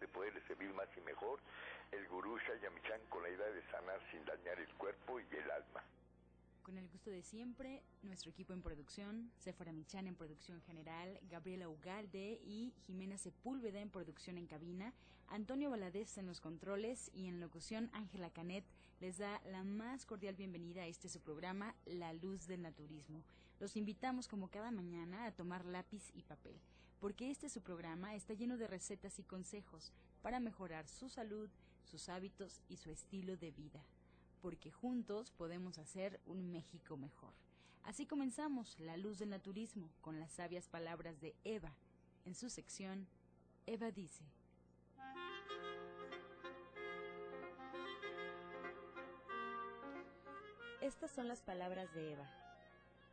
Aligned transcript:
de 0.00 0.08
poderle 0.08 0.40
servir 0.46 0.72
más 0.74 0.88
y 0.96 1.00
mejor, 1.00 1.40
el 1.92 2.06
gurú 2.08 2.38
Shayamichan 2.38 3.00
con 3.08 3.22
la 3.22 3.30
idea 3.30 3.50
de 3.50 3.62
sanar 3.70 4.00
sin 4.10 4.24
dañar 4.24 4.58
el 4.58 4.72
cuerpo 4.74 5.20
y 5.20 5.36
el 5.36 5.50
alma. 5.50 5.82
Con 6.64 6.78
el 6.78 6.88
gusto 6.88 7.10
de 7.10 7.22
siempre, 7.22 7.82
nuestro 8.02 8.30
equipo 8.30 8.54
en 8.54 8.62
producción, 8.62 9.30
Sephora 9.36 9.70
Michan 9.70 10.06
en 10.06 10.14
producción 10.14 10.62
general, 10.62 11.20
Gabriela 11.28 11.68
Ugalde 11.68 12.40
y 12.42 12.72
Jimena 12.86 13.18
Sepúlveda 13.18 13.80
en 13.80 13.90
producción 13.90 14.38
en 14.38 14.46
cabina, 14.46 14.94
Antonio 15.28 15.68
Valadez 15.68 16.16
en 16.16 16.26
los 16.26 16.40
controles 16.40 17.10
y 17.12 17.26
en 17.28 17.38
locución 17.38 17.90
Ángela 17.92 18.30
Canet 18.30 18.64
les 19.00 19.18
da 19.18 19.42
la 19.44 19.62
más 19.62 20.06
cordial 20.06 20.36
bienvenida 20.36 20.82
a 20.82 20.86
este 20.86 21.10
su 21.10 21.20
programa, 21.20 21.74
La 21.84 22.14
Luz 22.14 22.46
del 22.46 22.62
Naturismo. 22.62 23.22
Los 23.60 23.76
invitamos 23.76 24.26
como 24.26 24.48
cada 24.48 24.70
mañana 24.70 25.26
a 25.26 25.32
tomar 25.32 25.66
lápiz 25.66 26.10
y 26.14 26.22
papel, 26.22 26.58
porque 27.04 27.30
este 27.30 27.50
su 27.50 27.60
programa 27.60 28.14
está 28.14 28.32
lleno 28.32 28.56
de 28.56 28.66
recetas 28.66 29.18
y 29.18 29.24
consejos 29.24 29.92
para 30.22 30.40
mejorar 30.40 30.88
su 30.88 31.10
salud, 31.10 31.50
sus 31.82 32.08
hábitos 32.08 32.62
y 32.66 32.78
su 32.78 32.90
estilo 32.90 33.36
de 33.36 33.50
vida 33.50 33.84
porque 34.40 34.70
juntos 34.70 35.30
podemos 35.30 35.76
hacer 35.76 36.18
un 36.24 36.50
México 36.50 36.96
mejor. 36.96 37.34
Así 37.82 38.06
comenzamos 38.06 38.80
La 38.80 38.96
Luz 38.96 39.18
del 39.18 39.28
Naturismo 39.28 39.90
con 40.00 40.18
las 40.18 40.32
sabias 40.32 40.66
palabras 40.66 41.20
de 41.20 41.34
Eva. 41.44 41.74
En 42.24 42.34
su 42.34 42.48
sección, 42.48 43.06
Eva 43.66 43.90
dice. 43.90 44.24
Estas 50.80 51.10
son 51.10 51.28
las 51.28 51.42
palabras 51.42 51.92
de 51.92 52.12
Eva. 52.12 52.30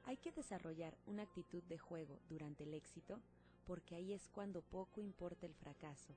Hay 0.06 0.16
que 0.16 0.32
desarrollar 0.32 0.98
una 1.08 1.24
actitud 1.24 1.64
de 1.64 1.78
juego 1.78 2.22
durante 2.30 2.64
el 2.64 2.74
éxito 2.74 3.20
porque 3.72 3.96
ahí 3.96 4.12
es 4.12 4.28
cuando 4.28 4.62
poco 4.64 5.00
importa 5.00 5.46
el 5.46 5.54
fracaso. 5.54 6.14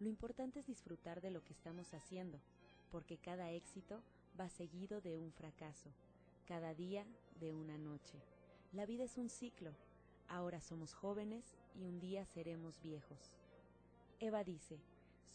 Lo 0.00 0.08
importante 0.08 0.60
es 0.60 0.66
disfrutar 0.66 1.20
de 1.20 1.30
lo 1.30 1.44
que 1.44 1.52
estamos 1.52 1.92
haciendo, 1.92 2.40
porque 2.90 3.18
cada 3.18 3.50
éxito 3.50 4.00
va 4.40 4.48
seguido 4.48 5.02
de 5.02 5.18
un 5.18 5.30
fracaso, 5.30 5.90
cada 6.46 6.72
día 6.72 7.04
de 7.40 7.52
una 7.52 7.76
noche. 7.76 8.14
La 8.72 8.86
vida 8.86 9.04
es 9.04 9.18
un 9.18 9.28
ciclo, 9.28 9.72
ahora 10.30 10.62
somos 10.62 10.94
jóvenes 10.94 11.44
y 11.78 11.84
un 11.84 12.00
día 12.00 12.24
seremos 12.24 12.80
viejos. 12.80 13.34
Eva 14.18 14.42
dice, 14.42 14.78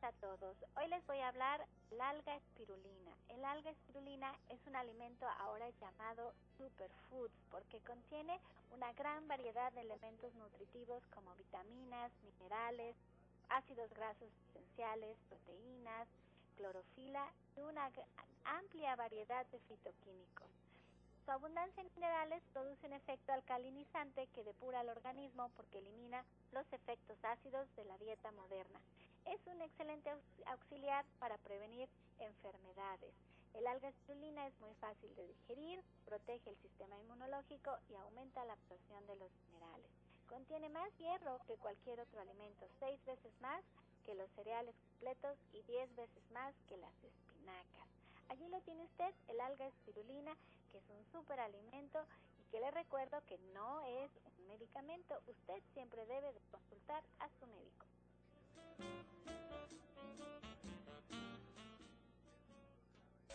A 0.05 0.11
todos. 0.21 0.55
Hoy 0.77 0.87
les 0.89 1.03
voy 1.07 1.17
a 1.17 1.29
hablar 1.29 1.65
la 1.89 2.09
alga 2.09 2.35
espirulina. 2.35 3.11
El 3.27 3.43
alga 3.43 3.71
espirulina 3.71 4.31
es 4.49 4.59
un 4.67 4.75
alimento 4.75 5.25
ahora 5.39 5.67
llamado 5.81 6.31
superfoods 6.59 7.33
porque 7.49 7.79
contiene 7.79 8.39
una 8.71 8.93
gran 8.93 9.27
variedad 9.27 9.73
de 9.73 9.81
elementos 9.81 10.31
nutritivos 10.35 11.01
como 11.07 11.33
vitaminas, 11.37 12.11
minerales, 12.21 12.95
ácidos 13.49 13.89
grasos 13.95 14.29
esenciales, 14.49 15.17
proteínas, 15.27 16.07
clorofila 16.55 17.25
y 17.57 17.61
una 17.61 17.89
amplia 18.43 18.95
variedad 18.95 19.43
de 19.47 19.59
fitoquímicos. 19.61 20.47
Su 21.25 21.31
abundancia 21.31 21.81
en 21.81 21.89
minerales 21.95 22.43
produce 22.53 22.85
un 22.85 22.93
efecto 22.93 23.33
alcalinizante 23.33 24.27
que 24.35 24.43
depura 24.43 24.81
al 24.81 24.89
organismo 24.89 25.49
porque 25.57 25.79
elimina 25.79 26.23
los 26.51 26.71
efectos 26.73 27.17
ácidos 27.23 27.67
de 27.75 27.85
la 27.85 27.97
dieta 27.97 28.31
moderna 28.33 28.79
es 29.25 29.45
un 29.47 29.61
excelente 29.61 30.09
auxiliar 30.45 31.05
para 31.19 31.37
prevenir 31.39 31.89
enfermedades. 32.19 33.13
El 33.53 33.67
alga 33.67 33.89
espirulina 33.89 34.47
es 34.47 34.59
muy 34.59 34.73
fácil 34.75 35.13
de 35.15 35.27
digerir, 35.27 35.83
protege 36.05 36.49
el 36.49 36.57
sistema 36.57 36.97
inmunológico 36.99 37.77
y 37.89 37.95
aumenta 37.95 38.45
la 38.45 38.53
absorción 38.53 39.05
de 39.07 39.15
los 39.15 39.31
minerales. 39.47 39.89
Contiene 40.27 40.69
más 40.69 40.89
hierro 40.97 41.39
que 41.47 41.55
cualquier 41.57 41.99
otro 42.01 42.19
alimento, 42.21 42.67
seis 42.79 43.03
veces 43.05 43.31
más 43.41 43.63
que 44.05 44.15
los 44.15 44.29
cereales 44.31 44.75
completos 44.89 45.37
y 45.53 45.61
diez 45.63 45.93
veces 45.95 46.31
más 46.31 46.53
que 46.67 46.77
las 46.77 46.93
espinacas. 47.03 47.87
Allí 48.29 48.47
lo 48.49 48.59
tiene 48.61 48.83
usted, 48.83 49.13
el 49.27 49.39
alga 49.39 49.67
espirulina, 49.67 50.35
que 50.71 50.79
es 50.79 50.89
un 50.89 51.05
superalimento 51.11 51.99
y 52.39 52.43
que 52.51 52.59
le 52.59 52.71
recuerdo 52.71 53.23
que 53.27 53.37
no 53.53 53.81
es 53.81 54.11
un 54.37 54.47
medicamento. 54.47 55.15
Usted 55.27 55.61
siempre 55.73 56.05
debe 56.05 56.33
de 56.33 56.41
consultar 56.51 57.03
a 57.19 57.29
su 57.39 57.47
médico. 57.47 57.85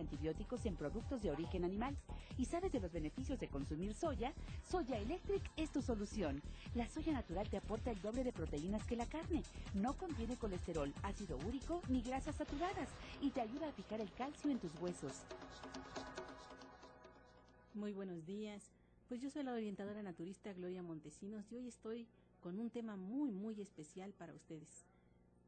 antibióticos 0.00 0.66
en 0.66 0.76
productos 0.76 1.22
de 1.22 1.30
origen 1.30 1.64
animal 1.64 1.96
y 2.38 2.44
sabes 2.44 2.72
de 2.72 2.80
los 2.80 2.92
beneficios 2.92 3.38
de 3.38 3.48
consumir 3.48 3.94
soya, 3.94 4.32
Soya 4.68 4.98
Electric 4.98 5.42
es 5.56 5.70
tu 5.70 5.82
solución. 5.82 6.42
La 6.74 6.88
soya 6.88 7.12
natural 7.12 7.48
te 7.48 7.56
aporta 7.56 7.90
el 7.90 8.00
doble 8.00 8.24
de 8.24 8.32
proteínas 8.32 8.84
que 8.86 8.96
la 8.96 9.06
carne. 9.06 9.42
No 9.74 9.94
contiene 9.94 10.36
colesterol, 10.36 10.92
ácido 11.02 11.38
úrico 11.46 11.82
ni 11.88 12.02
grasas 12.02 12.36
saturadas 12.36 12.88
y 13.20 13.30
te 13.30 13.40
ayuda 13.40 13.68
a 13.68 13.72
fijar 13.72 14.00
el 14.00 14.12
calcio 14.12 14.50
en 14.50 14.58
tus 14.58 14.74
huesos. 14.80 15.12
Muy 17.74 17.92
buenos 17.92 18.24
días. 18.26 18.62
Pues 19.08 19.20
yo 19.20 19.30
soy 19.30 19.44
la 19.44 19.52
orientadora 19.52 20.02
naturista 20.02 20.52
Gloria 20.52 20.82
Montesinos 20.82 21.44
y 21.52 21.56
hoy 21.56 21.68
estoy 21.68 22.08
con 22.40 22.58
un 22.58 22.70
tema 22.70 22.96
muy 22.96 23.30
muy 23.30 23.60
especial 23.60 24.12
para 24.12 24.32
ustedes. 24.34 24.86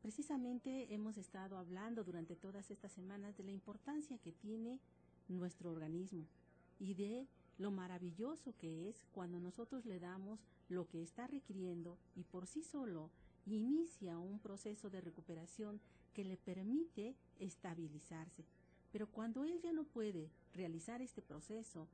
Precisamente 0.03 0.95
hemos 0.95 1.19
estado 1.19 1.59
hablando 1.59 2.05
durante 2.05 2.37
todas 2.37 2.71
estas 2.71 2.93
semanas 2.93 3.37
de 3.37 3.45
la 3.45 3.51
importancia 3.51 4.19
que 4.19 4.33
tiene 4.33 4.81
nuestro 5.29 5.71
organismo 5.71 6.25
y 6.79 6.95
de 6.95 7.27
lo 7.59 7.73
maravilloso 7.73 8.55
que 8.59 8.89
es 8.89 9.05
cuando 9.13 9.41
nosotros 9.41 9.85
le 9.85 9.99
damos 9.99 10.39
lo 10.69 10.87
que 10.89 11.03
está 11.03 11.27
requiriendo 11.27 11.99
y 12.15 12.23
por 12.23 12.47
sí 12.47 12.63
solo 12.63 13.11
inicia 13.47 14.19
un 14.19 14.39
proceso 14.39 14.89
de 14.89 15.01
recuperación 15.01 15.81
que 16.15 16.25
le 16.25 16.37
permite 16.37 17.17
estabilizarse. 17.41 18.45
Pero 18.93 19.09
cuando 19.09 19.45
él 19.45 19.61
ya 19.61 19.73
no 19.73 19.85
puede 19.85 20.31
realizar 20.55 21.03
este 21.03 21.23
proceso, 21.23 21.89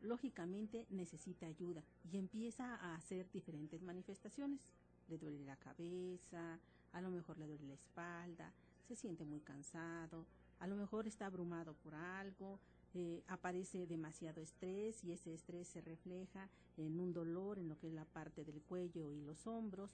lógicamente 0.00 0.86
necesita 0.90 1.46
ayuda 1.46 1.84
y 2.10 2.18
empieza 2.18 2.74
a 2.74 2.96
hacer 2.96 3.30
diferentes 3.30 3.80
manifestaciones 3.82 4.60
le 5.08 5.18
duele 5.18 5.44
la 5.44 5.56
cabeza, 5.56 6.58
a 6.94 7.00
lo 7.00 7.10
mejor 7.10 7.38
le 7.38 7.46
duele 7.46 7.66
la 7.66 7.74
espalda, 7.74 8.52
se 8.88 8.96
siente 8.96 9.24
muy 9.24 9.40
cansado, 9.40 10.26
a 10.60 10.66
lo 10.66 10.76
mejor 10.76 11.06
está 11.06 11.26
abrumado 11.26 11.74
por 11.74 11.94
algo, 11.94 12.58
eh, 12.94 13.22
aparece 13.26 13.86
demasiado 13.86 14.40
estrés 14.40 15.02
y 15.04 15.12
ese 15.12 15.34
estrés 15.34 15.68
se 15.68 15.80
refleja 15.80 16.48
en 16.76 17.00
un 17.00 17.12
dolor 17.12 17.58
en 17.58 17.68
lo 17.68 17.76
que 17.78 17.88
es 17.88 17.92
la 17.92 18.04
parte 18.04 18.44
del 18.44 18.62
cuello 18.62 19.12
y 19.12 19.20
los 19.20 19.46
hombros, 19.46 19.90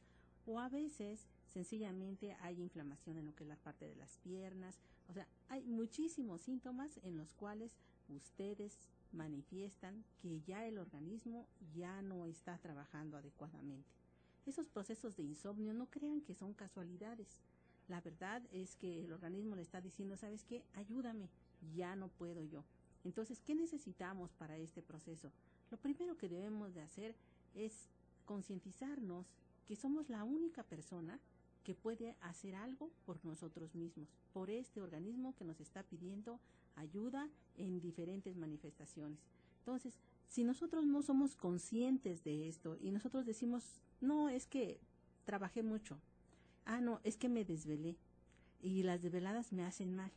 o 0.47 0.61
a 0.61 0.69
veces 0.69 1.27
sencillamente 1.47 2.37
hay 2.41 2.61
inflamación 2.61 3.17
en 3.17 3.27
lo 3.27 3.35
que 3.35 3.45
es 3.45 3.49
la 3.49 3.57
parte 3.57 3.89
de 3.89 3.97
las 3.97 4.19
piernas, 4.19 4.79
o 5.09 5.13
sea, 5.13 5.27
hay 5.49 5.65
muchísimos 5.65 6.43
síntomas 6.43 6.99
en 7.03 7.17
los 7.17 7.35
cuales 7.35 7.73
ustedes 8.09 8.77
manifiestan 9.13 10.05
que 10.19 10.41
ya 10.43 10.67
el 10.67 10.79
organismo 10.79 11.47
ya 11.75 12.03
no 12.03 12.27
está 12.27 12.59
trabajando 12.59 13.17
adecuadamente. 13.17 14.00
Esos 14.47 14.69
procesos 14.69 15.17
de 15.17 15.23
insomnio 15.23 15.75
no 15.75 15.87
crean 15.87 16.21
que 16.21 16.35
son 16.35 16.55
casualidades. 16.55 17.29
La 17.89 18.01
verdad 18.01 18.43
es 18.53 18.77
que 18.77 19.05
el 19.05 19.13
organismo 19.13 19.57
le 19.57 19.63
está 19.63 19.81
diciendo, 19.81 20.17
¿sabes 20.17 20.45
qué? 20.45 20.65
Ayúdame, 20.75 21.29
ya 21.75 21.97
no 21.97 22.09
puedo 22.09 22.43
yo. 22.45 22.65
Entonces, 23.05 23.41
¿qué 23.41 23.55
necesitamos 23.55 24.33
para 24.35 24.57
este 24.59 24.83
proceso? 24.83 25.33
Lo 25.71 25.79
primero 25.79 26.17
que 26.17 26.29
debemos 26.29 26.75
de 26.75 26.83
hacer 26.83 27.15
es 27.55 27.89
concientizarnos 28.25 29.27
que 29.67 29.77
somos 29.77 30.09
la 30.09 30.25
única 30.25 30.63
persona 30.63 31.19
que 31.65 31.75
puede 31.75 32.17
hacer 32.21 32.55
algo 32.55 32.91
por 33.05 33.25
nosotros 33.25 33.75
mismos, 33.75 34.09
por 34.33 34.51
este 34.51 34.81
organismo 34.81 35.35
que 35.37 35.45
nos 35.45 35.61
está 35.61 35.83
pidiendo 35.83 36.41
ayuda 36.77 37.29
en 37.57 37.81
diferentes 37.81 38.37
manifestaciones. 38.37 39.19
Entonces, 39.59 39.95
si 40.29 40.45
nosotros 40.45 40.87
no 40.87 41.03
somos 41.03 41.37
conscientes 41.37 42.25
de 42.25 42.49
esto 42.49 42.77
y 42.81 42.91
nosotros 42.93 43.27
decimos, 43.27 43.83
no, 44.01 44.29
es 44.29 44.47
que 44.47 44.81
trabajé 45.25 45.63
mucho, 45.63 45.99
ah, 46.65 46.81
no, 46.81 47.01
es 47.05 47.17
que 47.17 47.29
me 47.29 47.45
desvelé 47.45 47.97
y 48.63 48.83
las 48.83 49.03
desveladas 49.03 49.53
me 49.53 49.65
hacen 49.65 49.95
mal. 49.95 50.11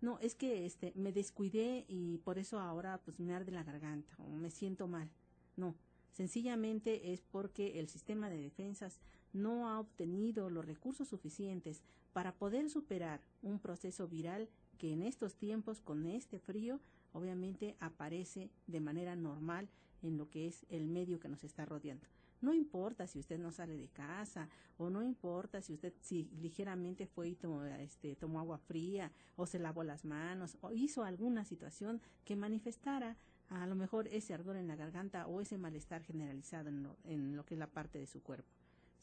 No, 0.00 0.18
es 0.20 0.34
que 0.34 0.66
este 0.66 0.92
me 0.94 1.12
descuidé 1.12 1.86
y 1.88 2.18
por 2.18 2.38
eso 2.38 2.60
ahora 2.60 3.00
pues 3.04 3.18
me 3.18 3.34
arde 3.34 3.52
la 3.52 3.64
garganta 3.64 4.14
o 4.18 4.28
me 4.28 4.50
siento 4.50 4.86
mal. 4.86 5.08
No, 5.56 5.74
sencillamente 6.12 7.12
es 7.12 7.22
porque 7.22 7.80
el 7.80 7.88
sistema 7.88 8.28
de 8.28 8.36
defensas 8.36 9.00
no 9.32 9.68
ha 9.68 9.80
obtenido 9.80 10.50
los 10.50 10.64
recursos 10.64 11.08
suficientes 11.08 11.82
para 12.12 12.34
poder 12.34 12.70
superar 12.70 13.20
un 13.42 13.58
proceso 13.58 14.06
viral 14.06 14.48
que 14.78 14.92
en 14.92 15.02
estos 15.02 15.34
tiempos 15.34 15.80
con 15.80 16.06
este 16.06 16.38
frío 16.38 16.80
obviamente 17.12 17.76
aparece 17.80 18.50
de 18.66 18.80
manera 18.80 19.16
normal 19.16 19.68
en 20.02 20.18
lo 20.18 20.28
que 20.28 20.46
es 20.46 20.66
el 20.68 20.86
medio 20.86 21.18
que 21.20 21.28
nos 21.28 21.44
está 21.44 21.64
rodeando. 21.64 22.06
No 22.40 22.52
importa 22.52 23.06
si 23.06 23.18
usted 23.18 23.38
no 23.38 23.50
sale 23.50 23.76
de 23.76 23.88
casa 23.88 24.48
o 24.78 24.90
no 24.90 25.02
importa 25.02 25.62
si 25.62 25.74
usted 25.74 25.94
si 26.00 26.24
ligeramente 26.40 27.06
fue 27.06 27.28
y 27.28 27.34
tomó, 27.34 27.64
este, 27.64 28.14
tomó 28.16 28.40
agua 28.40 28.58
fría 28.58 29.10
o 29.36 29.46
se 29.46 29.58
lavó 29.58 29.84
las 29.84 30.04
manos 30.04 30.58
o 30.60 30.72
hizo 30.72 31.04
alguna 31.04 31.44
situación 31.44 32.00
que 32.24 32.36
manifestara 32.36 33.16
a 33.48 33.66
lo 33.66 33.74
mejor 33.74 34.08
ese 34.08 34.34
ardor 34.34 34.56
en 34.56 34.68
la 34.68 34.76
garganta 34.76 35.26
o 35.26 35.40
ese 35.40 35.56
malestar 35.56 36.02
generalizado 36.02 36.68
en 36.68 36.82
lo, 36.82 36.96
en 37.04 37.36
lo 37.36 37.44
que 37.44 37.54
es 37.54 37.58
la 37.58 37.68
parte 37.68 37.98
de 37.98 38.06
su 38.06 38.22
cuerpo. 38.22 38.48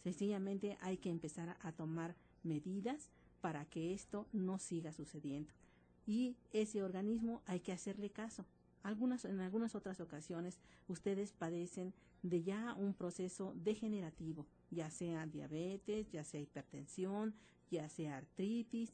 Sencillamente 0.03 0.77
hay 0.81 0.97
que 0.97 1.09
empezar 1.09 1.57
a 1.62 1.71
tomar 1.71 2.15
medidas 2.44 3.09
para 3.39 3.65
que 3.65 3.94
esto 3.94 4.27
no 4.33 4.59
siga 4.59 4.91
sucediendo. 4.91 5.51
Y 6.06 6.35
ese 6.51 6.83
organismo 6.83 7.41
hay 7.45 7.62
que 7.62 7.71
hacerle 7.71 8.09
caso. 8.09 8.45
Algunas, 8.83 9.24
en 9.24 9.39
algunas 9.39 9.75
otras 9.75 10.01
ocasiones 10.01 10.59
ustedes 10.89 11.31
padecen 11.31 11.94
de 12.23 12.41
ya 12.41 12.73
un 12.73 12.93
proceso 12.93 13.53
degenerativo, 13.55 14.47
ya 14.71 14.89
sea 14.89 15.27
diabetes, 15.27 16.09
ya 16.09 16.23
sea 16.23 16.39
hipertensión, 16.39 17.35
ya 17.69 17.87
sea 17.89 18.17
artritis, 18.17 18.93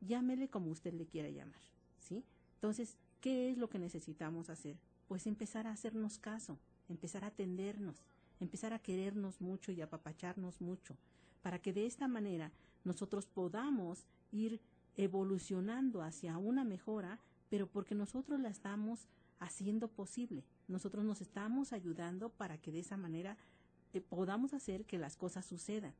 llámele 0.00 0.48
como 0.48 0.70
usted 0.70 0.94
le 0.94 1.06
quiera 1.06 1.28
llamar, 1.28 1.60
¿sí? 1.98 2.24
Entonces, 2.54 2.96
¿qué 3.20 3.50
es 3.50 3.58
lo 3.58 3.68
que 3.68 3.78
necesitamos 3.78 4.48
hacer? 4.50 4.78
Pues 5.06 5.26
empezar 5.26 5.66
a 5.66 5.72
hacernos 5.72 6.18
caso, 6.18 6.58
empezar 6.88 7.24
a 7.24 7.28
atendernos, 7.28 8.02
empezar 8.40 8.72
a 8.72 8.78
querernos 8.78 9.40
mucho 9.40 9.70
y 9.70 9.82
apapacharnos 9.82 10.60
mucho, 10.60 10.96
para 11.42 11.60
que 11.60 11.74
de 11.74 11.86
esta 11.86 12.08
manera 12.08 12.50
nosotros 12.84 13.26
podamos 13.26 14.06
ir 14.32 14.60
evolucionando 14.96 16.02
hacia 16.02 16.38
una 16.38 16.64
mejora, 16.64 17.20
pero 17.50 17.66
porque 17.66 17.94
nosotros 17.94 18.40
la 18.40 18.48
estamos 18.48 19.06
haciendo 19.38 19.88
posible. 19.88 20.44
Nosotros 20.68 21.04
nos 21.04 21.20
estamos 21.20 21.72
ayudando 21.72 22.30
para 22.30 22.58
que 22.58 22.72
de 22.72 22.80
esa 22.80 22.96
manera 22.96 23.36
eh, 23.92 24.00
podamos 24.00 24.54
hacer 24.54 24.84
que 24.84 24.98
las 24.98 25.16
cosas 25.16 25.44
sucedan. 25.44 25.94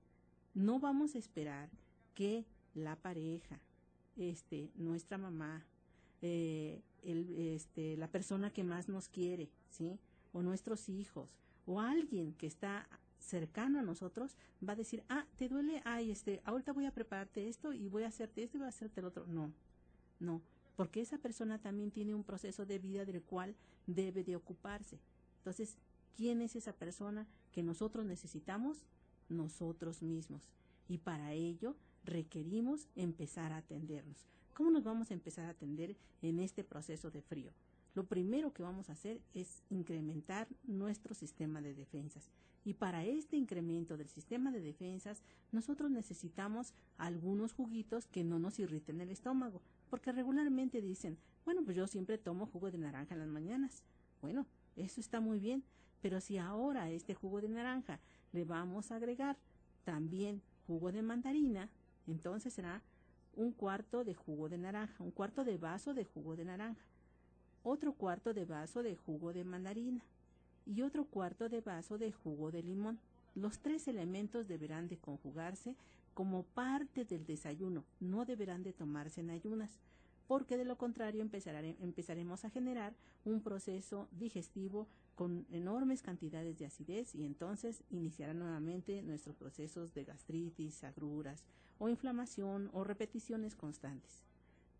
No 0.55 0.79
vamos 0.79 1.15
a 1.15 1.19
esperar 1.19 1.71
que 2.15 2.47
la 2.75 2.97
pareja, 2.97 3.61
este, 4.17 4.71
nuestra 4.75 5.19
mamá, 5.19 5.65
eh, 6.23 6.83
el, 7.03 7.35
este, 7.37 7.97
la 7.97 8.09
persona 8.09 8.51
que 8.51 8.65
más 8.65 8.89
nos 8.89 9.09
quiere, 9.09 9.51
¿sí? 9.69 9.99
O 10.33 10.43
nuestros 10.43 10.89
hijos, 10.89 11.29
o 11.67 11.81
alguien 11.81 12.33
que 12.35 12.47
está 12.47 12.89
cercano 13.19 13.79
a 13.81 13.83
nosotros 13.83 14.37
va 14.67 14.75
a 14.75 14.77
decir, 14.77 15.03
ah, 15.09 15.27
te 15.37 15.49
duele, 15.49 15.83
ay, 15.85 16.11
este, 16.11 16.41
ahorita 16.45 16.73
voy 16.73 16.87
a 16.87 16.93
prepararte 16.93 17.49
esto 17.49 17.73
y 17.73 17.89
voy 17.89 18.05
a 18.05 18.09
hacerte 18.09 18.43
esto 18.43 18.57
y 18.57 18.61
voy 18.61 18.67
a 18.67 18.71
hacerte 18.71 19.01
el 19.01 19.07
otro. 19.07 19.27
No, 19.27 19.53
no, 20.21 20.43
porque 20.77 21.01
esa 21.01 21.19
persona 21.19 21.59
también 21.59 21.91
tiene 21.91 22.15
un 22.15 22.25
proceso 22.25 22.67
de 22.67 22.79
vida 22.79 23.05
del 23.05 23.23
cual 23.23 23.55
debe 23.87 24.25
de 24.25 24.37
ocuparse. 24.37 24.99
Entonces, 25.39 25.77
¿quién 26.17 26.43
es 26.43 26.57
esa 26.57 26.73
persona 26.73 27.27
que 27.53 27.63
nosotros 27.63 28.05
necesitamos? 28.05 28.83
Nosotros 29.29 30.03
mismos. 30.03 30.51
Y 30.89 30.99
para 30.99 31.33
ello 31.33 31.77
requerimos 32.05 32.89
empezar 32.97 33.53
a 33.53 33.59
atendernos. 33.59 34.27
¿Cómo 34.53 34.71
nos 34.71 34.85
vamos 34.85 35.11
a 35.11 35.15
empezar 35.15 35.47
a 35.47 35.51
atender 35.51 35.97
en 36.23 36.39
este 36.39 36.63
proceso 36.65 37.11
de 37.11 37.23
frío? 37.23 37.53
Lo 37.95 38.07
primero 38.07 38.53
que 38.53 38.63
vamos 38.63 38.89
a 38.89 38.93
hacer 38.93 39.21
es 39.35 39.63
incrementar 39.71 40.49
nuestro 40.65 41.15
sistema 41.15 41.61
de 41.61 41.75
defensas. 41.75 42.31
Y 42.65 42.75
para 42.75 43.05
este 43.05 43.37
incremento 43.37 43.97
del 43.97 44.09
sistema 44.09 44.51
de 44.51 44.61
defensas, 44.61 45.23
nosotros 45.53 45.91
necesitamos 45.91 46.73
algunos 46.97 47.53
juguitos 47.53 48.07
que 48.07 48.25
no 48.25 48.39
nos 48.39 48.59
irriten 48.59 49.01
el 49.01 49.11
estómago, 49.11 49.61
porque 49.95 50.11
regularmente 50.11 50.81
dicen, 50.81 51.17
bueno, 51.45 51.63
pues 51.63 51.77
yo 51.77 51.87
siempre 51.87 52.19
tomo 52.19 52.47
jugo 52.47 52.69
de 52.69 52.79
naranja 52.79 53.15
en 53.15 53.21
las 53.21 53.29
mañanas. 53.29 53.85
Bueno, 54.21 54.45
eso 54.75 55.01
está 55.01 55.21
muy 55.21 55.39
bien, 55.39 55.63
pero 56.03 56.21
si 56.21 56.37
ahora 56.37 56.83
a 56.83 56.91
este 56.91 57.15
jugo 57.15 57.41
de 57.41 57.49
naranja 57.49 58.01
le 58.33 58.45
vamos 58.45 58.91
a 58.91 58.97
agregar 58.97 59.37
también 59.85 60.43
jugo 60.67 60.91
de 60.91 61.03
mandarina, 61.03 61.71
entonces 62.09 62.55
será 62.55 62.83
un 63.37 63.53
cuarto 63.53 64.03
de 64.03 64.15
jugo 64.15 64.49
de 64.49 64.59
naranja, 64.59 65.05
un 65.05 65.13
cuarto 65.13 65.45
de 65.45 65.59
vaso 65.59 65.95
de 65.95 66.05
jugo 66.05 66.35
de 66.35 66.45
naranja, 66.45 66.85
otro 67.63 67.93
cuarto 67.93 68.35
de 68.35 68.47
vaso 68.47 68.83
de 68.83 68.97
jugo 68.97 69.33
de 69.33 69.45
mandarina 69.45 70.03
y 70.67 70.83
otro 70.83 71.05
cuarto 71.05 71.49
de 71.49 71.61
vaso 71.61 71.99
de 71.99 72.11
jugo 72.11 72.51
de 72.51 72.65
limón. 72.65 72.99
Los 73.37 73.61
tres 73.61 73.87
elementos 73.87 74.49
deberán 74.49 74.89
de 74.89 74.99
conjugarse 74.99 75.77
como 76.15 76.45
parte 76.45 77.05
del 77.05 77.27
desayuno, 77.27 77.85
no 78.01 78.25
deberán 78.25 78.63
de 78.63 78.73
tomarse 78.73 79.21
en 79.21 79.31
ayunas, 79.31 79.79
porque 80.27 80.57
de 80.57 80.65
lo 80.65 80.79
contrario 80.79 81.23
empezaremos 81.23 82.45
a 82.45 82.51
generar 82.51 82.95
un 83.25 83.43
proceso 83.43 84.09
digestivo 84.13 84.89
con 85.15 85.47
enormes 85.51 86.03
cantidades 86.03 86.59
de 86.59 86.67
acidez 86.67 87.15
y 87.15 87.25
entonces 87.25 87.83
iniciarán 87.91 88.39
nuevamente 88.39 89.03
nuestros 89.03 89.37
procesos 89.37 89.93
de 89.95 90.05
gastritis, 90.05 90.83
agruras 90.83 91.45
o 91.79 91.89
inflamación 91.89 92.71
o 92.73 92.85
repeticiones 92.85 93.55
constantes. 93.55 94.23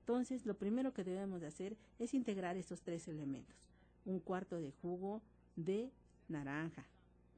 Entonces, 0.01 0.45
lo 0.45 0.55
primero 0.55 0.93
que 0.93 1.05
debemos 1.05 1.41
de 1.41 1.47
hacer 1.47 1.77
es 1.99 2.15
integrar 2.15 2.57
estos 2.57 2.83
tres 2.83 3.09
elementos. 3.09 3.57
Un 4.05 4.21
cuarto 4.21 4.57
de 4.57 4.71
jugo 4.71 5.23
de 5.57 5.91
naranja, 6.29 6.85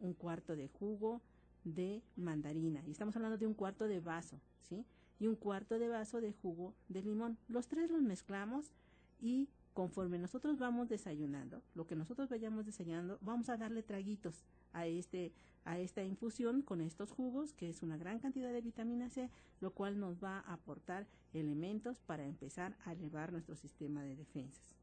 un 0.01 0.15
cuarto 0.15 0.57
de 0.57 0.69
jugo 0.69 1.21
mandarina. 2.17 2.83
Y 2.87 2.91
estamos 2.91 3.17
hablando 3.17 3.39
de 3.39 3.47
un 3.47 3.55
cuarto 3.55 3.87
de 3.87 4.01
vaso, 4.01 4.41
¿sí? 4.69 4.85
Y 5.19 5.27
un 5.27 5.37
cuarto 5.37 5.79
de 5.79 5.89
vaso 5.89 6.21
de 6.21 6.33
jugo 6.33 6.75
de 6.89 7.03
limón. 7.03 7.39
Los 7.49 7.69
tres 7.69 7.91
los 7.91 8.03
mezclamos 8.03 8.73
y 9.21 9.49
conforme 9.75 10.19
nosotros 10.19 10.59
vamos 10.59 10.89
desayunando, 10.89 11.63
lo 11.75 11.87
que 11.87 11.97
nosotros 11.97 12.29
vayamos 12.29 12.65
desayunando, 12.65 13.19
vamos 13.21 13.49
a 13.49 13.57
darle 13.57 13.83
traguitos 13.83 14.45
a 14.73 14.87
este 14.87 15.33
a 15.67 15.81
esta 15.81 16.05
infusión 16.05 16.63
con 16.63 16.81
estos 16.81 17.11
jugos, 17.11 17.53
que 17.53 17.69
es 17.69 17.83
una 17.83 17.97
gran 17.97 18.21
cantidad 18.21 18.53
de 18.53 18.61
vitamina 18.61 19.11
C, 19.11 19.31
lo 19.61 19.73
cual 19.73 19.99
nos 19.99 20.23
va 20.23 20.39
a 20.39 20.53
aportar 20.53 21.09
elementos 21.35 21.99
para 21.99 22.25
empezar 22.25 22.77
a 22.85 22.93
elevar 22.93 23.33
nuestro 23.33 23.57
sistema 23.57 24.05
de 24.05 24.15
defensas. 24.15 24.77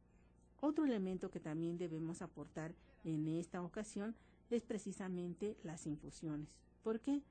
Otro 0.60 0.84
elemento 0.84 1.32
que 1.32 1.40
también 1.40 1.78
debemos 1.78 2.22
aportar 2.22 2.76
en 3.06 3.30
esta 3.30 3.62
ocasión 3.62 4.14
es 4.50 4.64
precisamente 4.64 5.58
las 5.64 5.88
infusiones. 5.88 6.50
¿Por 6.84 7.00
qué? 7.00 7.22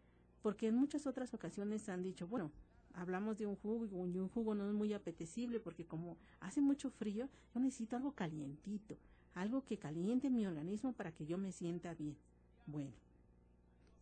Porque 0.43 0.69
en 0.69 0.75
muchas 0.75 1.07
otras 1.07 1.33
ocasiones 1.35 1.89
han 1.89 2.03
dicho, 2.03 2.27
bueno, 2.27 2.51
hablamos 2.95 3.39
de 3.39 3.47
un 3.47 3.57
jugo 3.57 3.87
y 4.07 4.19
un 4.19 4.29
jugo 4.29 4.55
no 4.55 4.67
es 4.69 4.75
muy 4.75 4.93
apetecible 4.93 5.61
porque 5.61 5.87
como 5.87 6.17
hace 6.41 6.61
mucho 6.61 6.91
frío, 6.91 7.29
yo 7.55 7.61
necesito 7.61 7.97
algo 7.97 8.13
calientito, 8.13 8.97
algo 9.35 9.65
que 9.65 9.79
caliente 9.79 10.31
mi 10.31 10.47
organismo 10.47 10.93
para 10.93 11.13
que 11.13 11.27
yo 11.27 11.39
me 11.39 11.53
sienta 11.53 11.95
bien. 11.95 12.17
Bueno, 12.67 12.93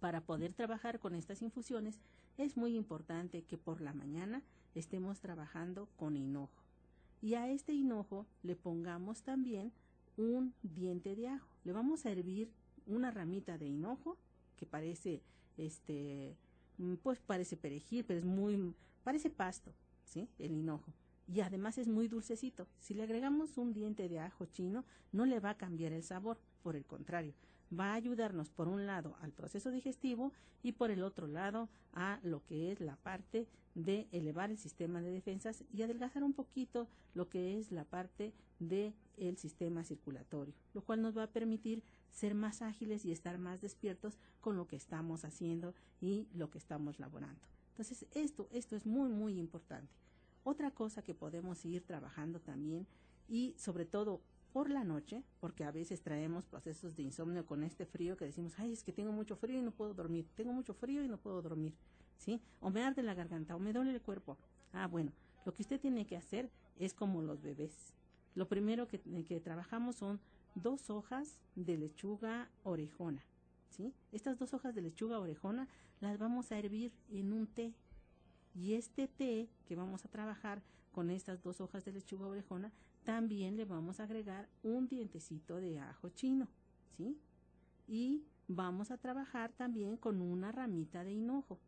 para 0.00 0.22
poder 0.22 0.54
trabajar 0.54 0.98
con 0.98 1.14
estas 1.14 1.42
infusiones 1.42 1.98
es 2.38 2.56
muy 2.56 2.74
importante 2.74 3.42
que 3.42 3.58
por 3.58 3.80
la 3.80 3.92
mañana 3.92 4.42
estemos 4.74 5.20
trabajando 5.20 5.88
con 5.96 6.16
hinojo. 6.16 6.64
Y 7.20 7.34
a 7.34 7.50
este 7.50 7.74
hinojo 7.74 8.26
le 8.42 8.56
pongamos 8.56 9.22
también 9.22 9.72
un 10.16 10.54
diente 10.62 11.14
de 11.16 11.28
ajo. 11.28 11.48
Le 11.64 11.72
vamos 11.72 12.06
a 12.06 12.10
hervir 12.10 12.50
una 12.86 13.10
ramita 13.10 13.58
de 13.58 13.66
hinojo 13.66 14.16
que 14.56 14.64
parece 14.66 15.22
este 15.66 16.36
mm, 16.78 16.94
pues 16.96 17.20
parece 17.20 17.56
perejil, 17.56 18.04
pero 18.04 18.18
es 18.18 18.24
muy 18.24 18.74
parece 19.04 19.30
pasto, 19.30 19.72
¿sí? 20.04 20.28
El 20.38 20.52
hinojo. 20.52 20.92
Y 21.26 21.40
además 21.40 21.78
es 21.78 21.86
muy 21.86 22.08
dulcecito. 22.08 22.66
Si 22.80 22.92
le 22.92 23.04
agregamos 23.04 23.56
un 23.56 23.72
diente 23.72 24.08
de 24.08 24.18
ajo 24.18 24.46
chino, 24.46 24.84
no 25.12 25.26
le 25.26 25.38
va 25.38 25.50
a 25.50 25.56
cambiar 25.56 25.92
el 25.92 26.02
sabor, 26.02 26.40
por 26.62 26.74
el 26.74 26.84
contrario, 26.84 27.34
va 27.78 27.92
a 27.92 27.94
ayudarnos 27.94 28.50
por 28.50 28.68
un 28.68 28.86
lado 28.86 29.16
al 29.20 29.32
proceso 29.32 29.70
digestivo 29.70 30.32
y 30.62 30.72
por 30.72 30.90
el 30.90 31.02
otro 31.02 31.26
lado 31.26 31.68
a 31.92 32.18
lo 32.22 32.44
que 32.46 32.72
es 32.72 32.80
la 32.80 32.96
parte 32.96 33.46
de 33.74 34.08
elevar 34.10 34.50
el 34.50 34.58
sistema 34.58 35.00
de 35.00 35.12
defensas 35.12 35.64
y 35.72 35.82
adelgazar 35.82 36.24
un 36.24 36.32
poquito 36.32 36.88
lo 37.14 37.28
que 37.28 37.58
es 37.58 37.70
la 37.70 37.84
parte 37.84 38.32
del 38.58 38.94
el 39.16 39.36
sistema 39.36 39.84
circulatorio, 39.84 40.54
lo 40.74 40.82
cual 40.82 41.02
nos 41.02 41.16
va 41.16 41.24
a 41.24 41.32
permitir 41.32 41.82
ser 42.10 42.34
más 42.34 42.62
ágiles 42.62 43.04
y 43.04 43.12
estar 43.12 43.38
más 43.38 43.60
despiertos 43.60 44.18
con 44.40 44.56
lo 44.56 44.66
que 44.66 44.76
estamos 44.76 45.24
haciendo 45.24 45.74
y 46.00 46.28
lo 46.34 46.50
que 46.50 46.58
estamos 46.58 46.98
laborando. 46.98 47.40
Entonces, 47.70 48.06
esto, 48.14 48.48
esto 48.52 48.76
es 48.76 48.86
muy, 48.86 49.08
muy 49.08 49.38
importante. 49.38 49.92
Otra 50.44 50.70
cosa 50.70 51.02
que 51.02 51.14
podemos 51.14 51.64
ir 51.64 51.82
trabajando 51.82 52.40
también 52.40 52.86
y 53.28 53.54
sobre 53.56 53.84
todo 53.84 54.20
por 54.52 54.68
la 54.68 54.84
noche, 54.84 55.22
porque 55.38 55.64
a 55.64 55.70
veces 55.70 56.02
traemos 56.02 56.44
procesos 56.44 56.96
de 56.96 57.04
insomnio 57.04 57.46
con 57.46 57.62
este 57.62 57.86
frío 57.86 58.16
que 58.16 58.24
decimos, 58.24 58.54
ay, 58.58 58.72
es 58.72 58.82
que 58.82 58.92
tengo 58.92 59.12
mucho 59.12 59.36
frío 59.36 59.58
y 59.58 59.62
no 59.62 59.70
puedo 59.70 59.94
dormir, 59.94 60.26
tengo 60.34 60.52
mucho 60.52 60.74
frío 60.74 61.04
y 61.04 61.08
no 61.08 61.18
puedo 61.18 61.40
dormir, 61.40 61.74
¿sí? 62.18 62.40
O 62.60 62.70
me 62.70 62.82
arde 62.82 63.02
la 63.02 63.14
garganta, 63.14 63.54
o 63.54 63.60
me 63.60 63.72
duele 63.72 63.92
el 63.92 64.02
cuerpo. 64.02 64.36
Ah, 64.72 64.86
bueno, 64.86 65.12
lo 65.44 65.54
que 65.54 65.62
usted 65.62 65.80
tiene 65.80 66.06
que 66.06 66.16
hacer 66.16 66.50
es 66.78 66.94
como 66.94 67.22
los 67.22 67.42
bebés. 67.42 67.92
Lo 68.34 68.48
primero 68.48 68.88
que, 68.88 69.00
que 69.00 69.40
trabajamos 69.40 69.96
son 69.96 70.20
dos 70.54 70.90
hojas 70.90 71.40
de 71.54 71.76
lechuga 71.76 72.50
orejona, 72.62 73.24
¿sí? 73.68 73.94
Estas 74.12 74.38
dos 74.38 74.54
hojas 74.54 74.74
de 74.74 74.82
lechuga 74.82 75.18
orejona 75.18 75.68
las 76.00 76.18
vamos 76.18 76.52
a 76.52 76.58
hervir 76.58 76.92
en 77.10 77.32
un 77.32 77.46
té. 77.46 77.74
Y 78.54 78.74
este 78.74 79.06
té 79.06 79.48
que 79.66 79.76
vamos 79.76 80.04
a 80.04 80.08
trabajar 80.08 80.62
con 80.92 81.10
estas 81.10 81.42
dos 81.42 81.60
hojas 81.60 81.84
de 81.84 81.92
lechuga 81.92 82.26
orejona 82.26 82.72
también 83.04 83.56
le 83.56 83.64
vamos 83.64 84.00
a 84.00 84.04
agregar 84.04 84.48
un 84.62 84.88
dientecito 84.88 85.56
de 85.56 85.78
ajo 85.78 86.10
chino, 86.10 86.48
¿sí? 86.96 87.18
Y 87.86 88.24
vamos 88.48 88.90
a 88.90 88.98
trabajar 88.98 89.52
también 89.52 89.96
con 89.96 90.20
una 90.20 90.52
ramita 90.52 91.04
de 91.04 91.12
hinojo. 91.12 91.58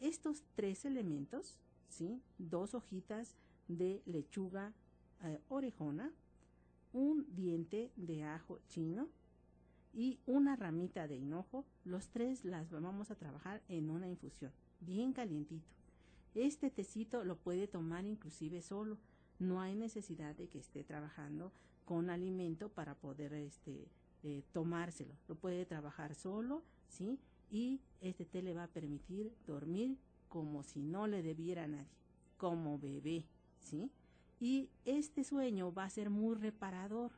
Estos 0.00 0.44
tres 0.54 0.84
elementos, 0.84 1.58
¿sí? 1.88 2.22
Dos 2.38 2.74
hojitas 2.74 3.34
de 3.66 4.02
lechuga 4.06 4.72
eh, 5.24 5.40
orejona, 5.48 6.12
un 6.98 7.24
diente 7.34 7.92
de 7.96 8.24
ajo 8.24 8.58
chino 8.66 9.08
y 9.94 10.18
una 10.26 10.56
ramita 10.56 11.06
de 11.06 11.16
hinojo, 11.16 11.64
los 11.84 12.08
tres 12.08 12.44
las 12.44 12.70
vamos 12.70 13.12
a 13.12 13.14
trabajar 13.14 13.62
en 13.68 13.88
una 13.88 14.08
infusión, 14.08 14.52
bien 14.80 15.12
calientito. 15.12 15.64
Este 16.34 16.70
tecito 16.70 17.24
lo 17.24 17.36
puede 17.36 17.68
tomar 17.68 18.04
inclusive 18.04 18.62
solo, 18.62 18.98
no 19.38 19.60
hay 19.60 19.76
necesidad 19.76 20.34
de 20.34 20.48
que 20.48 20.58
esté 20.58 20.82
trabajando 20.82 21.52
con 21.84 22.10
alimento 22.10 22.68
para 22.68 22.96
poder 22.96 23.32
este, 23.32 23.88
eh, 24.24 24.42
tomárselo. 24.52 25.14
Lo 25.28 25.36
puede 25.36 25.64
trabajar 25.66 26.16
solo, 26.16 26.64
¿sí? 26.88 27.20
Y 27.48 27.80
este 28.00 28.24
té 28.24 28.42
le 28.42 28.54
va 28.54 28.64
a 28.64 28.72
permitir 28.72 29.32
dormir 29.46 29.96
como 30.28 30.64
si 30.64 30.82
no 30.82 31.06
le 31.06 31.22
debiera 31.22 31.64
a 31.64 31.68
nadie, 31.68 31.96
como 32.36 32.78
bebé, 32.78 33.24
¿sí? 33.60 33.88
Y 34.40 34.70
este 34.84 35.24
sueño 35.24 35.72
va 35.72 35.84
a 35.84 35.90
ser 35.90 36.10
muy 36.10 36.36
reparador 36.36 37.12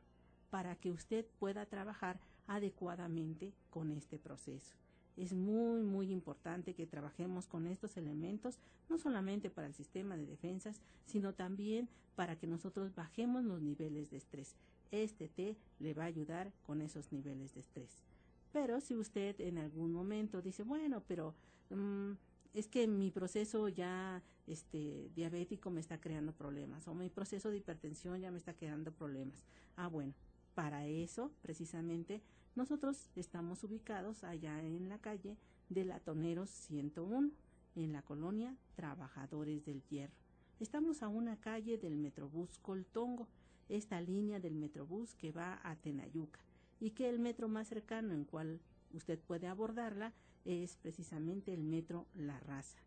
para 0.49 0.75
que 0.75 0.91
usted 0.91 1.25
pueda 1.39 1.65
trabajar 1.65 2.19
adecuadamente 2.47 3.53
con 3.69 3.91
este 3.91 4.17
proceso. 4.19 4.75
Es 5.17 5.33
muy, 5.33 5.83
muy 5.83 6.11
importante 6.11 6.73
que 6.73 6.87
trabajemos 6.87 7.47
con 7.47 7.67
estos 7.67 7.97
elementos, 7.97 8.57
no 8.89 8.97
solamente 8.97 9.49
para 9.49 9.67
el 9.67 9.73
sistema 9.73 10.15
de 10.17 10.25
defensas, 10.25 10.81
sino 11.05 11.33
también 11.33 11.89
para 12.15 12.37
que 12.37 12.47
nosotros 12.47 12.95
bajemos 12.95 13.43
los 13.43 13.61
niveles 13.61 14.09
de 14.09 14.17
estrés. 14.17 14.55
Este 14.91 15.27
té 15.27 15.57
le 15.79 15.93
va 15.93 16.03
a 16.03 16.07
ayudar 16.07 16.51
con 16.63 16.81
esos 16.81 17.11
niveles 17.11 17.53
de 17.53 17.61
estrés. 17.61 18.03
Pero 18.51 18.81
si 18.81 18.95
usted 18.95 19.39
en 19.39 19.57
algún 19.57 19.93
momento 19.93 20.41
dice, 20.41 20.63
bueno, 20.63 21.03
pero 21.07 21.35
um, 21.69 22.17
es 22.53 22.67
que 22.67 22.87
mi 22.87 23.11
proceso 23.11 23.69
ya 23.69 24.21
este 24.47 25.09
diabético 25.15 25.69
me 25.69 25.79
está 25.79 25.99
creando 25.99 26.33
problemas 26.33 26.87
o 26.87 26.93
mi 26.93 27.09
proceso 27.09 27.49
de 27.49 27.57
hipertensión 27.57 28.19
ya 28.19 28.31
me 28.31 28.37
está 28.37 28.53
creando 28.53 28.91
problemas. 28.91 29.45
Ah, 29.75 29.87
bueno, 29.87 30.13
para 30.53 30.85
eso 30.87 31.31
precisamente 31.41 32.21
nosotros 32.55 33.09
estamos 33.15 33.63
ubicados 33.63 34.23
allá 34.23 34.61
en 34.61 34.89
la 34.89 34.99
calle 34.99 35.37
de 35.69 35.85
Latoneros 35.85 36.49
101, 36.49 37.31
en 37.75 37.93
la 37.93 38.01
colonia 38.01 38.57
Trabajadores 38.75 39.63
del 39.63 39.83
Hierro. 39.89 40.13
Estamos 40.59 41.01
a 41.01 41.07
una 41.07 41.39
calle 41.39 41.77
del 41.77 41.95
Metrobús 41.95 42.59
Coltongo, 42.59 43.29
esta 43.69 44.01
línea 44.01 44.39
del 44.39 44.55
Metrobús 44.55 45.15
que 45.15 45.31
va 45.31 45.61
a 45.63 45.77
Tenayuca, 45.77 46.41
y 46.79 46.91
que 46.91 47.07
el 47.07 47.19
metro 47.19 47.47
más 47.47 47.69
cercano 47.69 48.13
en 48.13 48.25
cual 48.25 48.59
usted 48.93 49.17
puede 49.19 49.47
abordarla 49.47 50.13
es 50.43 50.75
precisamente 50.75 51.53
el 51.53 51.63
metro 51.63 52.05
La 52.13 52.39
Raza. 52.41 52.79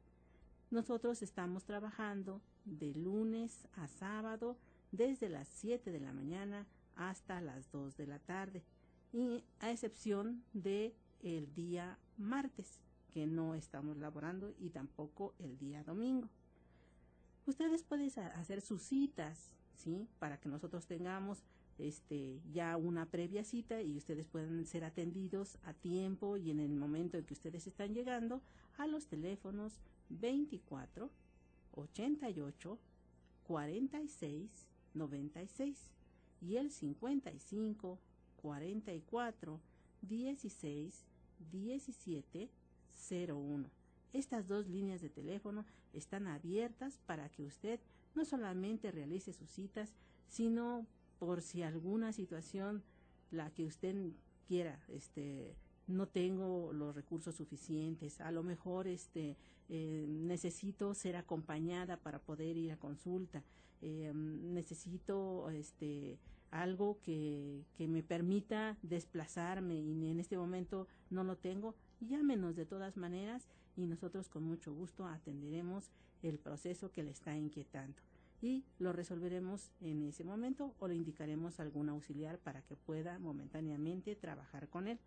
Nosotros 0.75 1.23
estamos 1.23 1.63
trabajando 1.63 2.41
de 2.65 2.93
lunes 2.97 3.69
a 3.77 3.87
sábado 3.87 4.57
desde 4.91 5.29
las 5.29 5.47
7 5.47 5.93
de 5.93 6.01
la 6.01 6.13
mañana 6.13 6.67
hasta 6.97 7.41
las 7.41 7.71
2 7.71 7.97
de 7.97 8.09
la 8.09 8.19
tarde 8.19 8.65
y 9.13 9.45
a 9.61 9.71
excepción 9.71 10.43
de 10.53 10.93
el 11.23 11.55
día 11.55 11.97
martes, 12.19 12.81
que 13.13 13.25
no 13.25 13.55
estamos 13.55 13.99
laborando, 13.99 14.53
y 14.59 14.71
tampoco 14.71 15.37
el 15.39 15.57
día 15.59 15.85
domingo. 15.85 16.29
Ustedes 17.47 17.85
pueden 17.85 18.11
hacer 18.35 18.61
sus 18.61 18.83
citas, 18.83 19.53
¿sí? 19.77 20.09
Para 20.19 20.41
que 20.41 20.49
nosotros 20.49 20.89
tengamos 20.89 21.45
este 21.79 22.41
ya 22.53 22.77
una 22.77 23.07
previa 23.07 23.45
cita 23.45 23.83
y 23.83 23.97
ustedes 23.97 24.27
puedan 24.27 24.65
ser 24.67 24.85
atendidos 24.85 25.59
a 25.65 25.73
tiempo 25.73 26.37
y 26.37 26.51
en 26.51 26.61
el 26.61 26.75
momento 26.75 27.17
en 27.17 27.25
que 27.25 27.35
ustedes 27.35 27.67
están 27.67 27.95
llegando 27.95 28.43
a 28.77 28.87
los 28.87 29.07
teléfonos 29.07 29.81
24 30.11 31.11
88 31.73 32.79
46 33.45 34.67
96 34.95 35.91
y 36.41 36.57
el 36.57 36.71
55 36.71 37.99
44 38.37 39.61
16 40.03 41.05
17 41.53 42.51
01. 43.29 43.71
Estas 44.13 44.47
dos 44.47 44.69
líneas 44.69 45.01
de 45.01 45.11
teléfono 45.11 45.65
están 45.93 46.27
abiertas 46.27 46.99
para 47.07 47.29
que 47.29 47.45
usted 47.45 47.81
no 48.15 48.25
solamente 48.25 48.93
realice 48.93 49.33
sus 49.33 49.51
citas, 49.51 49.93
sino 50.29 50.87
por 51.25 51.41
si 51.41 51.63
alguna 51.63 52.13
situación 52.13 52.83
la 53.31 53.51
que 53.51 53.65
usted 53.65 53.97
quiera, 54.47 54.79
este, 54.89 55.57
no 55.87 56.07
tengo 56.07 56.71
los 56.75 56.95
recursos 56.95 57.35
suficientes, 57.35 58.21
a 58.21 58.31
lo 58.31 58.43
mejor 58.43 58.87
este, 58.87 59.39
eh, 59.71 60.05
necesito 60.07 60.93
ser 60.93 61.17
acompañada 61.17 61.97
para 61.97 62.19
poder 62.19 62.59
ir 62.59 62.73
a 62.73 62.77
consulta, 62.77 63.43
eh, 63.81 64.13
necesito 64.15 65.49
este, 65.49 66.19
algo 66.51 66.99
que, 67.01 67.65
que 67.75 67.89
me 67.89 68.03
permita 68.03 68.77
desplazarme 68.83 69.81
y 69.81 70.11
en 70.11 70.21
este 70.21 70.37
momento 70.37 70.89
no 71.09 71.25
lo 71.25 71.37
tengo, 71.37 71.75
llámenos 72.01 72.55
de 72.55 72.67
todas 72.67 72.99
maneras 72.99 73.49
y 73.79 73.87
nosotros 73.87 74.29
con 74.29 74.43
mucho 74.43 74.75
gusto 74.75 75.07
atenderemos 75.07 75.91
el 76.23 76.39
proceso 76.39 76.93
que 76.93 77.03
le 77.03 77.13
está 77.13 77.35
inquietando 77.35 77.97
y 78.45 78.63
lo 78.79 78.93
resolveremos 78.93 79.73
en 79.81 80.03
ese 80.03 80.23
momento 80.23 80.75
o 80.79 80.87
le 80.87 80.95
indicaremos 80.95 81.61
algún 81.61 81.89
auxiliar 81.89 82.39
para 82.39 82.61
que 82.61 82.77
pueda 82.77 83.19
momentáneamente 83.19 84.17
trabajar 84.17 84.69
con 84.69 84.87
él. 84.87 84.99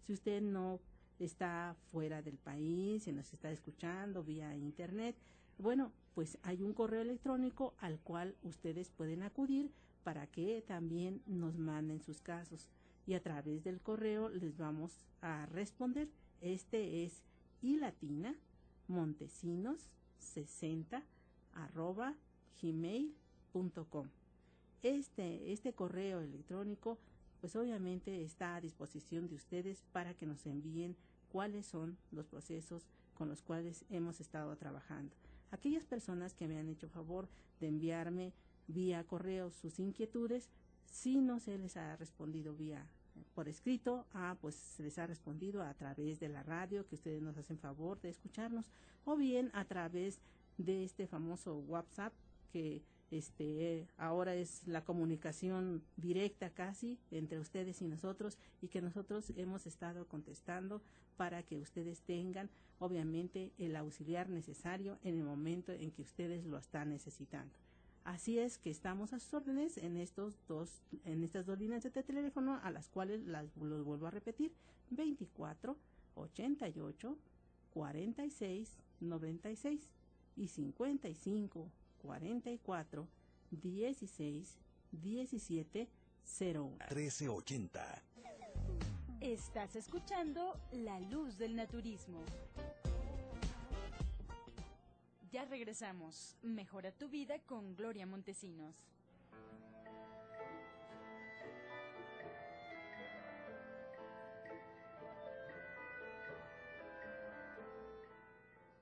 Si 0.00 0.14
usted 0.14 0.40
no 0.40 0.80
está 1.18 1.76
fuera 1.92 2.22
del 2.22 2.38
país, 2.38 3.02
si 3.02 3.12
nos 3.12 3.30
está 3.34 3.50
escuchando 3.50 4.24
vía 4.24 4.56
internet, 4.56 5.14
bueno, 5.58 5.92
pues 6.14 6.38
hay 6.42 6.62
un 6.62 6.72
correo 6.72 7.02
electrónico 7.02 7.74
al 7.80 8.00
cual 8.00 8.34
ustedes 8.42 8.88
pueden 8.88 9.22
acudir 9.22 9.70
para 10.02 10.26
que 10.26 10.64
también 10.66 11.20
nos 11.26 11.58
manden 11.58 12.00
sus 12.00 12.22
casos 12.22 12.70
y 13.06 13.12
a 13.12 13.22
través 13.22 13.62
del 13.62 13.82
correo 13.82 14.30
les 14.30 14.56
vamos 14.56 15.02
a 15.20 15.44
responder. 15.44 16.08
Este 16.40 17.04
es 17.04 17.22
ilatina 17.60 18.34
montesinos 18.88 19.90
60 20.18 21.02
arroba 21.52 22.14
gmail.com. 22.60 24.08
Este, 24.82 25.52
este 25.52 25.72
correo 25.72 26.20
electrónico 26.20 26.98
pues 27.40 27.54
obviamente 27.56 28.22
está 28.22 28.56
a 28.56 28.60
disposición 28.60 29.28
de 29.28 29.34
ustedes 29.34 29.84
para 29.92 30.14
que 30.14 30.26
nos 30.26 30.46
envíen 30.46 30.96
cuáles 31.30 31.66
son 31.66 31.96
los 32.10 32.26
procesos 32.26 32.86
con 33.14 33.28
los 33.28 33.42
cuales 33.42 33.84
hemos 33.90 34.20
estado 34.20 34.56
trabajando. 34.56 35.14
Aquellas 35.50 35.84
personas 35.84 36.34
que 36.34 36.48
me 36.48 36.58
han 36.58 36.68
hecho 36.68 36.88
favor 36.88 37.28
de 37.60 37.68
enviarme 37.68 38.32
vía 38.68 39.04
correo 39.04 39.50
sus 39.50 39.78
inquietudes. 39.78 40.50
Si 40.84 41.20
no 41.20 41.40
se 41.40 41.58
les 41.58 41.76
ha 41.76 41.96
respondido 41.96 42.54
vía 42.54 42.86
por 43.34 43.48
escrito, 43.48 44.06
ah, 44.12 44.36
pues 44.40 44.54
se 44.54 44.82
les 44.82 44.98
ha 44.98 45.06
respondido 45.06 45.62
a 45.62 45.72
través 45.74 46.20
de 46.20 46.28
la 46.28 46.42
radio, 46.42 46.86
que 46.86 46.96
ustedes 46.96 47.22
nos 47.22 47.36
hacen 47.36 47.58
favor 47.58 48.00
de 48.00 48.10
escucharnos, 48.10 48.66
o 49.04 49.16
bien 49.16 49.50
a 49.54 49.64
través 49.64 50.20
de 50.58 50.84
este 50.84 51.06
famoso 51.06 51.56
WhatsApp 51.56 52.12
que 52.46 52.82
este, 53.10 53.86
ahora 53.98 54.34
es 54.34 54.66
la 54.66 54.84
comunicación 54.84 55.82
directa 55.96 56.50
casi 56.50 56.98
entre 57.10 57.38
ustedes 57.38 57.80
y 57.82 57.86
nosotros 57.86 58.36
y 58.60 58.68
que 58.68 58.82
nosotros 58.82 59.32
hemos 59.36 59.66
estado 59.66 60.06
contestando 60.08 60.82
para 61.16 61.42
que 61.42 61.58
ustedes 61.58 62.00
tengan 62.00 62.50
obviamente 62.78 63.52
el 63.58 63.76
auxiliar 63.76 64.28
necesario 64.28 64.98
en 65.02 65.18
el 65.18 65.24
momento 65.24 65.72
en 65.72 65.90
que 65.92 66.02
ustedes 66.02 66.44
lo 66.44 66.58
están 66.58 66.90
necesitando. 66.90 67.54
Así 68.04 68.38
es 68.38 68.58
que 68.58 68.70
estamos 68.70 69.12
a 69.12 69.18
sus 69.18 69.34
órdenes 69.34 69.78
en 69.78 69.96
estos 69.96 70.38
dos, 70.46 70.82
en 71.04 71.24
estas 71.24 71.46
dos 71.46 71.58
líneas 71.58 71.82
de 71.82 71.90
teléfono 71.90 72.60
a 72.62 72.70
las 72.70 72.88
cuales 72.88 73.24
las 73.26 73.56
los 73.56 73.84
vuelvo 73.84 74.06
a 74.06 74.10
repetir 74.10 74.52
24 74.90 75.76
88 76.14 77.18
46 77.70 78.78
96 79.00 79.88
y 80.36 80.48
55 80.48 81.70
44 82.02 83.06
16 83.50 84.58
17 84.92 85.88
01 86.40 86.78
1380. 86.90 88.02
Estás 89.20 89.76
escuchando 89.76 90.60
La 90.72 91.00
Luz 91.00 91.38
del 91.38 91.56
Naturismo. 91.56 92.22
Ya 95.30 95.44
regresamos. 95.44 96.36
Mejora 96.42 96.92
tu 96.92 97.08
vida 97.08 97.38
con 97.40 97.74
Gloria 97.74 98.06
Montesinos. 98.06 98.76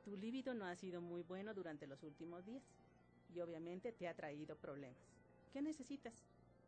Tu 0.05 0.17
líbido 0.17 0.55
no 0.55 0.67
ha 0.67 0.77
sido 0.77 1.01
muy 1.01 1.23
bueno 1.23 1.55
durante 1.55 1.87
los 1.87 2.03
últimos 2.03 2.45
días 2.45 2.63
y 3.35 3.41
obviamente 3.41 3.93
te 3.93 4.09
ha 4.09 4.15
traído 4.15 4.57
problemas. 4.57 4.97
¿Qué 5.53 5.61
necesitas? 5.61 6.15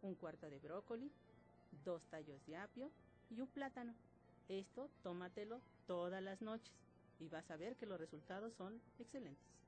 Un 0.02 0.14
cuarto 0.14 0.50
de 0.50 0.58
brócoli, 0.58 1.10
dos 1.84 2.02
tallos 2.10 2.44
de 2.46 2.56
apio 2.56 2.90
y 3.30 3.40
un 3.40 3.48
plátano. 3.48 3.94
Esto 4.48 4.90
tómatelo 5.02 5.60
todas 5.86 6.22
las 6.22 6.40
noches 6.42 6.74
y 7.18 7.28
vas 7.28 7.50
a 7.50 7.56
ver 7.56 7.76
que 7.76 7.86
los 7.86 7.98
resultados 7.98 8.54
son 8.54 8.80
excelentes. 8.98 9.65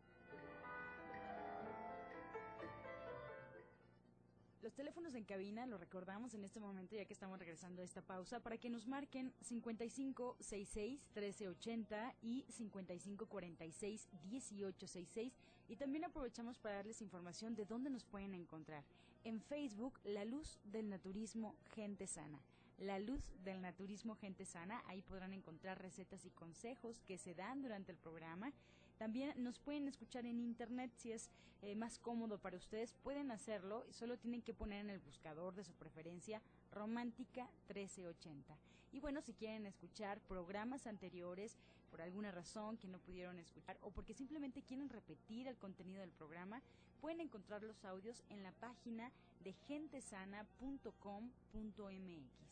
Los 4.69 4.75
teléfonos 4.75 5.15
en 5.15 5.25
cabina 5.25 5.65
lo 5.65 5.79
recordamos 5.79 6.35
en 6.35 6.45
este 6.45 6.61
momento 6.61 6.95
ya 6.95 7.07
que 7.07 7.15
estamos 7.15 7.39
regresando 7.39 7.81
a 7.81 7.87
esta 7.87 8.03
pausa 8.03 8.41
para 8.41 8.59
que 8.59 8.69
nos 8.69 8.87
marquen 8.87 9.33
5566 9.41 11.07
1380 11.15 12.15
y 12.21 12.45
5546 12.51 14.09
1866 14.25 15.33
y 15.69 15.77
también 15.77 16.05
aprovechamos 16.05 16.59
para 16.59 16.75
darles 16.75 17.01
información 17.01 17.57
de 17.57 17.65
dónde 17.65 17.89
nos 17.89 18.05
pueden 18.05 18.35
encontrar. 18.35 18.85
En 19.25 19.41
Facebook, 19.41 19.99
La 20.05 20.27
Luz 20.27 20.59
del 20.65 20.91
Naturismo 20.91 21.57
Gente 21.75 22.07
Sana. 22.07 22.39
La 22.77 22.99
Luz 22.99 23.33
del 23.43 23.63
Naturismo 23.63 24.17
Gente 24.17 24.45
Sana, 24.45 24.83
ahí 24.87 25.01
podrán 25.01 25.33
encontrar 25.33 25.81
recetas 25.81 26.27
y 26.27 26.31
consejos 26.31 27.01
que 27.07 27.17
se 27.17 27.35
dan 27.35 27.63
durante 27.63 27.91
el 27.93 27.97
programa. 27.97 28.53
También 28.99 29.33
nos 29.43 29.59
pueden 29.61 29.89
escuchar 29.89 30.27
en 30.27 30.41
internet 30.41 30.91
si 30.97 31.13
es 31.13 31.31
eh, 31.63 31.75
más 31.75 31.99
cómodo 31.99 32.39
para 32.39 32.57
ustedes, 32.57 32.95
pueden 33.03 33.31
hacerlo 33.31 33.85
y 33.89 33.93
solo 33.93 34.17
tienen 34.17 34.43
que 34.43 34.55
poner 34.55 34.81
en 34.81 34.91
el 34.91 34.99
buscador 34.99 35.55
de 35.55 35.65
su 35.65 35.73
preferencia 35.73 36.43
Romántica 36.73 37.49
1380. 37.69 38.57
Y 38.93 39.01
bueno, 39.01 39.21
si 39.23 39.35
quieren 39.35 39.67
escuchar 39.67 40.21
programas 40.21 40.87
anteriores 40.87 41.57
por 41.91 42.01
alguna 42.01 42.31
razón 42.31 42.77
que 42.77 42.89
no 42.89 42.99
pudieron 42.99 43.39
escuchar 43.39 43.77
o 43.81 43.91
porque 43.91 44.15
simplemente 44.15 44.63
quieren 44.63 44.89
repetir 44.89 45.49
el 45.49 45.57
contenido 45.57 46.01
del 46.01 46.13
programa, 46.13 46.63
pueden 47.01 47.21
encontrar 47.21 47.63
los 47.63 47.85
audios 47.85 48.23
en 48.31 48.43
la 48.43 48.53
página 48.53 49.11
de 49.41 49.53
gentesana.com.mx 49.53 52.49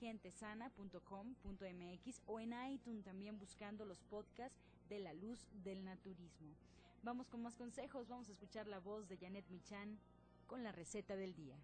gentesana.com.mx 0.00 2.22
o 2.26 2.40
en 2.40 2.52
iTunes 2.70 3.04
también 3.04 3.38
buscando 3.38 3.84
los 3.84 4.00
podcasts 4.02 4.58
de 4.92 5.00
la 5.00 5.14
luz 5.14 5.48
del 5.64 5.82
naturismo. 5.86 6.54
Vamos 7.02 7.26
con 7.28 7.42
más 7.42 7.56
consejos, 7.56 8.08
vamos 8.08 8.28
a 8.28 8.32
escuchar 8.32 8.66
la 8.66 8.78
voz 8.78 9.08
de 9.08 9.16
Janet 9.16 9.48
Michan 9.48 9.98
con 10.46 10.62
la 10.62 10.70
receta 10.70 11.16
del 11.16 11.34
día. 11.34 11.56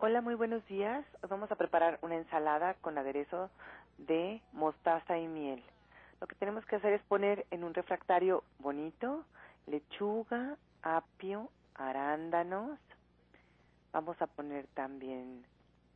Hola, 0.00 0.20
muy 0.20 0.34
buenos 0.34 0.62
días. 0.66 1.06
Vamos 1.30 1.50
a 1.50 1.56
preparar 1.56 1.98
una 2.02 2.16
ensalada 2.16 2.74
con 2.74 2.98
aderezo 2.98 3.48
de 3.96 4.42
mostaza 4.52 5.18
y 5.18 5.26
miel. 5.28 5.64
Lo 6.20 6.26
que 6.26 6.34
tenemos 6.34 6.66
que 6.66 6.76
hacer 6.76 6.92
es 6.92 7.02
poner 7.04 7.46
en 7.50 7.64
un 7.64 7.72
refractario 7.72 8.44
bonito 8.58 9.24
lechuga, 9.66 10.58
apio, 10.82 11.50
arándanos. 11.80 12.78
Vamos 13.92 14.20
a 14.22 14.26
poner 14.26 14.66
también 14.74 15.44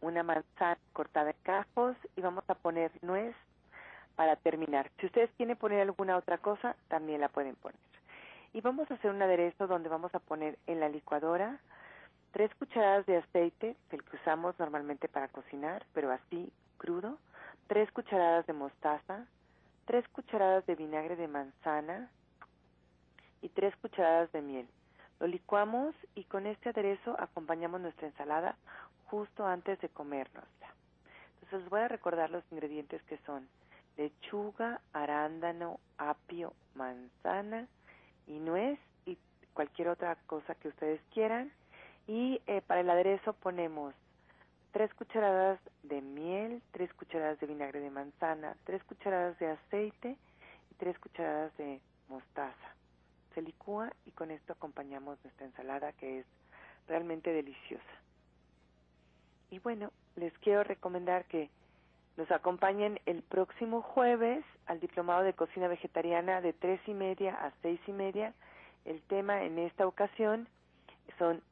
una 0.00 0.22
manzana 0.22 0.78
cortada 0.92 1.30
en 1.30 1.36
cajos 1.42 1.96
y 2.16 2.20
vamos 2.20 2.44
a 2.48 2.54
poner 2.54 2.90
nuez 3.02 3.34
para 4.16 4.36
terminar. 4.36 4.90
Si 4.98 5.06
ustedes 5.06 5.30
quieren 5.36 5.56
poner 5.56 5.80
alguna 5.80 6.16
otra 6.16 6.38
cosa, 6.38 6.76
también 6.88 7.20
la 7.20 7.28
pueden 7.28 7.54
poner. 7.56 7.78
Y 8.52 8.60
vamos 8.60 8.90
a 8.90 8.94
hacer 8.94 9.10
un 9.10 9.22
aderezo 9.22 9.66
donde 9.66 9.88
vamos 9.88 10.14
a 10.14 10.20
poner 10.20 10.58
en 10.66 10.80
la 10.80 10.88
licuadora 10.88 11.58
tres 12.32 12.54
cucharadas 12.56 13.06
de 13.06 13.18
aceite, 13.18 13.76
el 13.90 14.02
que 14.02 14.16
usamos 14.16 14.58
normalmente 14.58 15.08
para 15.08 15.28
cocinar, 15.28 15.84
pero 15.92 16.10
así 16.10 16.52
crudo, 16.78 17.18
tres 17.68 17.90
cucharadas 17.92 18.46
de 18.46 18.52
mostaza, 18.52 19.26
tres 19.86 20.06
cucharadas 20.08 20.66
de 20.66 20.74
vinagre 20.74 21.16
de 21.16 21.28
manzana 21.28 22.10
y 23.40 23.48
tres 23.48 23.74
cucharadas 23.76 24.30
de 24.32 24.42
miel. 24.42 24.68
Lo 25.20 25.26
licuamos 25.26 25.94
y 26.14 26.24
con 26.24 26.46
este 26.46 26.70
aderezo 26.70 27.16
acompañamos 27.18 27.80
nuestra 27.80 28.08
ensalada 28.08 28.56
justo 29.06 29.46
antes 29.46 29.80
de 29.80 29.88
comérnosla. 29.88 30.74
Entonces 31.42 31.68
voy 31.70 31.80
a 31.80 31.88
recordar 31.88 32.30
los 32.30 32.44
ingredientes 32.50 33.02
que 33.04 33.18
son 33.26 33.48
lechuga, 33.96 34.80
arándano, 34.92 35.78
apio, 35.98 36.52
manzana 36.74 37.68
y 38.26 38.38
nuez 38.38 38.78
y 39.06 39.16
cualquier 39.52 39.88
otra 39.88 40.16
cosa 40.26 40.54
que 40.56 40.68
ustedes 40.68 41.00
quieran 41.12 41.52
y 42.06 42.40
eh, 42.46 42.60
para 42.66 42.80
el 42.80 42.90
aderezo 42.90 43.32
ponemos 43.34 43.94
tres 44.72 44.92
cucharadas 44.94 45.60
de 45.84 46.02
miel, 46.02 46.60
tres 46.72 46.92
cucharadas 46.94 47.38
de 47.38 47.46
vinagre 47.46 47.80
de 47.80 47.90
manzana, 47.90 48.56
tres 48.64 48.82
cucharadas 48.84 49.38
de 49.38 49.50
aceite 49.50 50.16
y 50.70 50.74
tres 50.74 50.98
cucharadas 50.98 51.56
de 51.56 51.80
mostaza. 52.08 52.74
Se 53.34 53.40
y 54.06 54.10
con 54.12 54.30
esto 54.30 54.52
acompañamos 54.52 55.18
nuestra 55.24 55.46
ensalada 55.46 55.92
que 55.92 56.20
es 56.20 56.26
realmente 56.86 57.32
deliciosa. 57.32 57.84
Y 59.50 59.58
bueno, 59.58 59.90
les 60.16 60.32
quiero 60.38 60.62
recomendar 60.62 61.24
que 61.24 61.50
nos 62.16 62.30
acompañen 62.30 63.00
el 63.06 63.22
próximo 63.22 63.82
jueves 63.82 64.44
al 64.66 64.78
diplomado 64.78 65.24
de 65.24 65.32
cocina 65.32 65.66
vegetariana 65.66 66.40
de 66.40 66.52
tres 66.52 66.80
y 66.86 66.94
media 66.94 67.34
a 67.34 67.52
seis 67.62 67.80
y 67.88 67.92
media. 67.92 68.32
El 68.84 69.02
tema 69.02 69.42
en 69.42 69.58
esta 69.58 69.86
ocasión 69.86 70.48
son 71.18 71.42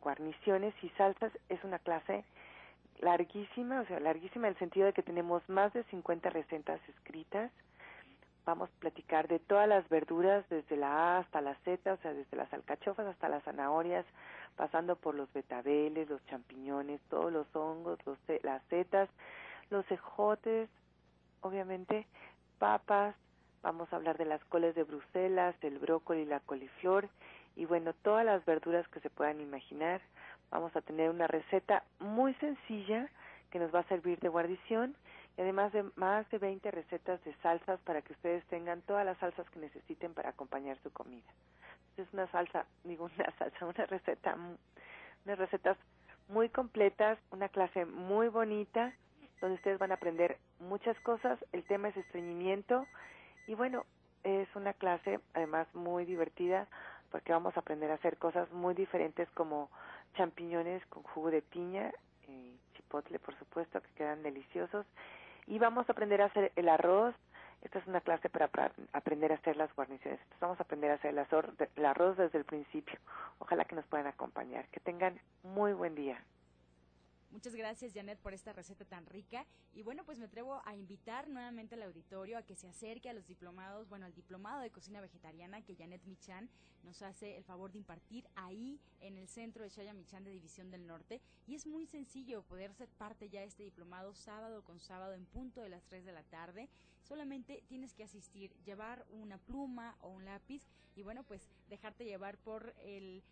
guarniciones 0.00 0.74
y 0.82 0.88
salsas 0.90 1.32
es 1.48 1.62
una 1.64 1.78
clase 1.78 2.24
larguísima, 3.00 3.80
o 3.80 3.86
sea, 3.86 4.00
larguísima 4.00 4.46
en 4.46 4.54
el 4.54 4.58
sentido 4.58 4.86
de 4.86 4.92
que 4.92 5.02
tenemos 5.02 5.46
más 5.48 5.72
de 5.74 5.84
50 5.84 6.30
recetas 6.30 6.80
escritas. 6.88 7.50
Vamos 8.46 8.70
a 8.70 8.80
platicar 8.80 9.26
de 9.26 9.40
todas 9.40 9.68
las 9.68 9.88
verduras, 9.88 10.48
desde 10.48 10.76
la 10.76 11.16
A 11.16 11.18
hasta 11.18 11.40
la 11.40 11.56
Z, 11.64 11.92
o 11.92 11.96
sea, 11.96 12.14
desde 12.14 12.36
las 12.36 12.52
alcachofas 12.52 13.04
hasta 13.04 13.28
las 13.28 13.42
zanahorias, 13.42 14.06
pasando 14.54 14.94
por 14.94 15.16
los 15.16 15.32
betabeles, 15.32 16.08
los 16.08 16.24
champiñones, 16.26 17.00
todos 17.10 17.32
los 17.32 17.46
hongos, 17.56 17.98
los, 18.06 18.16
las 18.44 18.62
setas, 18.68 19.08
los 19.70 19.84
ejotes, 19.90 20.70
obviamente, 21.40 22.06
papas, 22.60 23.16
vamos 23.64 23.92
a 23.92 23.96
hablar 23.96 24.16
de 24.16 24.26
las 24.26 24.44
coles 24.44 24.76
de 24.76 24.84
Bruselas, 24.84 25.56
el 25.62 25.80
brócoli 25.80 26.20
y 26.20 26.26
la 26.26 26.38
coliflor, 26.38 27.08
y 27.56 27.64
bueno, 27.64 27.94
todas 27.94 28.24
las 28.24 28.44
verduras 28.44 28.86
que 28.88 29.00
se 29.00 29.10
puedan 29.10 29.40
imaginar. 29.40 30.00
Vamos 30.52 30.74
a 30.76 30.82
tener 30.82 31.10
una 31.10 31.26
receta 31.26 31.82
muy 31.98 32.32
sencilla 32.34 33.08
que 33.50 33.58
nos 33.58 33.74
va 33.74 33.80
a 33.80 33.88
servir 33.88 34.20
de 34.20 34.28
guarnición 34.28 34.94
y 35.36 35.42
además 35.42 35.72
de 35.72 35.84
más 35.96 36.28
de 36.30 36.38
20 36.38 36.70
recetas 36.70 37.22
de 37.24 37.34
salsas 37.42 37.80
para 37.80 38.02
que 38.02 38.12
ustedes 38.12 38.44
tengan 38.46 38.82
todas 38.82 39.04
las 39.04 39.18
salsas 39.18 39.48
que 39.50 39.60
necesiten 39.60 40.14
para 40.14 40.30
acompañar 40.30 40.78
su 40.82 40.90
comida. 40.92 41.26
Es 41.96 42.06
una 42.12 42.26
salsa, 42.28 42.66
digo 42.84 43.04
una 43.16 43.30
salsa, 43.38 43.66
una 43.66 43.86
receta, 43.86 44.36
unas 45.24 45.38
recetas 45.38 45.76
muy 46.28 46.48
completas, 46.48 47.18
una 47.30 47.48
clase 47.48 47.84
muy 47.84 48.28
bonita 48.28 48.92
donde 49.40 49.56
ustedes 49.56 49.78
van 49.78 49.92
a 49.92 49.96
aprender 49.96 50.38
muchas 50.60 50.98
cosas. 51.00 51.38
El 51.52 51.64
tema 51.64 51.88
es 51.88 51.96
estreñimiento 51.96 52.86
y 53.46 53.54
bueno, 53.54 53.84
es 54.24 54.48
una 54.56 54.72
clase 54.72 55.20
además 55.34 55.68
muy 55.74 56.04
divertida 56.04 56.66
porque 57.10 57.32
vamos 57.32 57.56
a 57.56 57.60
aprender 57.60 57.90
a 57.90 57.94
hacer 57.94 58.16
cosas 58.16 58.50
muy 58.50 58.74
diferentes 58.74 59.30
como 59.30 59.70
champiñones 60.16 60.84
con 60.86 61.02
jugo 61.04 61.30
de 61.30 61.42
piña, 61.42 61.92
eh, 62.28 62.56
chipotle, 62.74 63.18
por 63.18 63.38
supuesto, 63.38 63.80
que 63.80 63.90
quedan 63.94 64.22
deliciosos. 64.22 64.86
Y 65.46 65.58
vamos 65.58 65.88
a 65.88 65.92
aprender 65.92 66.22
a 66.22 66.26
hacer 66.26 66.52
el 66.56 66.68
arroz. 66.68 67.14
Esta 67.62 67.78
es 67.78 67.86
una 67.86 68.00
clase 68.00 68.28
para 68.28 68.50
aprender 68.92 69.32
a 69.32 69.36
hacer 69.36 69.56
las 69.56 69.74
guarniciones. 69.74 70.20
vamos 70.40 70.58
a 70.60 70.62
aprender 70.62 70.90
a 70.90 70.94
hacer 70.94 71.10
el 71.10 71.84
arroz 71.84 72.16
desde 72.16 72.38
el 72.38 72.44
principio. 72.44 72.98
Ojalá 73.38 73.64
que 73.64 73.74
nos 73.74 73.86
puedan 73.86 74.06
acompañar. 74.06 74.66
Que 74.68 74.80
tengan 74.80 75.18
muy 75.42 75.72
buen 75.72 75.94
día. 75.94 76.20
Muchas 77.36 77.54
gracias, 77.54 77.92
Janet, 77.92 78.18
por 78.18 78.32
esta 78.32 78.54
receta 78.54 78.86
tan 78.86 79.04
rica. 79.04 79.44
Y 79.74 79.82
bueno, 79.82 80.04
pues 80.06 80.18
me 80.18 80.24
atrevo 80.24 80.62
a 80.64 80.74
invitar 80.74 81.28
nuevamente 81.28 81.74
al 81.74 81.82
auditorio 81.82 82.38
a 82.38 82.42
que 82.42 82.56
se 82.56 82.66
acerque 82.66 83.10
a 83.10 83.12
los 83.12 83.26
diplomados, 83.26 83.90
bueno, 83.90 84.06
al 84.06 84.14
diplomado 84.14 84.62
de 84.62 84.70
cocina 84.70 85.02
vegetariana 85.02 85.60
que 85.60 85.76
Janet 85.76 86.02
Michan 86.06 86.48
nos 86.82 87.02
hace 87.02 87.36
el 87.36 87.44
favor 87.44 87.70
de 87.72 87.76
impartir 87.76 88.26
ahí 88.36 88.80
en 89.02 89.18
el 89.18 89.28
centro 89.28 89.64
de 89.64 89.68
Shaya 89.68 89.92
Michan 89.92 90.24
de 90.24 90.30
División 90.30 90.70
del 90.70 90.86
Norte. 90.86 91.20
Y 91.46 91.54
es 91.54 91.66
muy 91.66 91.84
sencillo 91.84 92.42
poder 92.42 92.72
ser 92.72 92.88
parte 92.88 93.28
ya 93.28 93.40
de 93.40 93.48
este 93.48 93.64
diplomado 93.64 94.14
sábado 94.14 94.64
con 94.64 94.80
sábado 94.80 95.12
en 95.12 95.26
punto 95.26 95.60
de 95.60 95.68
las 95.68 95.84
3 95.84 96.06
de 96.06 96.12
la 96.12 96.22
tarde. 96.22 96.70
Solamente 97.06 97.62
tienes 97.68 97.94
que 97.94 98.04
asistir, 98.04 98.52
llevar 98.64 99.06
una 99.10 99.38
pluma 99.38 99.96
o 100.00 100.08
un 100.08 100.24
lápiz 100.24 100.66
y 100.96 101.02
bueno, 101.02 101.22
pues 101.22 101.48
dejarte 101.68 102.04
llevar 102.04 102.36
por 102.38 102.74
el 102.82 103.22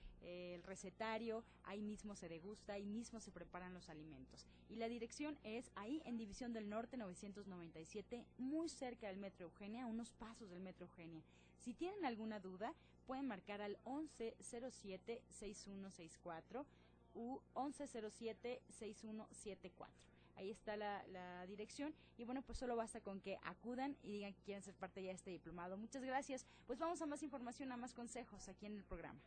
recetario, 0.63 1.45
ahí 1.65 1.83
mismo 1.83 2.17
se 2.17 2.29
degusta, 2.29 2.75
ahí 2.75 2.87
mismo 2.87 3.21
se 3.21 3.31
preparan 3.31 3.75
los 3.75 3.91
alimentos. 3.91 4.47
Y 4.71 4.77
la 4.77 4.89
dirección 4.89 5.39
es 5.43 5.71
ahí 5.75 6.01
en 6.07 6.17
División 6.17 6.55
del 6.55 6.71
Norte 6.71 6.97
997, 6.97 8.25
muy 8.39 8.71
cerca 8.71 9.09
del 9.09 9.19
Metro 9.19 9.45
Eugenia, 9.47 9.87
unos 9.87 10.11
pasos 10.13 10.49
del 10.51 10.61
Metro 10.61 10.87
Eugenia. 10.87 11.23
Si 11.59 11.75
tienen 11.75 12.07
alguna 12.07 12.41
duda, 12.41 12.73
pueden 13.07 13.27
marcar 13.27 13.61
al 13.61 13.77
1107-6164 13.85 16.65
u 17.15 17.39
1107-6174. 17.55 19.89
Ahí 20.37 20.51
está 20.51 20.77
la, 20.77 21.47
dirección 21.47 21.95
y 22.17 22.25
bueno, 22.25 22.43
pues 22.43 22.59
solo 22.59 22.75
basta 22.75 23.01
con 23.01 23.21
que 23.21 23.39
acudan 23.43 23.97
y 24.03 24.13
digan 24.13 24.33
que 24.33 24.43
quieren 24.43 24.63
ser 24.63 24.75
parte 24.75 25.03
ya 25.03 25.09
de 25.09 25.15
este 25.15 25.31
diplomado. 25.31 25.77
Muchas 25.77 26.03
gracias. 26.03 26.47
Pues 26.67 26.79
vamos 26.79 27.01
a 27.03 27.07
más 27.07 27.23
información, 27.23 27.71
a 27.71 27.77
más 27.77 27.95
consejos 27.95 28.49
aquí 28.49 28.67
en 28.67 28.77
el 28.77 28.85
programa. 28.85 29.21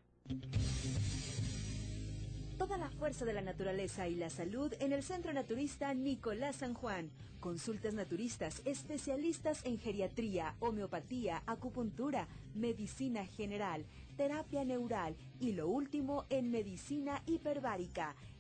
Toda 2.58 2.78
la 2.78 2.90
fuerza 2.90 3.24
de 3.24 3.34
la 3.34 3.42
naturaleza 3.42 4.08
y 4.08 4.16
la 4.16 4.32
salud 4.32 4.74
en 4.80 4.92
el 4.92 5.04
Centro 5.04 5.32
Naturista 5.32 5.94
Nicolás 5.94 6.58
San 6.58 6.74
Juan. 6.74 7.12
Consultas 7.40 7.94
naturistas, 7.94 8.64
especialistas 8.66 9.64
en 9.64 9.78
geriatría, 9.78 10.56
homeopatía, 10.60 11.44
acupuntura, 11.46 12.28
medicina 12.56 13.28
general, 13.28 13.86
terapia 14.18 14.66
neural 14.66 15.16
y 15.40 15.54
lo 15.54 15.68
último 15.68 16.26
en 16.30 16.50
medicina 16.50 17.22
hiperbárica. 17.28 18.16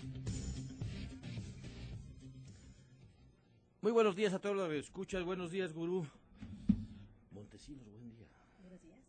Muy 3.83 3.93
buenos 3.93 4.17
días 4.17 4.33
a 4.33 4.39
todos 4.39 4.57
los 4.57 4.71
que 4.71 4.79
escuchan. 4.79 5.27
Buenos 5.27 5.51
días, 5.51 5.75
gurú. 5.75 6.07
Montesinos, 7.33 7.87
buen 7.87 8.17
día. 8.17 8.29
Buenos 8.63 8.81
días. 8.81 9.01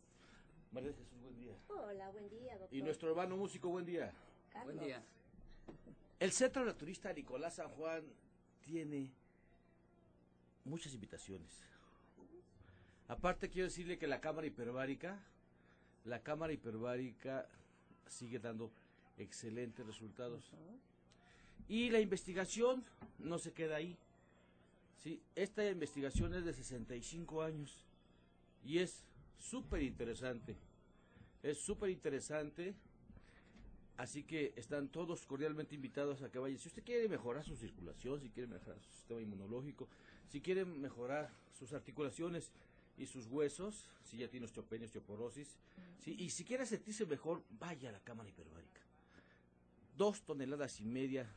María 0.70 0.92
Jesús, 0.92 1.18
buen 1.22 1.38
día. 1.38 1.56
Hola, 1.68 2.10
buen 2.10 2.28
día, 2.28 2.58
doctor. 2.58 2.76
Y 2.76 2.82
nuestro 2.82 3.08
hermano 3.08 3.38
músico, 3.38 3.70
buen 3.70 3.86
día. 3.86 4.12
Carlos. 4.52 4.74
Buen 4.74 4.86
día. 4.86 5.02
El 6.20 6.32
Centro 6.32 6.66
Naturista 6.66 7.10
Nicolás 7.14 7.54
San 7.54 7.70
Juan 7.70 8.04
tiene 8.60 9.10
muchas 10.66 10.92
invitaciones. 10.92 11.64
Aparte 13.08 13.48
quiero 13.48 13.68
decirle 13.68 13.96
que 13.96 14.06
la 14.06 14.20
cámara 14.20 14.46
hiperbárica, 14.46 15.18
la 16.04 16.22
cámara 16.22 16.52
hiperbárica 16.52 17.48
sigue 18.06 18.38
dando 18.38 18.70
excelentes 19.16 19.86
resultados. 19.86 20.44
Y 21.68 21.88
la 21.88 22.00
investigación 22.00 22.84
no 23.18 23.38
se 23.38 23.52
queda 23.52 23.76
ahí. 23.76 23.96
Sí, 25.02 25.22
esta 25.34 25.66
investigación 25.66 26.34
es 26.34 26.44
de 26.44 26.52
65 26.52 27.42
años 27.42 27.86
y 28.62 28.78
es 28.78 29.04
súper 29.38 29.82
interesante. 29.82 30.54
Es 31.42 31.56
súper 31.58 31.88
interesante. 31.88 32.74
Así 34.00 34.22
que 34.22 34.54
están 34.56 34.88
todos 34.88 35.26
cordialmente 35.26 35.74
invitados 35.74 36.22
a 36.22 36.30
que 36.30 36.38
vayan. 36.38 36.58
Si 36.58 36.68
usted 36.68 36.82
quiere 36.82 37.06
mejorar 37.06 37.44
su 37.44 37.54
circulación, 37.54 38.18
si 38.18 38.30
quiere 38.30 38.46
mejorar 38.46 38.80
su 38.80 38.90
sistema 38.92 39.20
inmunológico, 39.20 39.90
si 40.30 40.40
quieren 40.40 40.80
mejorar 40.80 41.30
sus 41.52 41.74
articulaciones 41.74 42.50
y 42.96 43.04
sus 43.04 43.26
huesos, 43.26 43.84
si 44.02 44.16
ya 44.16 44.28
tiene 44.28 44.46
osteopenia, 44.46 44.86
osteoporosis, 44.86 45.58
y 46.06 46.30
si 46.30 46.44
quiere 46.46 46.64
sentirse 46.64 47.04
mejor, 47.04 47.42
vaya 47.50 47.90
a 47.90 47.92
la 47.92 48.00
cámara 48.00 48.30
hiperbárica. 48.30 48.80
Dos 49.98 50.22
toneladas 50.22 50.80
y 50.80 50.86
media 50.86 51.30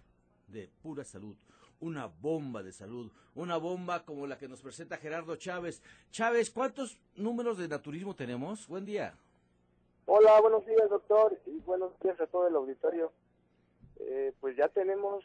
de 0.48 0.70
pura 0.82 1.04
salud, 1.04 1.36
una 1.82 2.06
bomba 2.06 2.64
de 2.64 2.72
salud, 2.72 3.12
una 3.36 3.58
bomba 3.58 4.06
como 4.06 4.26
la 4.26 4.38
que 4.38 4.48
nos 4.48 4.62
presenta 4.62 4.96
Gerardo 4.96 5.36
Chávez. 5.36 5.82
Chávez, 6.12 6.50
¿cuántos 6.50 6.98
números 7.18 7.58
de 7.58 7.68
naturismo 7.68 8.16
tenemos? 8.16 8.68
Buen 8.68 8.86
día. 8.86 9.18
Hola, 10.06 10.42
buenos 10.42 10.66
días, 10.66 10.90
doctor, 10.90 11.40
y 11.46 11.60
buenos 11.62 11.98
días 12.02 12.20
a 12.20 12.28
todo 12.28 12.48
el 12.48 12.56
auditorio. 12.56 13.14
Eh, 14.00 14.34
pues 14.42 14.58
ya 14.58 14.68
tenemos 14.68 15.24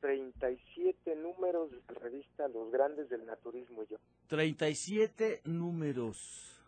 37 0.00 1.16
números 1.16 1.70
de 1.70 1.80
la 1.94 1.98
revista 2.00 2.46
Los 2.48 2.70
Grandes 2.70 3.08
del 3.08 3.24
Naturismo 3.24 3.82
y 3.84 3.86
yo. 3.86 3.96
37 4.26 5.40
números. 5.44 6.60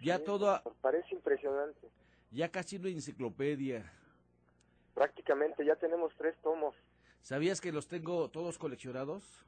ya 0.00 0.24
todo... 0.24 0.62
Parece 0.80 1.14
impresionante. 1.14 1.90
Ya 2.30 2.50
casi 2.50 2.76
una 2.76 2.88
enciclopedia. 2.88 3.92
Prácticamente, 4.94 5.66
ya 5.66 5.76
tenemos 5.76 6.12
tres 6.16 6.36
tomos. 6.42 6.74
¿Sabías 7.20 7.60
que 7.60 7.70
los 7.70 7.86
tengo 7.86 8.30
todos 8.30 8.56
coleccionados? 8.56 9.44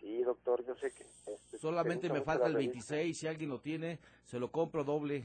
Sí, 0.00 0.22
doctor, 0.22 0.64
yo 0.64 0.74
sé 0.76 0.90
que... 0.90 1.04
Este, 1.30 1.58
Solamente 1.58 2.08
me 2.08 2.22
falta 2.22 2.46
el 2.46 2.54
26, 2.54 3.16
si 3.16 3.26
alguien 3.26 3.50
lo 3.50 3.60
tiene, 3.60 3.98
se 4.24 4.38
lo 4.38 4.50
compro 4.50 4.84
doble. 4.84 5.24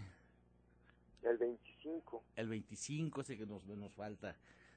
El 1.24 1.38
25. 1.38 2.24
El 2.36 2.50
25 2.50 3.22
ese 3.22 3.38
que 3.38 3.46
nos, 3.46 3.66
nos 3.66 3.94
falta. 3.94 4.36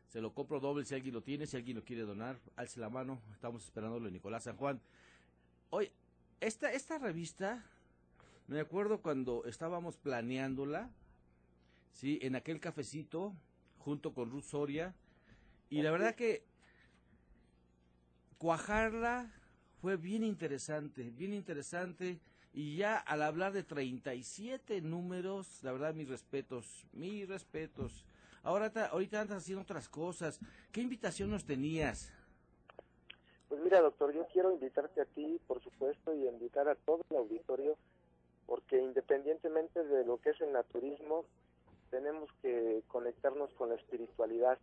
Se 0.09 0.21
lo 0.21 0.35
compro 0.35 0.61
doble 0.61 0.85
si 0.85 0.95
alguien 0.95 1.15
lo 1.15 1.23
tiene, 1.23 1.47
si 1.47 1.57
alguien 1.57 1.77
lo 1.77 1.85
quiere 1.85 2.03
donar, 2.03 2.39
alce 2.57 2.81
la 2.81 2.91
mano. 2.91 3.21
Estamos 3.33 3.65
esperándolo 3.65 4.11
Nicolás 4.11 4.45
San 4.45 4.57
Juan. 4.57 4.81
Hoy, 5.71 5.91
esta, 6.41 6.73
esta 6.73 6.99
revista, 6.99 7.65
me 8.47 8.61
acuerdo 8.61 9.01
cuando 9.01 9.45
estábamos 9.47 9.97
planeándola, 9.97 10.91
sí, 11.93 12.19
en 12.23 12.37
aquel 12.37 12.61
cafecito, 12.61 13.35
junto 13.79 14.13
con 14.13 14.31
Ruth 14.31 14.45
Soria, 14.45 14.95
y 15.71 15.83
la 15.83 15.91
verdad 15.91 16.15
que 16.15 16.45
cuajarla 18.39 19.33
fue 19.81 19.97
bien 19.97 20.23
interesante, 20.23 21.11
bien 21.11 21.33
interesante. 21.33 22.21
Y 22.55 22.77
ya 22.77 22.99
al 22.99 23.23
hablar 23.23 23.53
de 23.53 23.65
37 23.65 24.81
números, 24.81 25.61
la 25.65 25.73
verdad, 25.73 25.93
mis 25.93 26.09
respetos, 26.09 26.87
mis 26.93 27.29
respetos. 27.29 28.07
Ahora 28.45 28.71
ahorita 28.93 29.21
andas 29.21 29.39
haciendo 29.39 29.63
otras 29.63 29.89
cosas. 29.89 30.39
¿Qué 30.71 30.81
invitación 30.81 31.31
nos 31.31 31.45
tenías? 31.45 32.13
Pues 33.49 33.61
mira, 33.61 33.81
doctor, 33.81 34.15
yo 34.15 34.25
quiero 34.33 34.53
invitarte 34.53 35.01
a 35.01 35.05
ti, 35.05 35.41
por 35.49 35.61
supuesto, 35.65 36.15
y 36.15 36.29
invitar 36.29 36.69
a 36.69 36.77
todo 36.77 37.01
el 37.11 37.17
auditorio, 37.17 37.77
porque 38.47 38.81
independientemente 38.81 39.83
de 39.83 40.05
lo 40.05 40.19
que 40.19 40.31
es 40.31 40.41
el 40.41 40.53
naturismo, 40.53 41.25
tenemos 41.91 42.31
que 42.41 42.83
conectarnos 42.87 43.53
con 43.55 43.71
la 43.71 43.75
espiritualidad. 43.75 44.59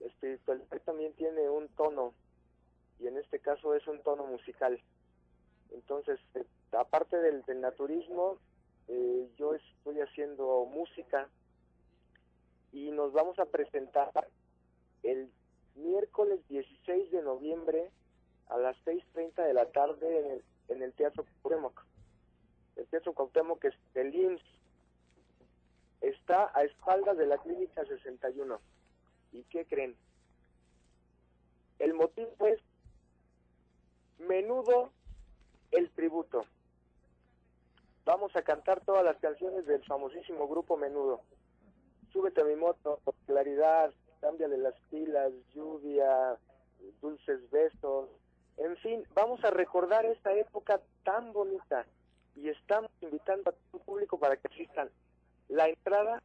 La 0.00 0.06
espiritualidad 0.06 0.80
también 0.86 1.12
tiene 1.14 1.50
un 1.50 1.68
tono, 1.68 2.14
y 2.98 3.08
en 3.08 3.18
este 3.18 3.40
caso 3.40 3.74
es 3.74 3.86
un 3.86 4.02
tono 4.02 4.24
musical. 4.24 4.80
Entonces, 5.70 6.18
eh, 6.34 6.44
aparte 6.72 7.16
del, 7.16 7.42
del 7.42 7.60
naturismo, 7.60 8.38
eh, 8.88 9.28
yo 9.36 9.54
estoy 9.54 10.00
haciendo 10.00 10.64
música 10.66 11.28
y 12.72 12.90
nos 12.90 13.12
vamos 13.12 13.38
a 13.38 13.46
presentar 13.46 14.10
el 15.02 15.30
miércoles 15.76 16.40
16 16.48 17.10
de 17.10 17.22
noviembre 17.22 17.90
a 18.48 18.58
las 18.58 18.76
6.30 18.84 19.46
de 19.46 19.54
la 19.54 19.66
tarde 19.66 20.18
en 20.20 20.30
el, 20.32 20.44
en 20.68 20.82
el 20.82 20.92
Teatro 20.92 21.24
Cuauhtémoc. 21.42 21.84
El 22.76 22.86
Teatro 22.86 23.12
Cuauhtémoc 23.12 23.64
es 23.64 23.74
el 23.94 24.14
IMSS. 24.14 24.44
Está 26.00 26.50
a 26.54 26.64
espaldas 26.64 27.16
de 27.16 27.26
la 27.26 27.38
Clínica 27.38 27.84
61. 27.84 28.58
¿Y 29.32 29.42
qué 29.44 29.66
creen? 29.66 29.94
El 31.78 31.94
motivo 31.94 32.34
es 32.46 32.60
menudo 34.18 34.90
el 35.70 35.90
tributo. 35.90 36.44
Vamos 38.04 38.34
a 38.34 38.42
cantar 38.42 38.80
todas 38.84 39.04
las 39.04 39.16
canciones 39.18 39.66
del 39.66 39.84
famosísimo 39.84 40.48
grupo 40.48 40.76
Menudo. 40.76 41.22
Súbete 42.12 42.40
a 42.40 42.44
mi 42.44 42.56
moto, 42.56 43.00
claridad, 43.26 43.92
cámbiale 44.20 44.58
las 44.58 44.74
pilas, 44.90 45.32
lluvia, 45.54 46.36
dulces 47.00 47.48
besos. 47.50 48.08
En 48.56 48.76
fin, 48.78 49.04
vamos 49.14 49.42
a 49.44 49.50
recordar 49.50 50.04
esta 50.06 50.32
época 50.32 50.80
tan 51.04 51.32
bonita 51.32 51.86
y 52.34 52.48
estamos 52.48 52.90
invitando 53.00 53.50
a 53.50 53.52
todo 53.52 53.78
el 53.78 53.80
público 53.80 54.18
para 54.18 54.36
que 54.36 54.48
asistan. 54.48 54.90
La 55.48 55.68
entrada 55.68 56.22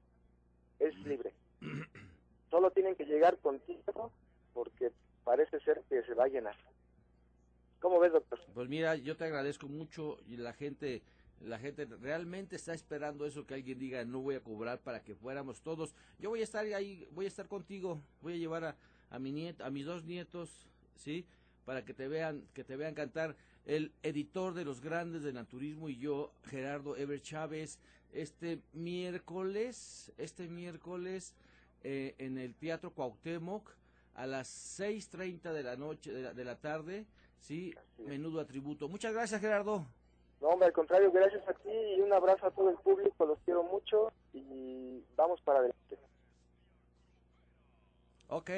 es 0.79 0.95
libre. 1.05 1.33
Solo 2.49 2.71
tienen 2.71 2.95
que 2.95 3.05
llegar 3.05 3.37
con 3.37 3.59
tiempo 3.59 4.11
porque 4.53 4.91
parece 5.23 5.59
ser 5.59 5.83
que 5.89 6.03
se 6.03 6.13
va 6.13 6.25
a 6.25 6.29
llenar. 6.29 6.55
¿Cómo 7.79 7.99
ves, 7.99 8.13
doctor? 8.13 8.39
Pues 8.53 8.69
mira, 8.69 8.95
yo 8.95 9.15
te 9.15 9.25
agradezco 9.25 9.67
mucho 9.67 10.17
y 10.27 10.37
la 10.37 10.53
gente 10.53 11.03
la 11.41 11.59
gente 11.59 11.85
realmente 11.85 12.55
está 12.55 12.73
esperando 12.73 13.25
eso 13.25 13.45
que 13.45 13.53
alguien 13.53 13.77
diga 13.77 14.03
no 14.05 14.19
voy 14.19 14.35
a 14.35 14.43
cobrar 14.43 14.81
para 14.81 15.03
que 15.03 15.15
fuéramos 15.15 15.61
todos. 15.61 15.93
Yo 16.19 16.29
voy 16.29 16.41
a 16.41 16.43
estar 16.43 16.65
ahí, 16.65 17.07
voy 17.11 17.25
a 17.25 17.27
estar 17.27 17.47
contigo, 17.47 18.01
voy 18.21 18.33
a 18.33 18.37
llevar 18.37 18.63
a, 18.63 18.77
a 19.09 19.19
mi 19.19 19.31
nieto, 19.31 19.63
a 19.63 19.69
mis 19.69 19.85
dos 19.85 20.03
nietos, 20.05 20.67
sí, 20.95 21.25
para 21.65 21.83
que 21.83 21.93
te 21.93 22.07
vean, 22.07 22.43
que 22.53 22.63
te 22.63 22.75
vean 22.75 22.93
cantar. 22.93 23.35
El 23.65 23.91
editor 24.03 24.53
de 24.53 24.63
los 24.63 24.79
grandes 24.79 25.23
de 25.23 25.33
naturismo 25.33 25.89
y 25.89 25.97
yo, 25.97 26.31
Gerardo 26.45 26.95
Ever 26.95 27.21
Chávez, 27.21 27.79
este 28.13 28.61
miércoles, 28.73 30.11
este 30.17 30.47
miércoles 30.47 31.33
eh, 31.83 32.15
en 32.19 32.37
el 32.37 32.55
Teatro 32.55 32.91
Cuauhtémoc 32.93 33.75
a 34.13 34.25
las 34.27 34.79
6.30 34.79 35.51
de 35.51 35.63
la 35.63 35.75
noche, 35.75 36.11
de 36.11 36.21
la, 36.21 36.33
de 36.33 36.45
la 36.45 36.55
tarde, 36.59 37.05
sí, 37.39 37.73
menudo 37.97 38.39
atributo. 38.39 38.87
Muchas 38.87 39.13
gracias, 39.13 39.41
Gerardo. 39.41 39.85
No, 40.41 40.49
hombre, 40.49 40.67
al 40.67 40.73
contrario, 40.73 41.11
gracias 41.11 41.47
a 41.47 41.53
ti 41.53 41.69
y 41.69 42.01
un 42.01 42.11
abrazo 42.13 42.45
a 42.47 42.51
todo 42.51 42.69
el 42.69 42.77
público, 42.77 43.25
los 43.25 43.39
quiero 43.45 43.63
mucho 43.63 44.11
y 44.33 45.03
vamos 45.15 45.41
para 45.41 45.59
adelante. 45.59 45.97
Ok, 48.27 48.49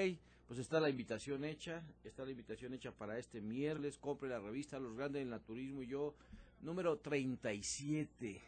pues 0.47 0.59
está 0.59 0.79
la 0.79 0.89
invitación 0.89 1.43
hecha, 1.43 1.83
está 2.03 2.23
la 2.23 2.31
invitación 2.31 2.73
hecha 2.73 2.91
para 2.91 3.17
este 3.17 3.41
miércoles, 3.41 3.97
compre 3.97 4.29
la 4.29 4.39
revista 4.39 4.79
Los 4.79 4.95
Grandes 4.95 5.21
del 5.21 5.29
Naturismo 5.29 5.83
y 5.83 5.87
yo, 5.87 6.15
número 6.61 6.97
37, 6.97 8.41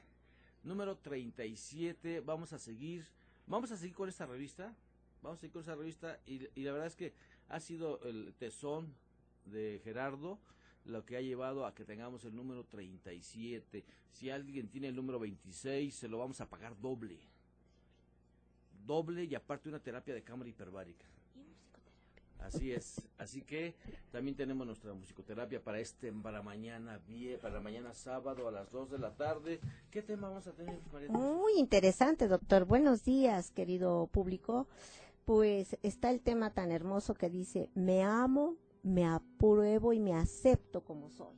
número 0.64 0.98
37, 0.98 2.22
vamos 2.22 2.54
a 2.54 2.58
seguir, 2.58 3.06
vamos 3.48 3.72
a 3.72 3.78
seguir 3.78 3.96
con 3.96 4.10
esta 4.10 4.26
revista, 4.26 4.74
vamos 5.22 5.38
a 5.38 5.42
seguir 5.42 5.54
con 5.54 5.60
esta 5.62 5.76
revista 5.76 6.20
y, 6.26 6.48
y 6.60 6.64
la 6.64 6.72
verdad 6.72 6.88
es 6.88 6.96
que 6.96 7.14
ha 7.50 7.60
sido 7.60 8.02
el 8.04 8.34
tesón 8.34 8.96
de 9.46 9.82
Gerardo, 9.84 10.40
lo 10.90 11.06
que 11.06 11.18
ha 11.18 11.22
llevado 11.22 11.66
a 11.66 11.74
que 11.74 11.86
tengamos 11.86 12.26
el 12.26 12.36
número 12.36 12.64
37. 12.66 13.86
Si 14.12 14.30
alguien 14.30 14.68
tiene 14.68 14.88
el 14.88 14.96
número 14.96 15.20
26, 15.20 15.94
se 15.94 16.08
lo 16.08 16.18
vamos 16.18 16.42
a 16.42 16.50
pagar 16.50 16.80
doble. 16.80 17.20
Doble 18.86 19.24
y 19.26 19.36
aparte 19.36 19.70
una 19.70 19.80
terapia 19.80 20.14
de 20.14 20.24
cámara 20.24 20.50
hiperbárica. 20.50 21.06
Así 22.40 22.72
es. 22.72 23.02
Así 23.18 23.42
que 23.42 23.76
también 24.12 24.36
tenemos 24.36 24.66
nuestra 24.66 24.94
musicoterapia 24.94 25.62
para 25.62 25.80
este, 25.80 26.12
para 26.12 26.42
mañana, 26.42 27.00
para 27.42 27.60
mañana 27.60 27.94
sábado 27.94 28.48
a 28.48 28.52
las 28.52 28.72
2 28.72 28.92
de 28.92 28.98
la 28.98 29.14
tarde. 29.16 29.60
¿Qué 29.92 30.02
tema 30.02 30.30
vamos 30.30 30.48
a 30.48 30.54
tener, 30.54 30.80
María? 30.92 31.10
Muy 31.10 31.54
interesante, 31.58 32.28
doctor. 32.28 32.66
Buenos 32.66 33.04
días, 33.04 33.52
querido 33.52 34.08
público. 34.08 34.68
Pues 35.26 35.78
está 35.84 36.10
el 36.10 36.22
tema 36.22 36.52
tan 36.54 36.72
hermoso 36.72 37.14
que 37.14 37.30
dice, 37.30 37.70
me 37.76 38.04
amo, 38.04 38.56
me 38.90 39.06
apruebo 39.06 39.94
y 39.94 40.00
me 40.00 40.14
acepto 40.14 40.84
como 40.84 41.10
soy. 41.10 41.36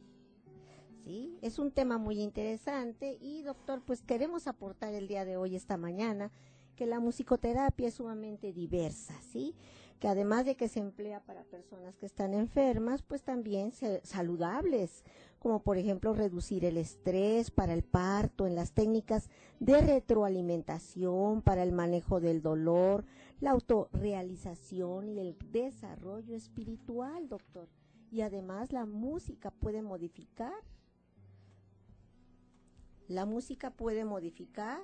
¿Sí? 1.04 1.38
Es 1.42 1.58
un 1.58 1.72
tema 1.72 1.98
muy 1.98 2.22
interesante 2.22 3.18
y, 3.20 3.42
doctor, 3.42 3.82
pues 3.86 4.02
queremos 4.04 4.46
aportar 4.48 4.94
el 4.94 5.08
día 5.08 5.26
de 5.26 5.36
hoy, 5.36 5.56
esta 5.56 5.76
mañana, 5.76 6.32
que 6.76 6.86
la 6.86 7.00
musicoterapia 7.00 7.88
es 7.88 7.96
sumamente 7.96 8.54
diversa, 8.54 9.16
¿sí? 9.32 9.56
Que 10.00 10.08
además 10.08 10.46
de 10.46 10.56
que 10.56 10.68
se 10.68 10.80
emplea 10.80 11.20
para 11.24 11.44
personas 11.44 11.96
que 11.98 12.06
están 12.06 12.34
enfermas, 12.36 13.02
pues 13.02 13.24
también 13.24 13.72
se- 13.72 14.02
saludables, 14.06 15.04
como 15.40 15.64
por 15.64 15.78
ejemplo 15.78 16.14
reducir 16.14 16.66
el 16.66 16.78
estrés 16.78 17.50
para 17.50 17.74
el 17.74 17.84
parto, 17.84 18.46
en 18.46 18.54
las 18.56 18.72
técnicas 18.74 19.28
de 19.60 19.82
retroalimentación, 19.82 21.42
para 21.42 21.64
el 21.64 21.72
manejo 21.72 22.20
del 22.20 22.42
dolor, 22.44 23.06
la 23.42 23.52
autorrealización 23.52 25.10
y 25.10 25.20
el 25.20 25.36
desarrollo 25.52 26.36
espiritual, 26.36 27.28
doctor. 27.28 27.68
Y 28.12 28.22
además 28.22 28.72
la 28.72 28.86
música 28.86 29.50
puede 29.52 29.82
modificar. 29.82 30.54
La 33.08 33.26
música 33.26 33.72
puede 33.72 34.06
modificar 34.06 34.80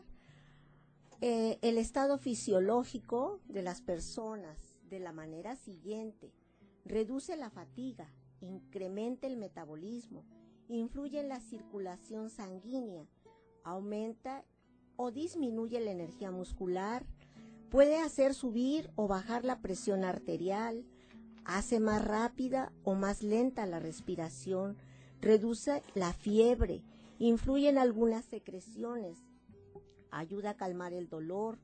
eh, 1.22 1.60
el 1.62 1.78
estado 1.78 2.18
fisiológico 2.18 3.40
de 3.48 3.62
las 3.62 3.82
personas 3.82 4.76
de 4.90 5.00
la 5.00 5.12
manera 5.12 5.56
siguiente. 5.56 6.34
Reduce 6.84 7.38
la 7.38 7.52
fatiga, 7.52 8.12
incrementa 8.42 9.28
el 9.28 9.38
metabolismo, 9.38 10.26
influye 10.68 11.20
en 11.20 11.30
la 11.30 11.42
circulación 11.42 12.30
sanguínea, 12.30 13.06
aumenta 13.64 14.46
o 14.96 15.12
disminuye 15.12 15.80
la 15.80 15.92
energía 15.92 16.32
muscular, 16.32 17.06
puede 17.70 17.98
hacer 17.98 18.34
subir 18.34 18.90
o 18.96 19.08
bajar 19.08 19.44
la 19.44 19.60
presión 19.60 20.04
arterial, 20.04 20.86
hace 21.46 21.80
más 21.80 22.04
rápida 22.04 22.72
o 22.84 22.96
más 22.96 23.24
lenta 23.24 23.66
la 23.66 23.80
respiración, 23.80 24.78
reduce 25.22 25.82
la 25.96 26.14
fiebre, 26.14 26.82
influye 27.20 27.70
en 27.70 27.78
algunas 27.78 28.26
secreciones, 28.26 29.18
ayuda 30.12 30.52
a 30.52 30.58
calmar 30.58 30.94
el 30.94 31.10
dolor, 31.10 31.58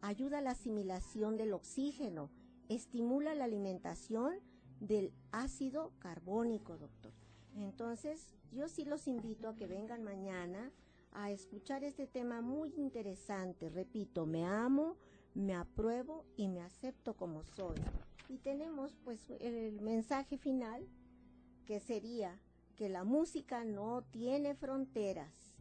ayuda 0.00 0.38
a 0.38 0.42
la 0.42 0.52
asimilación 0.52 1.36
del 1.36 1.52
oxígeno, 1.52 2.30
estimula 2.68 3.34
la 3.34 3.44
alimentación 3.44 4.34
del 4.80 5.12
ácido 5.32 5.92
carbónico, 5.98 6.76
doctor. 6.76 7.12
Entonces, 7.56 8.34
yo 8.52 8.68
sí 8.68 8.84
los 8.84 9.08
invito 9.08 9.48
a 9.48 9.56
que 9.56 9.66
vengan 9.66 10.02
mañana 10.02 10.72
a 11.12 11.30
escuchar 11.30 11.84
este 11.84 12.06
tema 12.06 12.42
muy 12.42 12.74
interesante. 12.76 13.70
Repito, 13.70 14.26
me 14.26 14.44
amo, 14.44 14.96
me 15.36 15.54
apruebo 15.54 16.24
y 16.36 16.48
me 16.48 16.62
acepto 16.62 17.14
como 17.14 17.44
soy. 17.44 17.76
Y 18.28 18.38
tenemos 18.38 18.96
pues 19.04 19.30
el 19.38 19.80
mensaje 19.82 20.38
final 20.38 20.88
que 21.66 21.78
sería 21.78 22.40
que 22.74 22.88
la 22.88 23.04
música 23.04 23.64
no 23.64 24.02
tiene 24.10 24.54
fronteras 24.54 25.54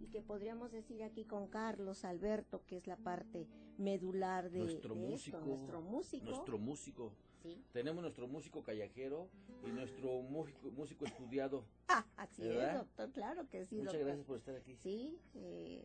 y 0.00 0.06
que 0.06 0.22
podríamos 0.22 0.72
decir 0.72 1.02
aquí 1.02 1.24
con 1.24 1.48
Carlos 1.48 2.04
Alberto, 2.04 2.64
que 2.66 2.78
es 2.78 2.86
la 2.86 2.96
parte 2.96 3.46
medular 3.76 4.50
de, 4.50 4.60
nuestro 4.60 4.94
de 4.94 5.00
músico, 5.00 5.38
esto, 5.38 5.46
nuestro 5.46 5.82
músico. 5.82 6.24
nuestro 6.26 6.58
músico. 6.58 7.12
Sí. 7.54 7.64
Tenemos 7.72 8.02
nuestro 8.02 8.28
músico 8.28 8.62
callejero 8.62 9.28
y 9.66 9.70
nuestro 9.70 10.20
músico, 10.22 10.70
músico 10.70 11.04
estudiado. 11.06 11.64
Ah, 11.90 12.04
así 12.18 12.42
es, 12.42 12.48
¿Verdad? 12.48 12.74
doctor, 12.80 13.10
claro 13.12 13.48
que 13.48 13.64
sí, 13.64 13.76
Muchas 13.76 13.94
doctor. 13.94 14.06
gracias 14.06 14.26
por 14.26 14.36
estar 14.36 14.54
aquí. 14.56 14.76
Sí, 14.76 15.18
eh, 15.34 15.82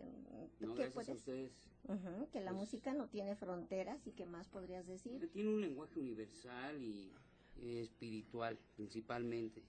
¿tú 0.60 0.68
No, 0.68 0.76
qué 0.76 0.82
gracias 0.84 0.92
a 0.92 0.94
puedes? 0.96 1.18
ustedes. 1.20 1.52
Ujú, 1.88 2.30
que 2.30 2.42
la 2.42 2.52
Pues- 2.52 2.60
música 2.62 2.94
no 2.94 3.08
tiene 3.08 3.36
fronteras 3.38 4.06
y 4.06 4.12
qué 4.12 4.26
más 4.26 4.50
podrías 4.50 4.86
decir. 4.86 5.30
Tiene 5.32 5.50
un 5.50 5.62
lenguaje 5.62 5.98
universal 6.00 6.82
y 6.84 7.14
eh, 7.62 7.82
espiritual, 7.84 8.60
principalmente. 8.76 9.64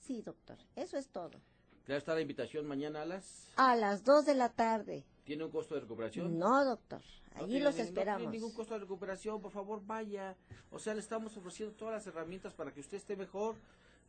Sí, 0.00 0.20
doctor, 0.22 0.58
eso 0.74 0.96
es 0.98 1.08
todo. 1.08 1.40
Claro 1.88 2.00
está 2.00 2.12
la 2.14 2.20
invitación 2.20 2.66
mañana 2.66 3.00
a 3.00 3.06
las. 3.06 3.48
A 3.56 3.74
las 3.74 4.04
2 4.04 4.26
de 4.26 4.34
la 4.34 4.50
tarde. 4.50 5.06
¿Tiene 5.24 5.44
un 5.44 5.50
costo 5.50 5.74
de 5.74 5.80
recuperación? 5.80 6.38
No, 6.38 6.62
doctor, 6.62 7.00
No 7.34 7.38
allí 7.44 7.48
tiene 7.52 7.64
los 7.64 7.74
ni- 7.76 7.80
No 7.80 7.86
esperamos. 7.88 8.18
tiene 8.20 8.32
ningún 8.36 8.52
costo 8.52 8.74
de 8.74 8.80
recuperación, 8.80 9.40
por 9.40 9.52
favor, 9.52 9.80
vaya. 9.86 10.36
O 10.70 10.78
sea, 10.78 10.92
le 10.92 11.00
estamos 11.00 11.34
ofreciendo 11.38 11.74
todas 11.74 11.94
las 11.94 12.06
herramientas 12.06 12.52
para 12.52 12.72
que 12.72 12.80
usted 12.80 12.98
esté 12.98 13.16
mejor. 13.16 13.54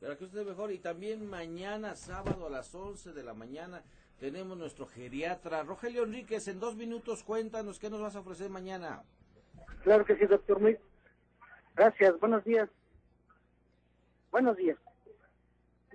para 0.02 0.18
que 0.18 0.26
usted 0.26 0.40
esté 0.40 0.50
mejor. 0.50 0.74
Y 0.74 0.80
también 0.80 1.26
mañana, 1.26 1.96
sábado 1.96 2.48
a 2.48 2.50
las 2.50 2.76
11 2.76 3.14
de 3.14 3.24
la 3.24 3.34
mañana, 3.34 3.82
tenemos 4.20 4.58
nuestro 4.58 4.86
geriatra 4.86 5.64
Rogelio 5.64 6.04
Enríquez. 6.04 6.50
En 6.50 6.60
dos 6.60 6.76
minutos, 6.76 7.24
cuéntanos 7.24 7.80
qué 7.80 7.90
nos 7.90 8.02
vas 8.02 8.18
a 8.18 8.20
ofrecer 8.20 8.50
mañana. 8.50 9.04
Claro 9.84 10.04
que 10.04 10.18
sí, 10.18 10.26
doctor. 10.26 10.60
Muy... 10.60 10.78
Gracias, 11.76 12.20
buenos 12.20 12.44
días. 12.44 12.70
Buenos 14.32 14.58
días. 14.58 14.78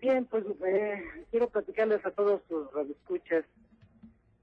Bien, 0.05 0.27
pues 0.27 0.45
eh, 0.67 1.03
quiero 1.31 1.49
platicarles 1.49 2.05
a 2.05 2.11
todos 2.11 2.43
sus 2.47 2.71
radioescuchas 2.75 3.47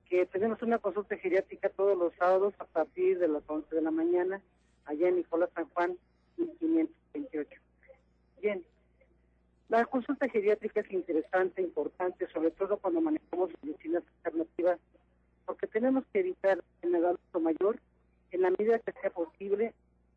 que 0.09 0.25
tenemos 0.25 0.59
una 0.63 0.79
consulta 0.79 1.15
geriátrica 1.17 1.69
todos 1.69 1.95
los 1.95 2.15
sábados 2.15 2.55
a 2.57 2.65
partir 2.65 3.19
de 3.19 3.27
las 3.27 3.43
11 3.45 3.75
de 3.75 3.81
la 3.83 3.91
mañana, 3.91 4.41
allá 4.85 5.09
en 5.09 5.17
Nicolás 5.17 5.51
San 5.53 5.69
Juan, 5.69 5.95
1528. 6.37 7.61
Bien, 8.41 8.63
la 9.69 9.85
consulta 9.85 10.27
geriátrica 10.29 10.79
es 10.79 10.91
interesante, 10.91 11.61
importante, 11.61 12.27
sobre 12.33 12.49
todo 12.49 12.77
cuando 12.77 12.99
manejamos 12.99 13.51
medicinas 13.61 14.01
alternativas, 14.23 14.79
porque 15.45 15.67
tenemos 15.67 16.03
que 16.11 16.21
evitar 16.21 16.59
en 16.81 16.95
el 16.95 17.05
adulto 17.05 17.39
mayor, 17.39 17.77
en 18.31 18.41
la 18.41 18.49
medida 18.49 18.79
que 18.79 18.93
sea 18.93 19.11
posible, 19.11 19.75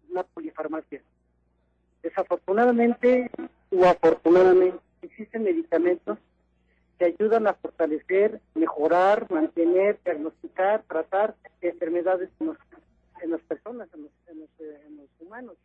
la 0.09 0.23
polifarmacia. 0.23 1.03
Desafortunadamente 2.03 3.31
o 3.71 3.85
afortunadamente 3.85 4.81
existen 5.05 5.45
medicamentos 5.45 6.19
que 6.99 7.07
ayudan 7.07 7.47
a 7.47 7.55
fortalecer, 7.55 8.41
mejorar, 8.55 9.31
mantener, 9.31 9.99
diagnosticar, 10.05 10.85
tratar 10.85 11.35
enfermedades 11.61 12.31
en, 12.41 13.31
las 13.31 13.41
personas, 13.43 13.89
en 13.95 14.03
los, 14.03 14.11
eh, 14.61 14.83
en 14.87 14.97
los, 14.97 15.09
humanos. 15.21 15.57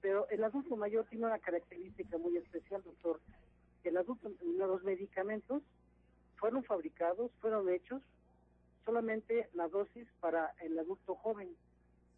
Pero 0.00 0.28
el 0.28 0.44
adulto 0.44 0.76
mayor 0.76 1.06
tiene 1.06 1.26
una 1.26 1.38
característica 1.38 2.18
muy 2.18 2.36
especial, 2.36 2.82
doctor. 2.84 3.20
El 3.82 3.96
adulto, 3.96 4.30
los 4.42 4.84
medicamentos 4.84 5.62
fueron 6.36 6.62
fabricados, 6.62 7.30
fueron 7.40 7.68
hechos 7.68 8.02
solamente 8.84 9.48
la 9.54 9.68
dosis 9.68 10.06
para 10.20 10.54
el 10.62 10.78
adulto 10.78 11.14
joven, 11.16 11.48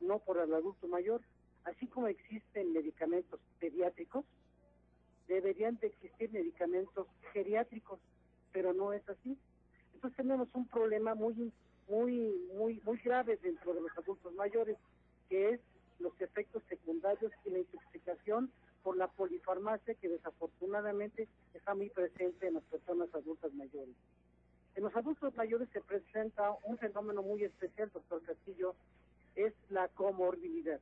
no 0.01 0.19
por 0.19 0.39
el 0.39 0.53
adulto 0.53 0.87
mayor. 0.87 1.21
Así 1.65 1.87
como 1.87 2.07
existen 2.07 2.73
medicamentos 2.73 3.41
de 3.61 3.70
medicamentos 6.67 7.07
geriátricos 7.33 7.99
pero 8.53 8.73
no 8.73 8.93
es 8.93 9.09
así. 9.09 9.39
Entonces 9.95 10.17
tenemos 10.17 10.49
un 10.55 10.67
problema 10.67 11.15
muy, 11.15 11.53
muy, 11.89 12.35
muy, 12.53 12.81
muy 12.85 12.99
grave 12.99 13.39
dentro 13.43 13.75
de 13.75 13.81
los 13.81 13.97
adultos 13.97 14.35
mayores, 14.35 14.77
que 15.29 15.51
es 15.51 15.61
los 16.01 16.19
efectos 16.21 16.63
secundarios 16.69 17.33
y 17.45 17.51
la 17.51 17.59
intoxicación 17.59 18.51
por 18.83 18.97
la 18.97 19.09
polifarmacia 19.09 19.95
que 19.95 20.09
desafortunadamente 20.09 21.29
está 21.55 21.75
muy 21.75 21.91
presente 21.91 22.49
en 22.49 22.55
las 22.55 22.65
personas 22.65 23.15
adultas 23.15 23.53
mayores. 23.55 23.95
En 24.75 24.85
los 24.85 24.97
adultos 24.97 25.37
mayores 25.37 25.69
se 25.73 25.81
presenta 25.81 26.57
un 26.65 26.79
fenómeno 26.79 27.23
muy 27.23 27.45
especial, 27.45 27.91
doctor 27.93 28.23
Castillo, 28.23 28.75
es 29.37 29.53
la 29.69 29.89
comorbilidad. 29.89 30.81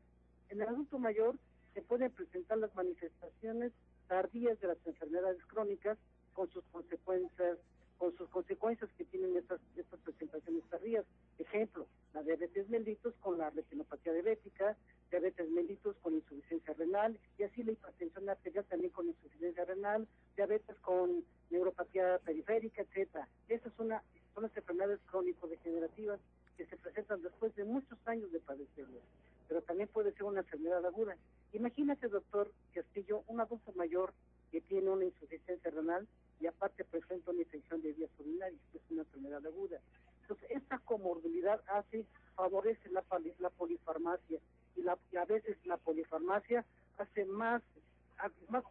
En 0.48 0.62
el 0.62 0.68
adulto 0.68 0.98
mayor 0.98 1.34
se 1.74 1.82
pueden 1.82 2.10
presentar 2.12 2.58
las 2.58 2.74
manifestaciones 2.74 3.72
tardías 4.08 4.58
de 4.60 4.68
las 4.68 4.86
enfermedades 4.86 5.44
crónicas 5.46 5.98
con 6.32 6.50
sus 6.50 6.64
consecuencias, 6.72 7.58
con 7.98 8.16
sus 8.16 8.28
consecuencias 8.30 8.90
que 8.96 9.04
tienen 9.04 9.36
estas, 9.36 9.60
estas 9.76 10.00
presentaciones 10.00 10.64
tardías. 10.70 11.04
Ejemplo, 11.38 11.86
la 12.14 12.22
diabetes 12.22 12.68
mellitus 12.68 13.14
con 13.20 13.38
la 13.38 13.50
retinopatía 13.50 14.12
diabética, 14.12 14.76
diabetes 15.10 15.50
mellitus 15.50 15.96
con 15.98 16.14
insuficiencia 16.14 16.74
renal, 16.74 17.18
y 17.38 17.42
así 17.42 17.62
la 17.62 17.72
hipertensión 17.72 18.28
arterial 18.28 18.64
también 18.64 18.92
con 18.92 19.08
insuficiencia 19.08 19.64
renal, 19.64 20.06
diabetes 20.36 20.76
con 20.80 21.24
neuropatía 21.50 22.18
periférica, 22.24 22.82
etcétera. 22.82 23.28
Esas 23.48 23.72
son, 23.74 23.88
son 24.34 24.42
las 24.42 24.56
enfermedades 24.56 25.00
crónico-degenerativas 25.10 26.20
que 26.56 26.66
se 26.66 26.76
presentan 26.76 27.22
después 27.22 27.54
de 27.56 27.64
muchos 27.64 27.98
años 28.06 28.30
de 28.32 28.40
padecerlas, 28.40 29.02
pero 29.48 29.62
también 29.62 29.88
puede 29.88 30.12
ser 30.12 30.24
una 30.24 30.40
enfermedad 30.40 30.84
aguda. 30.84 31.16
Imagínate, 31.52 32.08
doctor 32.08 32.52
Castillo, 32.74 33.24
un 33.26 33.40
adulto 33.40 33.72
mayor 33.72 34.12
que 34.52 34.60
tiene 34.60 34.90
una 34.90 35.06
insuficiencia 35.06 35.70
renal 35.70 36.06
y 36.40 36.46
aparte 36.46 36.84
presenta 36.84 37.30
una 37.30 37.40
infección 37.40 37.82
de 37.82 37.92
vías 37.92 38.10
urinarias, 38.18 38.60
que 38.70 38.78
es 38.78 38.84
una 38.90 39.02
enfermedad 39.02 39.44
aguda. 39.46 39.80
Entonces, 40.22 40.50
esta 40.50 40.78
comorbilidad 40.80 41.62
hace, 41.68 42.04
favorece 42.36 42.90
la, 42.90 43.02
polifarmacia 43.50 44.38
y, 44.76 44.82
la, 44.82 44.98
a 45.18 45.24
veces 45.24 45.56
la 45.64 45.78
polifarmacia 45.78 46.64
hace 46.98 47.24
más, 47.24 47.62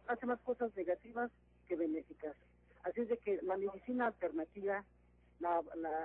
hace 0.06 0.26
más 0.26 0.40
cosas 0.40 0.74
negativas 0.76 1.30
que 1.66 1.76
benéficas. 1.76 2.36
Así 2.84 3.00
es 3.02 3.08
de 3.08 3.18
que 3.18 3.40
la 3.42 3.56
medicina 3.56 4.06
alternativa, 4.06 4.84
la, 5.40 5.62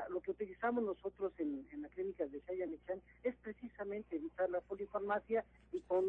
lo 0.10 0.22
que 0.22 0.32
utilizamos 0.32 0.84
nosotros 0.84 1.32
en, 1.40 1.66
la 1.82 1.90
clínica 1.90 2.26
de 2.26 2.42
Michan 2.68 3.02
es 3.24 3.36
precisamente 3.38 4.16
evitar 4.16 4.50
la 4.50 4.62
polifarmacia 4.62 5.44
y 5.72 5.80
con, 5.82 6.06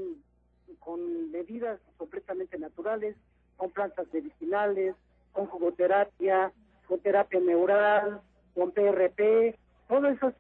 con 0.78 1.30
medidas 1.30 1.80
completamente 1.96 2.58
naturales, 2.58 3.16
con 3.56 3.70
plantas 3.70 4.06
medicinales, 4.12 4.94
con 5.32 5.46
jugoterapia, 5.46 6.52
con 6.87 7.00
terapia 7.00 7.40
neural, 7.40 8.20
con 8.54 8.70
PRP, 8.72 9.56
todas 9.88 10.16
esas, 10.16 10.34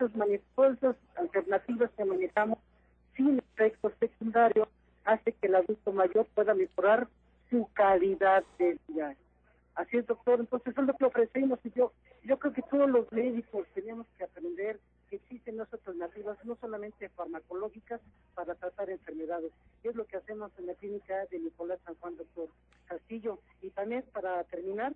todas 0.54 0.76
esas 0.76 0.96
alternativas 1.16 1.90
que 1.96 2.04
manejamos 2.04 2.58
sin 3.16 3.38
efectos 3.38 3.92
secundarios 3.98 4.68
hace 5.04 5.32
que 5.32 5.46
el 5.46 5.56
adulto 5.56 5.92
mayor 5.92 6.26
pueda 6.34 6.54
mejorar 6.54 7.08
su 7.50 7.68
calidad 7.74 8.44
de 8.58 8.78
vida. 8.88 9.14
Así 9.74 9.96
es, 9.96 10.06
doctor. 10.06 10.40
Entonces, 10.40 10.76
es 10.76 10.84
lo 10.84 10.96
que 10.96 11.04
ofrecemos 11.04 11.58
y 11.64 11.70
yo, 11.72 11.92
yo 12.24 12.38
creo 12.38 12.52
que 12.52 12.62
todos 12.62 12.88
los 12.88 13.10
médicos 13.12 13.66
tenemos 13.74 14.06
que 14.16 14.24
aprender 14.24 14.78
que 15.10 15.16
existen 15.16 15.60
otras 15.60 15.80
alternativas, 15.80 16.38
no 16.44 16.56
solamente 16.56 17.08
farmacológicas, 17.10 18.00
para 18.34 18.54
tratar 18.54 18.90
enfermedades. 18.90 19.52
Y 19.82 19.88
es 19.88 19.96
lo 19.96 20.06
que 20.06 20.16
hacemos 20.16 20.52
en 20.58 20.66
la 20.66 20.74
clínica 20.74 21.26
de 21.26 21.38
Nicolás 21.40 21.80
San 21.84 21.94
Juan, 21.96 22.16
doctor 22.16 22.48
Castillo. 22.86 23.38
Y 23.62 23.70
también, 23.70 24.04
para 24.12 24.44
terminar, 24.44 24.94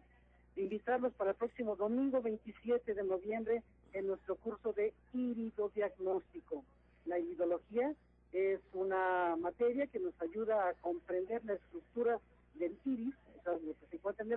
invitarlos 0.56 1.12
para 1.14 1.30
el 1.30 1.36
próximo 1.36 1.76
domingo 1.76 2.22
27 2.22 2.94
de 2.94 3.04
noviembre 3.04 3.62
en 3.92 4.06
nuestro 4.06 4.36
curso 4.36 4.72
de 4.72 4.92
iridodiagnóstico. 5.12 6.64
La 7.04 7.18
iridología 7.18 7.94
es 8.32 8.60
una 8.74 9.36
materia 9.36 9.86
que 9.86 9.98
nos 9.98 10.20
ayuda 10.20 10.68
a 10.68 10.74
comprender 10.74 11.44
la 11.44 11.54
estructura 11.54 12.18
del 12.54 12.76
iris, 12.84 13.14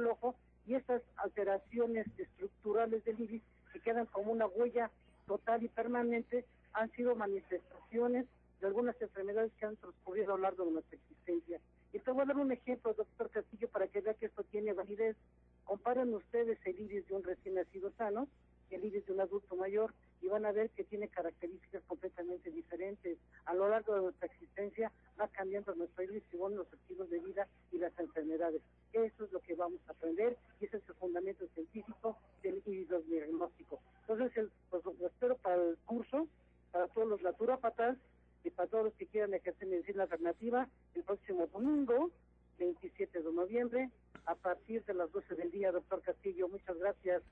ojo, 0.10 0.36
y 0.68 0.76
estas 0.76 1.02
alteraciones 1.18 2.08
estructurales 2.18 3.04
del 3.06 3.20
iris 3.20 3.42
que 3.74 3.80
quedan 3.80 4.06
como 4.08 4.32
una 4.32 4.48
huella 4.48 4.92
total 5.28 5.64
y 5.64 5.68
permanente 5.70 6.46
han 6.74 6.92
sido 6.92 7.16
manifestaciones 7.16 8.26
de 8.60 8.68
algunas 8.68 9.02
enfermedades 9.02 9.52
que 9.60 9.66
han 9.66 9.76
transcurrido 9.78 10.34
a 10.34 10.38
lo 10.38 10.44
largo 10.44 10.66
de 10.66 10.72
nuestra 10.72 10.98
existencia. 10.98 11.60
Y 11.94 12.00
te 12.00 12.12
voy 12.12 12.22
a 12.22 12.26
dar 12.26 12.38
un 12.38 12.52
ejemplo, 12.52 12.94
doctor 12.94 13.30
Castillo, 13.30 13.68
para 13.70 13.88
que 13.88 14.02
vea 14.02 14.14
que 14.14 14.28
esto 14.28 14.44
tiene 14.44 14.74
validez. 14.74 15.18
Comparen 15.66 16.14
ustedes 16.14 16.58
el 16.66 16.80
iris 16.80 17.08
de 17.08 17.16
un 17.16 17.24
recién 17.24 17.56
nacido 17.56 17.92
sano 17.98 18.28
el 18.76 18.86
iris 18.86 19.06
de 19.06 19.14
un 19.14 19.22
adulto 19.22 19.56
mayor 19.56 19.94
y 20.22 20.28
van 20.28 20.46
a 20.46 20.52
ver 20.52 20.70
que 20.72 20.84
tiene 20.84 21.08
características 21.08 21.84
completamente 21.88 22.52
diferentes. 22.52 23.18
A 23.46 23.54
lo 23.54 23.68
largo 23.70 23.96
de 23.96 24.02
nuestra 24.02 24.28
existencia 24.28 24.92
va 25.20 25.28
cambiando 25.28 25.74
nuestro 25.76 26.04
según 26.30 26.56
los 26.56 26.72
estilos 26.72 27.10
de 27.10 27.20
vida 27.20 27.48
y 27.72 27.78
las 27.78 27.98
enfermedades. 28.00 28.62
Eso 28.94 29.26
es 29.26 29.32
lo 29.32 29.40
que 29.40 29.56
vamos 29.56 29.80
a 29.88 29.92
aprender 29.92 30.38
y 30.60 30.66
ese 30.66 30.78
es 30.78 30.84
el 30.88 30.96
fundamento 30.96 31.46
científico 31.54 32.18
del 32.44 32.62
iris 32.66 32.90
diagnóstico. 33.08 33.82
Entonces, 34.08 34.50
pues, 34.70 34.84
lo 34.86 35.08
espero 35.08 35.38
para 35.38 35.56
el 35.56 35.78
curso, 35.86 36.28
para 36.72 36.88
todos 36.88 37.08
los 37.08 37.22
naturópatas 37.22 37.98
y 38.44 38.50
para 38.50 38.70
todos 38.70 38.86
los 38.86 38.94
que 38.96 39.08
quieran 39.08 39.34
ejercer 39.34 39.68
medicina 39.68 40.04
alternativa 40.04 40.68
el 40.96 41.04
próximo 41.04 41.48
domingo, 41.48 42.10
27 42.58 43.22
de 43.22 43.34
noviembre, 43.34 43.90
a 44.26 44.36
partir 44.36 44.84
de 44.86 44.94
las 44.94 45.12
12 45.12 45.36
del 45.36 45.52
día, 45.52 45.72
doctor 45.72 46.02
Castillo. 46.02 46.48
Muchas 46.48 46.78
gracias. 46.78 47.24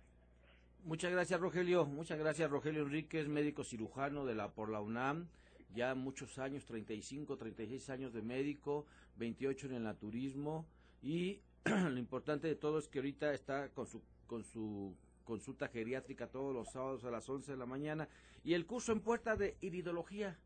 Muchas 0.85 1.11
gracias, 1.11 1.39
Rogelio. 1.39 1.85
Muchas 1.85 2.17
gracias, 2.17 2.49
Rogelio 2.49 2.83
Enríquez, 2.83 3.27
médico 3.27 3.63
cirujano 3.63 4.25
de 4.25 4.33
la 4.33 4.49
por 4.49 4.69
la 4.69 4.79
UNAM. 4.79 5.27
Ya 5.75 5.93
muchos 5.93 6.39
años, 6.39 6.65
35, 6.65 7.37
36 7.37 7.89
años 7.89 8.13
de 8.13 8.21
médico, 8.21 8.85
28 9.17 9.67
en 9.67 9.73
el 9.73 9.83
naturismo. 9.83 10.65
Y 11.03 11.41
lo 11.65 11.97
importante 11.97 12.47
de 12.47 12.55
todo 12.55 12.79
es 12.79 12.87
que 12.87 12.99
ahorita 12.99 13.33
está 13.33 13.69
con 13.69 13.87
su, 13.87 14.01
con 14.25 14.43
su 14.45 14.95
consulta 15.25 15.67
geriátrica 15.67 16.27
todos 16.27 16.55
los 16.55 16.71
sábados 16.71 17.03
a 17.03 17.11
las 17.11 17.29
11 17.29 17.51
de 17.51 17.57
la 17.57 17.65
mañana. 17.65 18.07
Y 18.43 18.53
el 18.53 18.65
curso 18.65 18.93
en 18.93 19.01
puerta 19.01 19.35
de 19.35 19.57
iridología. 19.61 20.39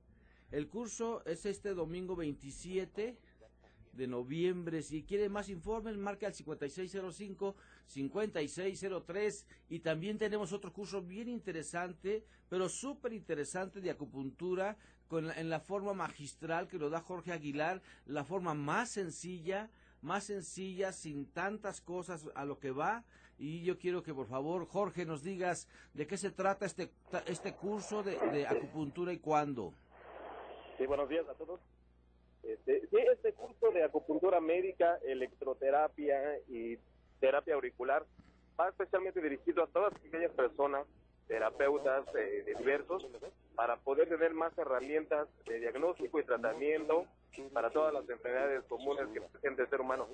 El 0.52 0.68
curso 0.68 1.24
es 1.26 1.46
este 1.46 1.74
domingo 1.76 2.16
27 2.16 3.18
de 3.94 4.08
noviembre. 4.08 4.82
Si 4.82 5.04
quiere 5.04 5.30
más 5.30 5.48
informes, 5.50 5.96
marca 5.98 6.28
al 6.28 6.34
5605-5603. 7.90 9.46
Y 9.70 9.80
también 9.80 10.18
tenemos 10.18 10.54
otro 10.54 10.72
curso 10.72 11.02
bien 11.02 11.28
interesante, 11.30 12.24
pero 12.50 12.70
súper 12.70 13.14
interesante 13.14 13.82
de 13.82 13.92
acupuntura 13.92 14.78
con, 15.08 15.32
en 15.32 15.50
la 15.50 15.60
forma 15.60 15.94
magistral 15.94 16.68
que 16.68 16.78
lo 16.78 16.90
da 16.90 17.02
Jorge 17.02 17.32
Aguilar, 17.32 17.82
la 18.06 18.24
forma 18.24 18.54
más 18.54 18.90
sencilla, 18.90 19.70
más 20.02 20.26
sencilla, 20.26 20.92
sin 20.92 21.26
tantas 21.26 21.82
cosas 21.82 22.28
a 22.36 22.46
lo 22.46 22.60
que 22.60 22.72
va. 22.72 23.04
Y 23.38 23.64
yo 23.64 23.80
quiero 23.80 24.04
que 24.04 24.14
por 24.14 24.28
favor, 24.28 24.66
Jorge, 24.68 25.06
nos 25.06 25.24
digas 25.24 25.68
de 25.94 26.06
qué 26.08 26.18
se 26.18 26.32
trata 26.32 26.66
este, 26.66 26.92
este 27.26 27.54
curso 27.56 28.04
de, 28.04 28.18
de 28.32 28.48
acupuntura 28.48 29.12
y 29.12 29.18
cuándo. 29.18 29.74
Sí, 30.78 30.86
buenos 30.86 31.10
días 31.10 31.28
a 31.28 31.34
todos. 31.34 31.60
Este, 32.44 32.82
sí, 32.88 32.98
este 33.12 33.34
curso 33.34 33.72
de 33.72 33.84
acupuntura 33.84 34.42
médica, 34.42 34.98
electroterapia 35.06 36.40
y 36.50 36.78
terapia 37.24 37.56
auricular 37.56 38.06
va 38.60 38.68
especialmente 38.68 39.22
dirigido 39.22 39.64
a 39.64 39.68
todas 39.68 39.94
aquellas 39.96 40.34
personas, 40.34 40.86
terapeutas 41.26 42.04
eh, 42.16 42.54
diversos, 42.58 43.08
para 43.56 43.78
poder 43.78 44.10
tener 44.10 44.34
más 44.34 44.56
herramientas 44.58 45.30
de 45.46 45.62
diagnóstico 45.62 46.20
y 46.20 46.26
tratamiento 46.26 47.06
para 47.54 47.70
todas 47.70 47.94
las 47.94 48.08
enfermedades 48.10 48.66
comunes 48.66 49.08
que 49.14 49.22
presenta 49.22 49.64
el 49.64 49.70
ser 49.70 49.80
humano. 49.80 50.06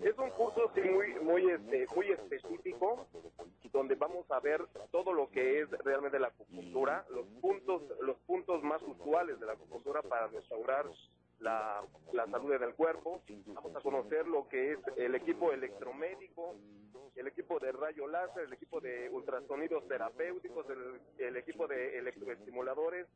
Es 0.00 0.16
un 0.16 0.30
curso 0.30 0.70
sí, 0.76 0.80
muy 0.82 1.14
muy 1.14 1.50
este, 1.50 1.86
muy 1.96 2.12
específico 2.12 3.04
donde 3.72 3.96
vamos 3.96 4.24
a 4.30 4.38
ver 4.38 4.64
todo 4.92 5.12
lo 5.12 5.28
que 5.30 5.60
es 5.60 5.70
realmente 5.84 6.20
la 6.20 6.28
acupuntura, 6.28 7.04
los 7.10 7.26
puntos 7.40 7.82
los 8.00 8.16
puntos 8.28 8.62
más 8.62 8.80
usuales 8.82 9.40
de 9.40 9.46
la 9.46 9.54
acupuntura 9.54 10.02
para 10.02 10.28
restaurar 10.28 10.86
la, 11.44 11.84
salud 12.30 12.58
del 12.58 12.74
cuerpo. 12.74 13.22
Vamos 13.46 13.76
a 13.76 13.80
conocer 13.80 14.26
lo 14.26 14.48
que 14.48 14.72
es 14.72 14.78
el 14.96 15.14
equipo 15.14 15.52
electromédico, 15.52 16.56
el 17.16 17.26
equipo 17.28 17.60
de 17.60 17.70
rayo 17.70 18.08
láser, 18.08 18.44
el 18.44 18.52
equipo 18.54 18.80
de 18.80 19.08
ultrasonidos 19.10 19.86
terapéuticos, 19.86 20.66
el, 21.18 21.36
equipo 21.36 21.68
de 21.68 21.98
electroestimuladores, 21.98 23.06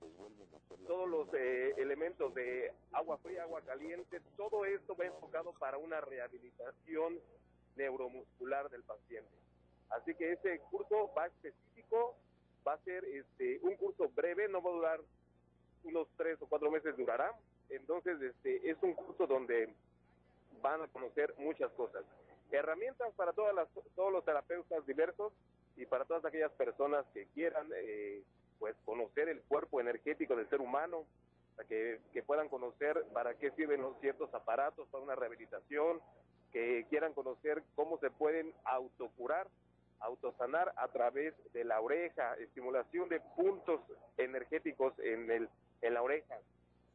todos 0.87 1.09
los 1.09 1.29
eh, 1.35 1.75
elementos 1.79 2.35
de 2.35 2.73
agua 2.93 3.19
fría, 3.19 3.43
agua 3.43 3.63
caliente, 3.63 4.21
todo 4.37 4.65
esto 4.65 4.95
va 4.95 5.07
enfocado 5.07 5.53
para 5.59 5.79
una 5.79 6.01
rehabilitación 6.01 7.19
neuromuscular 7.77 8.69
del 8.71 8.83
paciente. 8.83 9.31
Así 9.91 10.15
que 10.15 10.33
ese 10.33 10.61
curso 10.71 11.11
va 11.17 11.27
específico, 11.27 12.15
va 12.67 12.75
a 12.75 12.79
ser 12.85 13.05
este 13.07 13.59
un 13.63 13.75
curso 13.77 14.09
breve, 14.11 14.49
no 14.49 14.63
va 14.63 14.71
a 14.71 14.75
durar 14.75 15.01
unos 15.85 16.09
tres 16.17 16.41
o 16.43 16.47
cuatro 16.47 16.71
meses 16.71 16.97
durará. 16.97 17.35
Entonces, 17.71 18.21
este 18.21 18.71
es 18.71 18.77
un 18.83 18.95
curso 18.95 19.27
donde 19.27 19.69
van 20.63 20.83
a 20.83 20.89
conocer 20.89 21.35
muchas 21.39 21.71
cosas 21.73 22.05
herramientas 22.51 23.13
para 23.15 23.33
todas 23.33 23.55
las, 23.55 23.69
todos 23.95 24.13
los 24.13 24.25
terapeutas 24.25 24.85
diversos 24.87 25.33
y 25.77 25.87
para 25.87 26.05
todas 26.05 26.25
aquellas 26.25 26.53
personas 26.53 27.05
que 27.13 27.27
quieran 27.35 27.69
eh, 27.75 28.23
pues 28.59 28.75
conocer 28.85 29.29
el 29.29 29.41
cuerpo 29.43 29.81
energético 29.81 30.35
del 30.35 30.49
ser 30.49 30.61
humano, 30.61 31.05
para 31.57 31.69
que, 31.69 32.01
puedan 32.27 32.49
conocer 32.49 33.05
para 33.13 33.35
qué 33.35 33.51
sirven 33.53 33.83
los 33.83 33.99
ciertos 34.01 34.33
aparatos 34.35 34.89
para 34.89 35.05
una 35.05 35.15
rehabilitación, 35.15 36.01
que 36.53 36.87
quieran 36.89 37.15
conocer 37.15 37.63
cómo 37.75 37.99
se 37.99 38.11
pueden 38.11 38.53
autocurar, 38.65 39.47
autosanar 40.01 40.73
a 40.77 40.89
través 40.89 41.35
de 41.53 41.65
la 41.65 41.81
oreja, 41.81 42.35
estimulación 42.35 43.09
de 43.09 43.21
puntos 43.37 43.81
energéticos 44.17 44.95
en, 44.99 45.31
el, 45.31 45.49
en 45.83 45.95
la 45.95 46.03
oreja. 46.03 46.39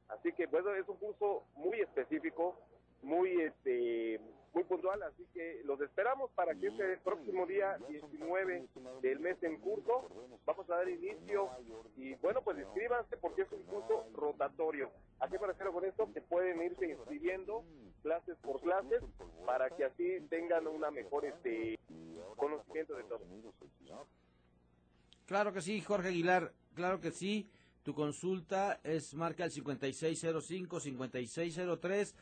Así 0.09 0.33
que 0.33 0.45
bueno, 0.47 0.73
es 0.75 0.87
un 0.87 0.97
curso 0.97 1.43
muy 1.55 1.79
específico, 1.81 2.59
muy 3.01 3.41
este 3.41 4.19
muy 4.53 4.63
puntual, 4.65 5.01
así 5.01 5.25
que 5.33 5.61
los 5.65 5.81
esperamos 5.81 6.29
para 6.31 6.53
que 6.53 6.67
este 6.67 6.97
próximo 6.97 7.47
día 7.47 7.77
19 7.89 8.67
del 9.01 9.19
mes 9.19 9.41
en 9.41 9.59
curso 9.59 10.07
vamos 10.45 10.69
a 10.69 10.75
dar 10.75 10.87
inicio 10.87 11.49
y 11.97 12.13
bueno, 12.15 12.41
pues 12.43 12.59
inscríbanse 12.59 13.17
porque 13.17 13.43
es 13.43 13.51
un 13.51 13.63
curso 13.63 14.05
rotatorio. 14.13 14.91
¿A 15.19 15.27
qué 15.27 15.39
me 15.39 15.71
con 15.71 15.85
esto? 15.85 16.13
Que 16.13 16.21
pueden 16.21 16.61
irse 16.61 16.85
inscribiendo 16.87 17.63
clases 18.03 18.37
por 18.37 18.61
clases 18.61 19.01
para 19.45 19.69
que 19.71 19.85
así 19.85 20.19
tengan 20.29 20.67
una 20.67 20.91
mejor 20.91 21.25
este 21.25 21.79
conocimiento 22.37 22.95
de 22.95 23.03
todo. 23.05 23.21
Claro 25.25 25.53
que 25.53 25.61
sí, 25.61 25.81
Jorge 25.81 26.09
Aguilar, 26.09 26.51
claro 26.75 26.99
que 26.99 27.11
sí. 27.11 27.49
Tu 27.83 27.93
consulta 27.93 28.81
es 28.83 29.13
marca 29.13 29.45
el 29.45 29.51
5605-5603 29.51 32.15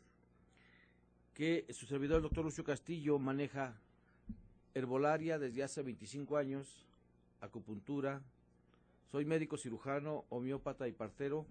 que 1.34 1.66
su 1.70 1.86
servidor, 1.86 2.18
el 2.18 2.22
doctor 2.22 2.44
Lucio 2.44 2.62
Castillo, 2.62 3.18
maneja 3.18 3.76
herbolaria 4.74 5.40
desde 5.40 5.64
hace 5.64 5.82
25 5.82 6.36
años, 6.36 6.86
acupuntura. 7.40 8.22
Soy 9.10 9.24
médico 9.24 9.56
cirujano, 9.56 10.24
homeópata 10.28 10.86
y 10.88 10.92
partero 10.92 11.46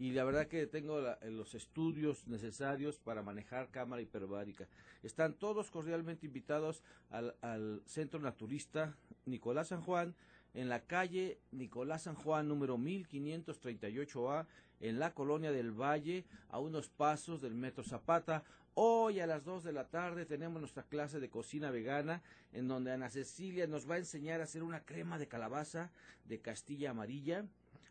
y 0.00 0.12
la 0.12 0.24
verdad 0.24 0.48
que 0.48 0.66
tengo 0.66 0.98
los 1.24 1.54
estudios 1.54 2.26
necesarios 2.26 2.98
para 2.98 3.22
manejar 3.22 3.68
cámara 3.70 4.00
hiperbárica. 4.00 4.66
Están 5.02 5.34
todos 5.34 5.70
cordialmente 5.70 6.24
invitados 6.24 6.82
al, 7.10 7.82
Centro 7.84 8.18
Naturista 8.18 8.96
Nicolás 9.26 9.68
San 9.68 9.82
Juan, 9.82 10.14
en 10.54 10.70
la 10.70 10.80
calle 10.80 11.38
Nicolás 11.52 12.04
San 12.04 12.14
Juan 12.14 12.48
número 12.48 12.78
1538A, 12.78 14.46
en 14.80 14.98
la 14.98 15.12
colonia 15.12 15.52
del 15.52 15.70
Valle, 15.70 16.24
a 16.48 16.60
unos 16.60 16.88
pasos 16.88 17.42
del 17.42 17.54
Metro 17.54 17.84
Zapata. 17.84 18.42
Hoy 18.82 19.20
a 19.20 19.26
las 19.26 19.44
2 19.44 19.62
de 19.64 19.72
la 19.74 19.90
tarde 19.90 20.24
tenemos 20.24 20.58
nuestra 20.58 20.84
clase 20.84 21.20
de 21.20 21.28
cocina 21.28 21.70
vegana, 21.70 22.22
en 22.50 22.66
donde 22.66 22.90
Ana 22.90 23.10
Cecilia 23.10 23.66
nos 23.66 23.86
va 23.86 23.96
a 23.96 23.98
enseñar 23.98 24.40
a 24.40 24.44
hacer 24.44 24.62
una 24.62 24.86
crema 24.86 25.18
de 25.18 25.28
calabaza 25.28 25.90
de 26.24 26.40
Castilla 26.40 26.92
Amarilla 26.92 27.44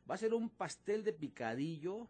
Va 0.09 0.15
a 0.15 0.17
ser 0.17 0.33
un 0.33 0.49
pastel 0.49 1.03
de 1.03 1.13
picadillo, 1.13 2.07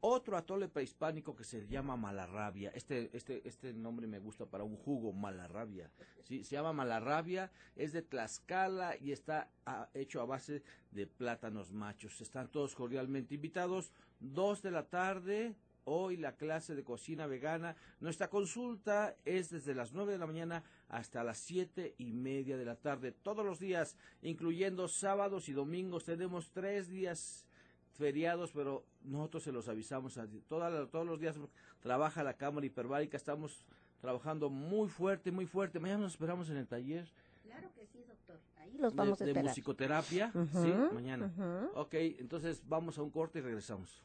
otro 0.00 0.36
atole 0.36 0.66
prehispánico 0.66 1.36
que 1.36 1.44
se 1.44 1.68
llama 1.68 1.96
malarrabia. 1.96 2.72
Este, 2.74 3.16
este, 3.16 3.46
este 3.46 3.72
nombre 3.72 4.08
me 4.08 4.18
gusta 4.18 4.44
para 4.46 4.64
un 4.64 4.76
jugo, 4.76 5.12
malarrabia. 5.12 5.88
¿sí? 6.24 6.42
Se 6.42 6.56
llama 6.56 6.72
malarrabia, 6.72 7.52
es 7.76 7.92
de 7.92 8.02
Tlaxcala 8.02 8.96
y 9.00 9.12
está 9.12 9.52
ah, 9.66 9.88
hecho 9.94 10.20
a 10.20 10.24
base 10.24 10.64
de 10.90 11.06
plátanos 11.06 11.70
machos. 11.70 12.20
Están 12.20 12.50
todos 12.50 12.74
cordialmente 12.74 13.36
invitados. 13.36 13.92
Dos 14.18 14.62
de 14.62 14.72
la 14.72 14.88
tarde, 14.88 15.54
hoy 15.84 16.16
la 16.16 16.36
clase 16.36 16.74
de 16.74 16.84
cocina 16.84 17.26
vegana. 17.26 17.76
Nuestra 18.00 18.28
consulta 18.28 19.16
es 19.24 19.50
desde 19.50 19.74
las 19.74 19.92
nueve 19.92 20.12
de 20.12 20.18
la 20.18 20.26
mañana 20.26 20.62
hasta 20.88 21.24
las 21.24 21.38
siete 21.38 21.94
y 21.98 22.12
media 22.12 22.56
de 22.56 22.64
la 22.64 22.76
tarde. 22.76 23.12
Todos 23.12 23.44
los 23.44 23.58
días, 23.58 23.96
incluyendo 24.22 24.88
sábados 24.88 25.48
y 25.48 25.52
domingos, 25.52 26.04
tenemos 26.04 26.50
tres 26.50 26.88
días 26.88 27.46
feriados, 27.92 28.52
pero 28.52 28.84
nosotros 29.02 29.42
se 29.42 29.52
los 29.52 29.68
avisamos. 29.68 30.18
A, 30.18 30.26
todos 30.48 31.06
los 31.06 31.20
días 31.20 31.36
trabaja 31.80 32.22
la 32.22 32.34
cámara 32.34 32.66
hiperbárica, 32.66 33.16
estamos 33.16 33.66
trabajando 34.00 34.50
muy 34.50 34.88
fuerte, 34.88 35.30
muy 35.30 35.46
fuerte. 35.46 35.78
Mañana 35.78 36.00
nos 36.00 36.12
esperamos 36.12 36.50
en 36.50 36.56
el 36.56 36.66
taller. 36.66 37.08
Claro 37.42 37.68
que 37.74 37.86
sí, 37.86 38.02
doctor. 38.06 38.40
Ahí 38.58 38.76
los 38.78 38.94
vamos 38.94 39.18
de, 39.18 39.24
a 39.24 39.28
esperar. 39.28 39.44
De 39.44 39.48
musicoterapia, 39.50 40.32
sí, 40.32 40.72
mañana. 40.92 41.32
Ok, 41.74 41.94
entonces 41.94 42.62
vamos 42.66 42.98
a 42.98 43.02
un 43.02 43.10
corte 43.10 43.38
y 43.38 43.42
regresamos. 43.42 44.02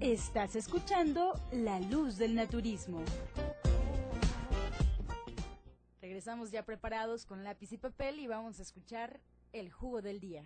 Estás 0.00 0.56
escuchando 0.56 1.32
La 1.52 1.80
Luz 1.80 2.18
del 2.18 2.34
Naturismo. 2.34 3.02
Regresamos 6.02 6.50
ya 6.50 6.64
preparados 6.64 7.24
con 7.24 7.44
lápiz 7.44 7.72
y 7.72 7.78
papel 7.78 8.20
y 8.20 8.26
vamos 8.26 8.58
a 8.58 8.62
escuchar 8.62 9.20
el 9.54 9.72
jugo 9.72 10.02
del 10.02 10.20
día. 10.20 10.44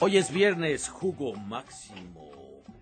Hoy 0.00 0.16
es 0.16 0.32
viernes, 0.32 0.88
jugo 0.88 1.34
máximo. 1.34 2.30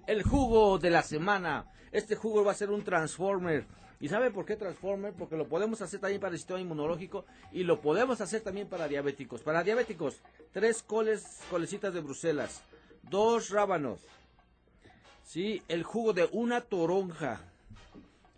El 0.06 0.22
jugo 0.22 0.78
de 0.78 0.90
la 0.90 1.02
semana. 1.02 1.66
Este 1.92 2.16
jugo 2.16 2.44
va 2.44 2.52
a 2.52 2.54
ser 2.54 2.70
un 2.70 2.82
transformer 2.82 3.66
¿Y 4.00 4.08
sabe 4.08 4.30
por 4.30 4.44
qué 4.44 4.56
Transformer? 4.56 5.12
Porque 5.12 5.36
lo 5.36 5.48
podemos 5.48 5.82
hacer 5.82 6.00
también 6.00 6.20
para 6.20 6.32
el 6.32 6.38
sistema 6.38 6.60
inmunológico 6.60 7.24
y 7.50 7.64
lo 7.64 7.80
podemos 7.80 8.20
hacer 8.20 8.42
también 8.42 8.68
para 8.68 8.86
diabéticos. 8.86 9.42
Para 9.42 9.64
diabéticos, 9.64 10.20
tres 10.52 10.82
coles, 10.82 11.40
colecitas 11.50 11.92
de 11.92 12.00
Bruselas, 12.00 12.62
dos 13.02 13.50
rábanos, 13.50 14.00
¿sí? 15.24 15.62
el 15.66 15.82
jugo 15.82 16.12
de 16.12 16.28
una 16.30 16.60
toronja 16.60 17.40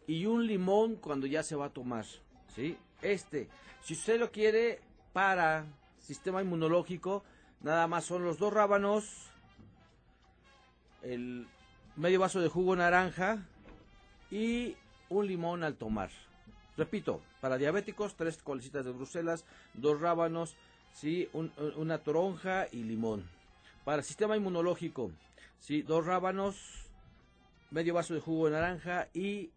y 0.07 0.25
un 0.25 0.47
limón 0.47 0.97
cuando 0.97 1.27
ya 1.27 1.43
se 1.43 1.57
va 1.57 1.67
a 1.67 1.73
tomar. 1.73 2.07
¿sí? 2.55 2.79
Este, 3.03 3.49
si 3.83 3.93
usted 3.93 4.19
lo 4.19 4.31
quiere 4.31 4.81
para 5.13 5.67
sistema 5.99 6.41
inmunológico, 6.41 7.23
nada 7.61 7.87
más 7.87 8.05
son 8.05 8.25
los 8.25 8.39
dos 8.39 8.51
rábanos, 8.51 9.29
el 11.03 11.47
medio 12.01 12.19
vaso 12.19 12.41
de 12.41 12.49
jugo 12.49 12.75
naranja 12.75 13.47
y 14.31 14.75
un 15.11 15.27
limón 15.27 15.63
al 15.63 15.75
tomar. 15.75 16.11
Repito, 16.79 17.21
para 17.43 17.59
diabéticos, 17.59 18.15
tres 18.15 18.39
colecitas 18.39 18.87
de 18.87 18.93
Bruselas, 18.93 19.45
dos 19.75 20.01
rábanos, 20.01 20.57
¿sí? 20.95 21.29
una 21.77 21.99
toronja 21.99 22.69
y 22.73 22.85
limón. 22.85 23.29
Para 23.85 23.99
el 23.99 24.05
sistema 24.05 24.35
inmunológico, 24.35 25.13
¿sí? 25.59 25.83
dos 25.83 26.07
rábanos, 26.07 26.89
medio 27.71 27.93
vaso 27.93 28.15
de 28.15 28.21
jugo 28.21 28.47
de 28.47 28.53
naranja 28.53 29.09
y 29.13 29.51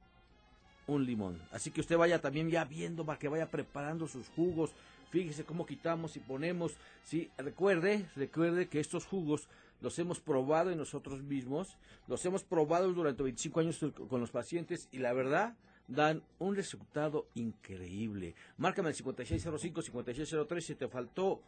un 0.86 1.06
limón. 1.06 1.42
Así 1.52 1.72
que 1.72 1.80
usted 1.80 1.98
vaya 1.98 2.20
también 2.20 2.50
ya 2.50 2.66
viendo 2.66 3.06
para 3.06 3.20
que 3.20 3.30
vaya 3.30 3.50
preparando 3.50 4.06
sus 4.06 4.28
jugos. 4.30 4.72
Fíjese 5.12 5.46
cómo 5.46 5.66
quitamos 5.66 6.18
y 6.18 6.20
ponemos. 6.20 6.74
Sí, 7.06 7.32
recuerde, 7.38 8.06
recuerde 8.18 8.68
que 8.68 8.82
estos 8.82 9.06
jugos 9.06 9.48
los 9.82 9.98
hemos 10.00 10.20
probado 10.20 10.72
en 10.72 10.78
nosotros 10.78 11.22
mismos, 11.24 11.78
los 12.08 12.24
hemos 12.26 12.44
probado 12.44 12.92
durante 12.94 13.24
25 13.24 13.60
años 13.60 13.86
con 14.10 14.22
los 14.22 14.32
pacientes 14.32 14.88
y 14.92 15.00
la 15.00 15.14
verdad 15.14 15.56
dan 15.88 16.24
un 16.40 16.56
resultado 16.56 17.28
increíble. 17.36 18.36
Márcame 18.58 18.90
el 18.90 18.96
5605-5603 18.96 20.62
si 20.62 20.76
te 20.76 20.88
faltó 20.88 21.42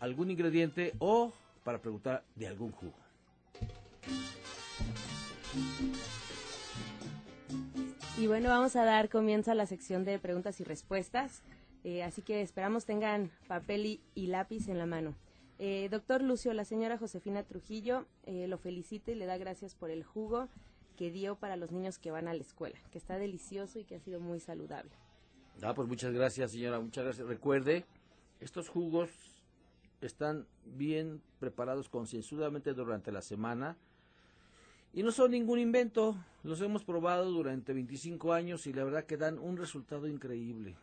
algún 0.00 0.30
ingrediente 0.30 0.94
o 0.98 1.32
para 1.64 1.80
preguntar 1.80 2.24
de 2.34 2.48
algún 2.48 2.72
jugo. 2.72 2.96
Y 8.18 8.26
bueno, 8.26 8.48
vamos 8.48 8.76
a 8.76 8.84
dar 8.84 9.08
comienzo 9.08 9.50
a 9.50 9.54
la 9.54 9.66
sección 9.66 10.04
de 10.04 10.18
preguntas 10.18 10.60
y 10.60 10.64
respuestas. 10.64 11.42
Eh, 11.84 12.02
así 12.02 12.22
que 12.22 12.40
esperamos 12.40 12.84
tengan 12.84 13.30
papel 13.46 14.00
y, 14.14 14.26
lápiz 14.26 14.68
en 14.68 14.78
la 14.78 14.86
mano. 14.86 15.14
Eh, 15.58 15.88
doctor 15.90 16.22
Lucio, 16.22 16.52
la 16.52 16.64
señora 16.64 16.98
Josefina 16.98 17.42
Trujillo 17.42 18.06
eh, 18.24 18.46
lo 18.46 18.58
felicita 18.58 19.10
y 19.10 19.14
le 19.14 19.24
da 19.24 19.38
gracias 19.38 19.74
por 19.74 19.90
el 19.90 20.04
jugo 20.04 20.48
que 20.96 21.10
dio 21.10 21.36
para 21.36 21.56
los 21.56 21.72
niños 21.72 21.98
que 21.98 22.10
van 22.10 22.28
a 22.28 22.34
la 22.34 22.40
escuela, 22.40 22.78
que 22.90 22.98
está 22.98 23.18
delicioso 23.18 23.78
y 23.78 23.84
que 23.84 23.96
ha 23.96 24.00
sido 24.00 24.20
muy 24.20 24.40
saludable. 24.40 24.90
Ah, 25.62 25.74
pues 25.74 25.88
muchas 25.88 26.12
gracias, 26.12 26.52
señora, 26.52 26.80
muchas 26.80 27.04
gracias. 27.04 27.26
Recuerde, 27.26 27.84
estos 28.40 28.68
jugos 28.68 29.10
están 30.00 30.46
bien 30.64 31.22
preparados 31.40 31.88
concienzudamente 31.88 32.74
durante 32.74 33.10
la 33.10 33.22
semana 33.22 33.76
y 34.92 35.02
no 35.02 35.12
son 35.12 35.30
ningún 35.30 35.58
invento, 35.58 36.16
los 36.42 36.60
hemos 36.60 36.84
probado 36.84 37.30
durante 37.30 37.72
25 37.72 38.32
años 38.32 38.66
y 38.66 38.72
la 38.72 38.84
verdad 38.84 39.04
que 39.04 39.16
dan 39.16 39.38
un 39.38 39.56
resultado 39.56 40.08
increíble. 40.08 40.76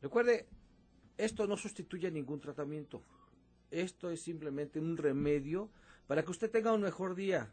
Recuerde, 0.00 0.46
esto 1.16 1.46
no 1.46 1.56
sustituye 1.56 2.10
ningún 2.10 2.40
tratamiento, 2.40 3.02
esto 3.70 4.10
es 4.10 4.20
simplemente 4.20 4.80
un 4.80 4.96
remedio 4.96 5.70
para 6.06 6.22
que 6.22 6.30
usted 6.30 6.50
tenga 6.50 6.72
un 6.72 6.82
mejor 6.82 7.14
día 7.14 7.52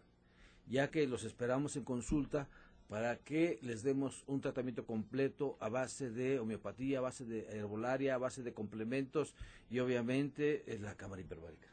ya 0.68 0.90
que 0.90 1.08
los 1.08 1.24
esperamos 1.24 1.76
en 1.76 1.84
consulta 1.84 2.48
para 2.88 3.18
que 3.18 3.58
les 3.62 3.82
demos 3.82 4.24
un 4.28 4.42
tratamiento 4.42 4.86
completo 4.86 5.58
a 5.60 5.70
base 5.70 6.12
de 6.12 6.40
homeopatía, 6.40 7.00
a 7.00 7.02
base 7.02 7.26
de 7.26 7.48
herbolaria, 7.58 8.16
a 8.16 8.20
base 8.20 8.44
de 8.44 8.54
complementos 8.54 9.34
y 9.70 9.80
obviamente 9.80 10.64
es 10.72 10.82
la 10.82 10.96
cámara 10.96 11.22
hiperbárica. 11.22 11.68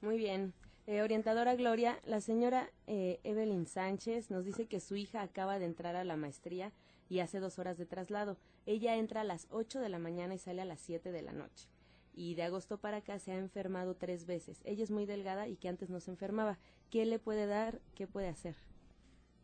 Muy 0.00 0.18
bien. 0.18 0.52
Eh, 0.86 1.02
orientadora 1.02 1.54
Gloria, 1.54 1.98
la 2.04 2.20
señora 2.20 2.70
eh, 2.86 3.20
Evelyn 3.24 3.66
Sánchez 3.66 4.30
nos 4.30 4.44
dice 4.44 4.66
que 4.66 4.80
su 4.80 4.96
hija 4.96 5.22
acaba 5.22 5.58
de 5.58 5.66
entrar 5.66 5.94
a 5.96 6.04
la 6.04 6.16
maestría 6.16 6.72
y 7.08 7.20
hace 7.20 7.40
dos 7.40 7.58
horas 7.58 7.76
de 7.78 7.86
traslado. 7.86 8.36
Ella 8.66 8.96
entra 8.96 9.20
a 9.20 9.24
las 9.24 9.46
8 9.50 9.80
de 9.80 9.88
la 9.88 9.98
mañana 9.98 10.34
y 10.34 10.38
sale 10.38 10.62
a 10.62 10.64
las 10.64 10.80
7 10.80 11.12
de 11.12 11.22
la 11.22 11.32
noche. 11.32 11.68
Y 12.14 12.34
de 12.34 12.42
agosto 12.42 12.78
para 12.78 12.98
acá 12.98 13.18
se 13.18 13.32
ha 13.32 13.38
enfermado 13.38 13.94
tres 13.94 14.26
veces. 14.26 14.60
Ella 14.64 14.84
es 14.84 14.90
muy 14.90 15.06
delgada 15.06 15.48
y 15.48 15.56
que 15.56 15.68
antes 15.68 15.90
no 15.90 16.00
se 16.00 16.10
enfermaba. 16.10 16.58
¿Qué 16.90 17.06
le 17.06 17.18
puede 17.18 17.46
dar? 17.46 17.80
¿Qué 17.94 18.06
puede 18.06 18.28
hacer? 18.28 18.56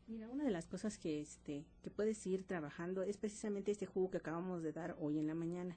Mira, 0.07 0.29
una 0.29 0.45
de 0.45 0.51
las 0.51 0.67
cosas 0.67 0.97
que, 0.99 1.21
este, 1.21 1.67
que 1.83 1.91
puedes 1.91 2.27
ir 2.27 2.45
trabajando 2.45 3.03
es 3.03 3.17
precisamente 3.17 3.71
este 3.71 3.87
jugo 3.87 4.11
que 4.11 4.19
acabamos 4.19 4.63
de 4.63 4.73
dar 4.73 4.97
hoy 4.99 5.19
en 5.19 5.27
la 5.27 5.35
mañana. 5.35 5.77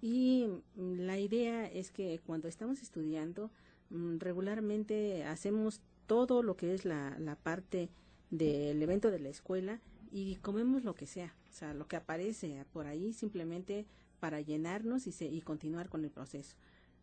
Y 0.00 0.46
mm, 0.76 1.00
la 1.00 1.18
idea 1.18 1.66
es 1.66 1.90
que 1.90 2.20
cuando 2.24 2.46
estamos 2.46 2.82
estudiando, 2.82 3.50
mm, 3.90 4.18
regularmente 4.18 5.24
hacemos 5.24 5.80
todo 6.06 6.42
lo 6.42 6.56
que 6.56 6.74
es 6.74 6.84
la, 6.84 7.18
la 7.18 7.36
parte 7.36 7.90
del 8.30 8.82
evento 8.82 9.10
de 9.10 9.18
la 9.18 9.28
escuela 9.28 9.80
y 10.10 10.36
comemos 10.36 10.84
lo 10.84 10.94
que 10.94 11.06
sea, 11.06 11.34
o 11.50 11.52
sea, 11.52 11.74
lo 11.74 11.88
que 11.88 11.96
aparece 11.96 12.64
por 12.72 12.86
ahí 12.86 13.12
simplemente 13.12 13.86
para 14.24 14.40
llenarnos 14.40 15.06
y, 15.06 15.12
y 15.22 15.42
continuar 15.42 15.90
con 15.90 16.02
el 16.02 16.10
proceso. 16.10 16.56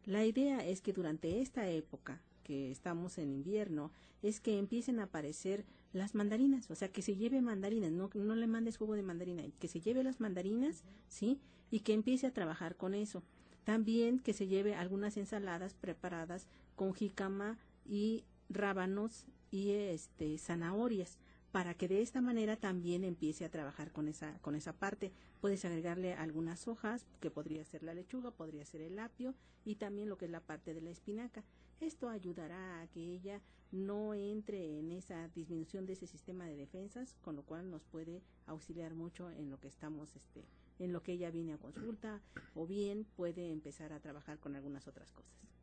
La 0.06 0.26
idea 0.26 0.66
es 0.66 0.82
que 0.82 0.92
durante 0.92 1.40
esta 1.40 1.70
época 1.70 2.20
que 2.44 2.72
estamos 2.72 3.20
en 3.20 3.32
invierno, 3.32 3.92
es 4.24 4.40
que 4.40 4.58
empiecen 4.58 5.00
a 5.00 5.04
aparecer 5.04 5.64
las 5.94 6.16
mandarinas, 6.16 6.72
o 6.72 6.74
sea, 6.74 6.92
que 6.92 7.04
se 7.04 7.16
lleve 7.16 7.40
mandarinas, 7.40 7.92
no, 7.92 8.10
no 8.16 8.34
le 8.34 8.48
mandes 8.48 8.78
jugo 8.78 8.96
de 8.96 9.04
mandarina, 9.04 9.44
que 9.60 9.68
se 9.68 9.82
lleve 9.82 10.04
las 10.04 10.20
mandarinas, 10.20 10.84
¿sí? 11.10 11.40
Y 11.70 11.82
que 11.82 11.94
empiece 11.94 12.26
a 12.26 12.34
trabajar 12.34 12.76
con 12.76 12.96
eso. 12.96 13.22
También 13.66 14.18
que 14.18 14.34
se 14.34 14.48
lleve 14.48 14.74
algunas 14.74 15.16
ensaladas 15.16 15.76
preparadas 15.76 16.48
con 16.76 16.96
jícama 16.96 17.60
y 17.86 18.24
rábanos 18.50 19.28
y 19.52 19.74
este 19.74 20.40
zanahorias 20.40 21.20
para 21.52 21.74
que 21.74 21.88
de 21.88 22.02
esta 22.02 22.22
manera 22.22 22.56
también 22.56 23.04
empiece 23.04 23.46
a 23.46 23.52
trabajar 23.52 23.92
con 23.92 24.08
esa 24.08 24.40
con 24.40 24.56
esa 24.56 24.74
parte. 24.74 25.12
Puedes 25.42 25.66
agregarle 25.66 26.14
algunas 26.14 26.68
hojas, 26.68 27.06
que 27.20 27.32
podría 27.32 27.66
ser 27.66 27.84
la 27.84 27.94
lechuga, 27.94 28.32
podría 28.32 28.66
ser 28.66 28.82
el 28.82 29.00
apio 29.00 29.36
y 29.66 29.76
también 29.76 30.10
lo 30.10 30.18
que 30.18 30.26
es 30.26 30.32
la 30.32 30.42
parte 30.42 30.74
de 30.74 30.82
la 30.82 30.90
espinaca. 30.90 31.44
Esto 31.80 32.10
ayudará 32.10 32.82
a 32.82 32.88
que 32.88 33.00
ella 33.00 33.42
no 33.72 34.14
entre 34.14 34.80
en 34.80 34.92
esa 34.92 35.30
disminución 35.30 35.86
de 35.86 35.94
ese 35.94 36.06
sistema 36.06 36.46
de 36.46 36.56
defensas, 36.56 37.16
con 37.22 37.36
lo 37.36 37.44
cual 37.44 37.72
nos 37.72 37.84
puede 37.86 38.22
auxiliar 38.46 38.94
mucho 38.94 39.32
en 39.32 39.50
lo 39.50 39.60
que 39.60 39.70
estamos, 39.70 40.16
este, 40.16 40.46
en 40.80 40.94
lo 40.94 41.02
que 41.04 41.14
ella 41.14 41.32
viene 41.32 41.54
a 41.54 41.58
consulta, 41.58 42.22
o 42.54 42.68
bien 42.68 43.06
puede 43.16 43.52
empezar 43.52 43.94
a 43.94 44.00
trabajar 44.00 44.40
con 44.40 44.56
algunas 44.56 44.88
otras 44.88 45.12
cosas. 45.12 45.61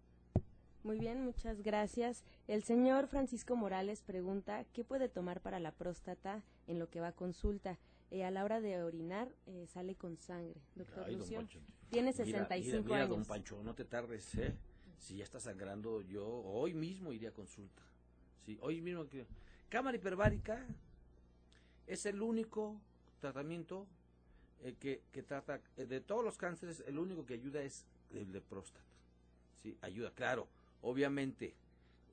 Muy 0.89 1.01
bien, 1.01 1.22
muchas 1.22 1.61
gracias. 1.61 2.24
El 2.47 2.62
señor 2.62 3.09
Francisco 3.09 3.55
Morales 3.57 4.01
pregunta 4.01 4.64
qué 4.72 4.84
puede 4.84 5.11
tomar 5.11 5.43
para 5.43 5.61
la 5.61 5.70
próstata 5.70 6.43
en 6.66 6.78
lo 6.78 6.89
que 6.89 6.99
va 6.99 7.09
a 7.09 7.12
consulta. 7.12 7.78
Eh, 8.11 8.24
a 8.24 8.30
la 8.30 8.43
hora 8.43 8.62
de 8.62 8.82
orinar 8.82 9.28
eh, 9.45 9.66
sale 9.66 9.97
con 9.97 10.16
sangre. 10.16 10.62
Doctor 10.76 11.12
Lucio, 11.12 11.47
tiene 11.91 12.14
65 12.14 12.84
mira, 12.84 12.97
años. 12.97 13.11
don 13.11 13.24
Pancho, 13.26 13.62
no 13.62 13.74
te 13.74 13.84
tardes, 13.84 14.34
¿eh? 14.36 14.57
si 14.97 15.18
ya 15.18 15.24
está 15.24 15.39
sangrando, 15.39 16.01
yo 16.01 16.26
hoy 16.26 16.72
mismo 16.72 17.12
iría 17.12 17.28
a 17.28 17.32
consulta. 17.32 17.82
Sí, 18.47 18.57
hoy 18.62 18.80
mismo. 18.80 19.05
Cámara 19.68 19.99
hiperbárica 19.99 20.66
es 21.86 22.07
el 22.07 22.22
único 22.22 22.80
tratamiento 23.20 23.86
eh, 24.62 24.74
que, 24.80 25.03
que, 25.12 25.22
trata, 25.22 25.61
eh, 25.76 25.84
de 25.84 26.01
todos 26.01 26.24
los 26.24 26.39
cánceres, 26.39 26.82
el 26.86 26.99
único 26.99 27.26
que 27.26 27.34
ayuda 27.34 27.61
es 27.61 27.84
el 28.11 28.32
de 28.32 28.41
próstata. 28.41 28.86
Sí, 29.62 29.76
ayuda, 29.82 30.12
claro, 30.14 30.49
obviamente, 30.83 31.55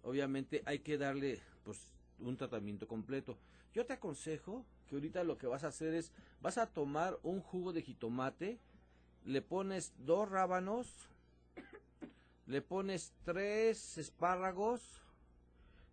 obviamente 0.04 0.62
hay 0.66 0.80
que 0.80 0.98
darle 0.98 1.42
pues 1.64 1.92
un 2.20 2.38
tratamiento 2.38 2.88
completo. 2.88 3.38
Yo 3.74 3.86
te 3.86 3.94
aconsejo 3.94 4.66
que 4.88 4.96
ahorita 4.96 5.24
lo 5.24 5.38
que 5.38 5.48
vas 5.48 5.64
a 5.64 5.68
hacer 5.68 5.94
es, 5.94 6.12
vas 6.42 6.58
a 6.58 6.68
tomar 6.68 7.20
un 7.24 7.42
jugo 7.42 7.74
de 7.74 7.82
jitomate, 7.82 8.60
le 9.26 9.42
pones 9.42 9.94
dos 9.98 10.30
rábanos, 10.30 11.10
le 12.46 12.62
pones 12.62 13.14
tres 13.24 13.98
espárragos, 13.98 14.82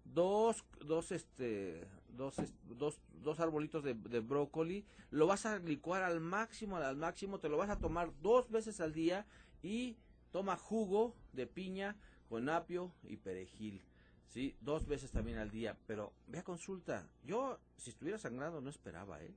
dos, 0.05 0.65
dos, 0.85 1.11
este, 1.13 1.87
dos, 2.11 2.37
dos, 2.79 3.01
dos 3.23 3.41
arbolitos 3.41 3.83
de, 3.83 3.95
de, 3.95 4.21
brócoli, 4.21 4.85
lo 5.11 5.27
vas 5.27 5.47
a 5.47 5.59
licuar 5.59 6.03
al 6.03 6.21
máximo, 6.21 6.77
al 6.77 6.97
máximo, 6.97 7.39
te 7.39 7.49
lo 7.49 7.57
vas 7.57 7.71
a 7.71 7.79
tomar 7.79 8.13
dos 8.21 8.51
veces 8.51 8.81
al 8.81 8.93
día 8.93 9.27
y 9.63 9.97
toma 10.31 10.57
jugo 10.57 11.15
de 11.33 11.47
piña 11.47 11.97
con 12.33 12.49
apio 12.49 12.91
y 13.05 13.19
perejil. 13.19 13.83
Sí, 14.31 14.57
dos 14.63 14.87
veces 14.87 15.11
también 15.11 15.37
al 15.37 15.51
día, 15.51 15.77
pero 15.87 16.15
ve 16.29 16.39
a 16.39 16.43
consulta. 16.43 17.07
Yo, 17.27 17.59
si 17.77 17.91
estuviera 17.91 18.19
sangrando, 18.19 18.63
no 18.63 18.71
esperaba, 18.71 19.23
¿eh? 19.23 19.35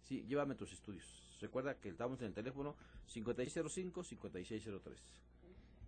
Sí, 0.00 0.24
llévame 0.26 0.56
tus 0.56 0.72
estudios. 0.72 1.06
Recuerda 1.40 1.76
que 1.76 1.88
estamos 1.88 2.20
en 2.20 2.26
el 2.26 2.34
teléfono 2.34 2.74
5605-5603. 3.14 4.96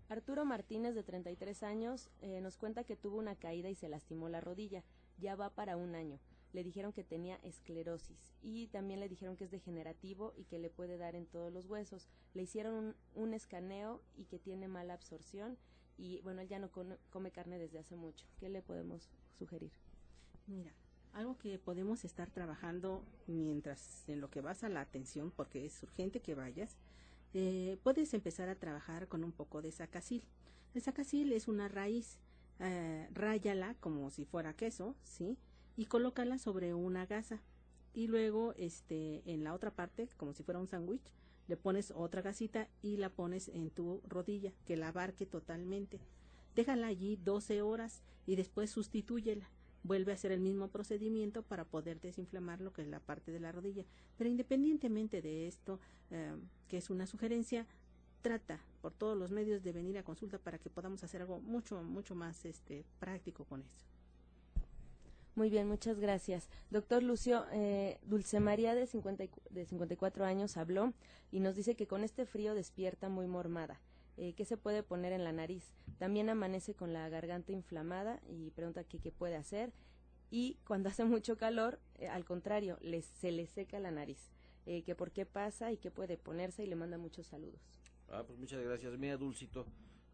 Arturo 0.08 0.44
Martínez, 0.44 0.94
de 0.94 1.02
33 1.02 1.64
años, 1.64 2.08
eh, 2.20 2.40
nos 2.40 2.56
cuenta 2.56 2.84
que 2.84 2.94
tuvo 2.94 3.18
una 3.18 3.34
caída 3.34 3.68
y 3.68 3.74
se 3.74 3.88
lastimó 3.88 4.28
la 4.28 4.40
rodilla. 4.40 4.84
Ya 5.18 5.34
va 5.34 5.50
para 5.50 5.76
un 5.76 5.96
año. 5.96 6.20
Le 6.52 6.62
dijeron 6.62 6.92
que 6.92 7.02
tenía 7.02 7.40
esclerosis 7.42 8.32
y 8.42 8.68
también 8.68 9.00
le 9.00 9.08
dijeron 9.08 9.36
que 9.36 9.42
es 9.42 9.50
degenerativo 9.50 10.32
y 10.36 10.44
que 10.44 10.60
le 10.60 10.70
puede 10.70 10.98
dar 10.98 11.16
en 11.16 11.26
todos 11.26 11.52
los 11.52 11.66
huesos. 11.66 12.06
Le 12.32 12.42
hicieron 12.42 12.74
un, 12.74 12.96
un 13.16 13.34
escaneo 13.34 14.00
y 14.16 14.26
que 14.26 14.38
tiene 14.38 14.68
mala 14.68 14.94
absorción 14.94 15.58
y 15.96 16.20
bueno, 16.22 16.40
él 16.40 16.48
ya 16.48 16.58
no 16.58 16.70
come 17.10 17.30
carne 17.30 17.58
desde 17.58 17.78
hace 17.78 17.96
mucho. 17.96 18.26
¿Qué 18.38 18.48
le 18.48 18.62
podemos 18.62 19.10
sugerir? 19.38 19.72
Mira, 20.46 20.72
algo 21.12 21.38
que 21.38 21.58
podemos 21.58 22.04
estar 22.04 22.30
trabajando 22.30 23.04
mientras 23.26 24.08
en 24.08 24.20
lo 24.20 24.30
que 24.30 24.40
vas 24.40 24.64
a 24.64 24.68
la 24.68 24.80
atención, 24.80 25.30
porque 25.30 25.64
es 25.64 25.82
urgente 25.82 26.20
que 26.20 26.34
vayas, 26.34 26.76
eh, 27.32 27.78
puedes 27.82 28.14
empezar 28.14 28.48
a 28.48 28.56
trabajar 28.56 29.08
con 29.08 29.24
un 29.24 29.32
poco 29.32 29.62
de 29.62 29.72
sacasil. 29.72 30.24
El 30.74 30.82
sacasil 30.82 31.32
es 31.32 31.48
una 31.48 31.68
raíz, 31.68 32.18
eh, 32.60 33.08
ráyala 33.12 33.74
como 33.80 34.10
si 34.10 34.24
fuera 34.24 34.54
queso, 34.54 34.96
¿sí? 35.04 35.38
Y 35.76 35.86
colócala 35.86 36.38
sobre 36.38 36.74
una 36.74 37.06
gasa. 37.06 37.40
Y 37.92 38.08
luego, 38.08 38.54
este, 38.56 39.22
en 39.26 39.44
la 39.44 39.54
otra 39.54 39.70
parte, 39.70 40.08
como 40.16 40.32
si 40.32 40.42
fuera 40.42 40.58
un 40.58 40.66
sándwich, 40.66 41.12
le 41.48 41.56
pones 41.56 41.92
otra 41.94 42.22
gasita 42.22 42.68
y 42.82 42.96
la 42.96 43.10
pones 43.10 43.48
en 43.48 43.70
tu 43.70 44.00
rodilla, 44.08 44.52
que 44.64 44.76
la 44.76 44.88
abarque 44.88 45.26
totalmente. 45.26 46.00
Déjala 46.54 46.86
allí 46.86 47.16
12 47.16 47.62
horas 47.62 48.02
y 48.26 48.36
después 48.36 48.70
sustitúyela. 48.70 49.48
Vuelve 49.82 50.12
a 50.12 50.14
hacer 50.14 50.32
el 50.32 50.40
mismo 50.40 50.68
procedimiento 50.68 51.42
para 51.42 51.64
poder 51.64 52.00
desinflamar 52.00 52.60
lo 52.60 52.72
que 52.72 52.82
es 52.82 52.88
la 52.88 53.00
parte 53.00 53.32
de 53.32 53.40
la 53.40 53.52
rodilla. 53.52 53.84
Pero 54.16 54.30
independientemente 54.30 55.20
de 55.20 55.46
esto, 55.46 55.78
eh, 56.10 56.34
que 56.68 56.78
es 56.78 56.88
una 56.88 57.06
sugerencia, 57.06 57.66
trata 58.22 58.60
por 58.80 58.94
todos 58.94 59.18
los 59.18 59.30
medios 59.30 59.62
de 59.62 59.72
venir 59.72 59.98
a 59.98 60.02
consulta 60.02 60.38
para 60.38 60.58
que 60.58 60.70
podamos 60.70 61.04
hacer 61.04 61.20
algo 61.20 61.40
mucho, 61.40 61.82
mucho 61.82 62.14
más 62.14 62.46
este, 62.46 62.86
práctico 62.98 63.44
con 63.44 63.60
eso. 63.60 63.93
Muy 65.34 65.50
bien, 65.50 65.66
muchas 65.66 65.98
gracias. 65.98 66.48
Doctor 66.70 67.02
Lucio, 67.02 67.44
eh, 67.52 67.98
Dulce 68.02 68.38
María 68.38 68.74
de, 68.74 68.86
50, 68.86 69.24
de 69.50 69.64
54 69.66 70.24
años 70.24 70.56
habló 70.56 70.92
y 71.32 71.40
nos 71.40 71.56
dice 71.56 71.74
que 71.74 71.88
con 71.88 72.04
este 72.04 72.24
frío 72.24 72.54
despierta 72.54 73.08
muy 73.08 73.26
mormada. 73.26 73.80
Eh, 74.16 74.34
¿Qué 74.34 74.44
se 74.44 74.56
puede 74.56 74.84
poner 74.84 75.12
en 75.12 75.24
la 75.24 75.32
nariz? 75.32 75.72
También 75.98 76.28
amanece 76.28 76.74
con 76.74 76.92
la 76.92 77.08
garganta 77.08 77.50
inflamada 77.50 78.20
y 78.28 78.50
pregunta 78.52 78.84
qué 78.84 79.10
puede 79.10 79.34
hacer. 79.34 79.72
Y 80.30 80.58
cuando 80.66 80.88
hace 80.90 81.04
mucho 81.04 81.36
calor, 81.36 81.80
eh, 81.96 82.08
al 82.08 82.24
contrario, 82.24 82.78
se 83.20 83.32
le 83.32 83.46
seca 83.46 83.80
la 83.80 83.90
nariz. 83.90 84.30
Eh, 84.66 84.82
que 84.82 84.94
por 84.94 85.10
qué 85.10 85.26
pasa 85.26 85.72
y 85.72 85.76
qué 85.76 85.90
puede 85.90 86.16
ponerse 86.16 86.64
y 86.64 86.66
le 86.66 86.74
manda 86.74 86.96
muchos 86.96 87.26
saludos. 87.26 87.60
Ah, 88.08 88.24
pues 88.26 88.38
muchas 88.38 88.62
gracias. 88.62 88.96
Mira, 88.96 89.16
Dulcito, 89.16 89.66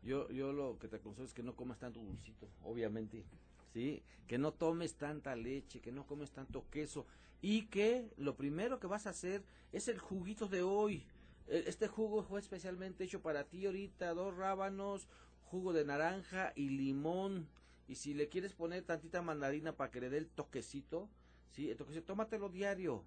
yo, 0.03 0.29
yo 0.31 0.53
lo 0.53 0.79
que 0.79 0.89
te 0.89 0.97
aconsejo 0.97 1.25
es 1.25 1.35
que 1.35 1.43
no 1.43 1.55
comas 1.55 1.79
tanto 1.79 2.01
dulcito, 2.01 2.49
obviamente. 2.63 3.25
¿Sí? 3.73 4.03
Que 4.27 4.39
no 4.39 4.53
tomes 4.53 4.95
tanta 4.95 5.35
leche, 5.37 5.81
que 5.81 5.93
no 5.93 6.07
comes 6.07 6.31
tanto 6.31 6.69
queso 6.71 7.07
y 7.43 7.67
que 7.67 8.13
lo 8.17 8.37
primero 8.37 8.79
que 8.81 8.87
vas 8.87 9.07
a 9.07 9.11
hacer 9.11 9.43
es 9.73 9.89
el 9.89 9.99
juguito 9.99 10.47
de 10.47 10.63
hoy. 10.63 11.07
E, 11.47 11.65
este 11.67 11.89
jugo 11.89 12.23
fue 12.23 12.41
especialmente 12.41 13.05
hecho 13.05 13.23
para 13.23 13.45
ti 13.45 13.67
ahorita, 13.67 14.15
dos 14.15 14.37
rábanos, 14.37 15.09
jugo 15.45 15.73
de 15.73 15.85
naranja 15.85 16.53
y 16.55 16.71
limón. 16.71 17.49
Y 17.89 17.97
si 17.97 18.15
le 18.15 18.29
quieres 18.29 18.53
poner 18.53 18.85
tantita 18.85 19.23
mandarina 19.23 19.77
para 19.77 19.91
que 19.91 20.01
le 20.01 20.11
dé 20.11 20.19
el 20.19 20.29
toquecito, 20.29 21.09
¿sí? 21.51 21.71
El 21.71 21.77
toquecito, 21.77 22.07
tómatelo 22.07 22.49
diario. 22.49 23.05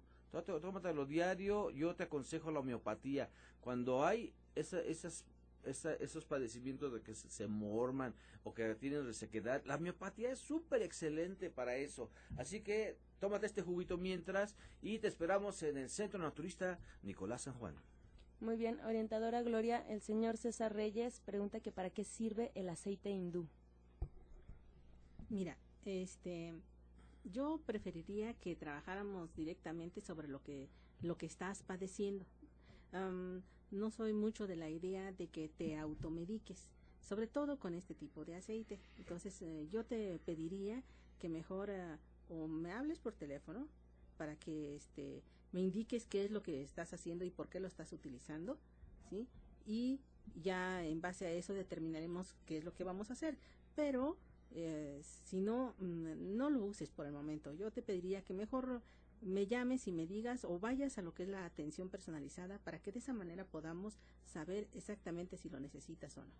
Tómatelo 0.60 1.06
diario. 1.06 1.70
Yo 1.70 1.94
te 1.94 2.02
aconsejo 2.02 2.50
la 2.50 2.60
homeopatía. 2.60 3.30
Cuando 3.60 4.04
hay 4.04 4.34
esas 4.56 5.24
esos 5.66 6.24
padecimientos 6.24 6.92
de 6.92 7.02
que 7.02 7.14
se, 7.14 7.46
morman 7.46 8.14
o 8.42 8.54
que 8.54 8.74
tienen 8.74 9.04
resequedad, 9.04 9.62
la 9.64 9.78
miopatía 9.78 10.30
es 10.30 10.38
súper 10.38 10.82
excelente 10.82 11.50
para 11.50 11.76
eso. 11.76 12.10
Así 12.36 12.60
que 12.60 12.96
tómate 13.20 13.46
este 13.46 13.62
juguito 13.62 13.96
mientras 13.98 14.56
y 14.82 14.98
te 14.98 15.08
esperamos 15.08 15.62
en 15.62 15.78
el 15.78 15.90
Centro 15.90 16.18
Naturista 16.18 16.78
Nicolás 17.02 17.42
San 17.42 17.54
Juan. 17.54 17.74
Muy 18.40 18.56
bien, 18.56 18.80
orientadora 18.80 19.42
Gloria, 19.42 19.84
el 19.88 20.00
señor 20.00 20.36
César 20.36 20.74
Reyes 20.74 21.20
pregunta 21.20 21.60
que 21.60 21.72
para 21.72 21.90
qué 21.90 22.04
sirve 22.04 22.52
el 22.54 22.68
aceite 22.68 23.10
hindú. 23.10 23.48
Mira, 25.30 25.56
este, 25.84 26.54
yo 27.24 27.60
preferiría 27.64 28.34
que 28.34 28.56
trabajáramos 28.56 29.34
directamente 29.34 30.00
sobre 30.00 30.28
lo 30.28 30.42
que 30.42 30.68
lo 31.00 31.16
que 31.18 31.26
estás 31.26 31.62
padeciendo 31.62 32.24
no 33.74 33.90
soy 33.90 34.12
mucho 34.12 34.46
de 34.46 34.56
la 34.56 34.70
idea 34.70 35.12
de 35.12 35.28
que 35.28 35.48
te 35.48 35.76
automediques, 35.76 36.68
sobre 37.00 37.26
todo 37.26 37.58
con 37.58 37.74
este 37.74 37.94
tipo 37.94 38.24
de 38.24 38.36
aceite. 38.36 38.78
Entonces 38.98 39.40
eh, 39.42 39.68
yo 39.70 39.84
te 39.84 40.18
pediría 40.24 40.82
que 41.18 41.28
mejor 41.28 41.70
eh, 41.70 41.98
o 42.28 42.46
me 42.46 42.72
hables 42.72 42.98
por 42.98 43.14
teléfono 43.14 43.68
para 44.16 44.36
que 44.36 44.76
este 44.76 45.22
me 45.52 45.60
indiques 45.60 46.06
qué 46.06 46.24
es 46.24 46.30
lo 46.30 46.42
que 46.42 46.62
estás 46.62 46.92
haciendo 46.92 47.24
y 47.24 47.30
por 47.30 47.48
qué 47.48 47.60
lo 47.60 47.68
estás 47.68 47.92
utilizando, 47.92 48.58
¿sí? 49.08 49.28
Y 49.66 50.00
ya 50.42 50.84
en 50.84 51.00
base 51.00 51.26
a 51.26 51.30
eso 51.30 51.54
determinaremos 51.54 52.34
qué 52.44 52.58
es 52.58 52.64
lo 52.64 52.74
que 52.74 52.82
vamos 52.82 53.10
a 53.10 53.12
hacer. 53.12 53.38
Pero 53.76 54.16
eh, 54.50 55.00
si 55.24 55.40
no, 55.40 55.74
mm, 55.78 56.36
no 56.36 56.50
lo 56.50 56.64
uses 56.64 56.90
por 56.90 57.06
el 57.06 57.12
momento. 57.12 57.52
Yo 57.52 57.70
te 57.70 57.82
pediría 57.82 58.22
que 58.22 58.34
mejor 58.34 58.82
me 59.24 59.46
llames 59.46 59.88
y 59.88 59.92
me 59.92 60.06
digas 60.06 60.44
o 60.44 60.58
vayas 60.58 60.98
a 60.98 61.02
lo 61.02 61.14
que 61.14 61.22
es 61.22 61.28
la 61.28 61.44
atención 61.46 61.88
personalizada 61.88 62.58
para 62.58 62.78
que 62.78 62.92
de 62.92 62.98
esa 62.98 63.14
manera 63.14 63.44
podamos 63.44 63.98
saber 64.26 64.68
exactamente 64.74 65.36
si 65.36 65.48
lo 65.48 65.60
necesitas 65.60 66.16
o 66.18 66.22
no. 66.22 66.32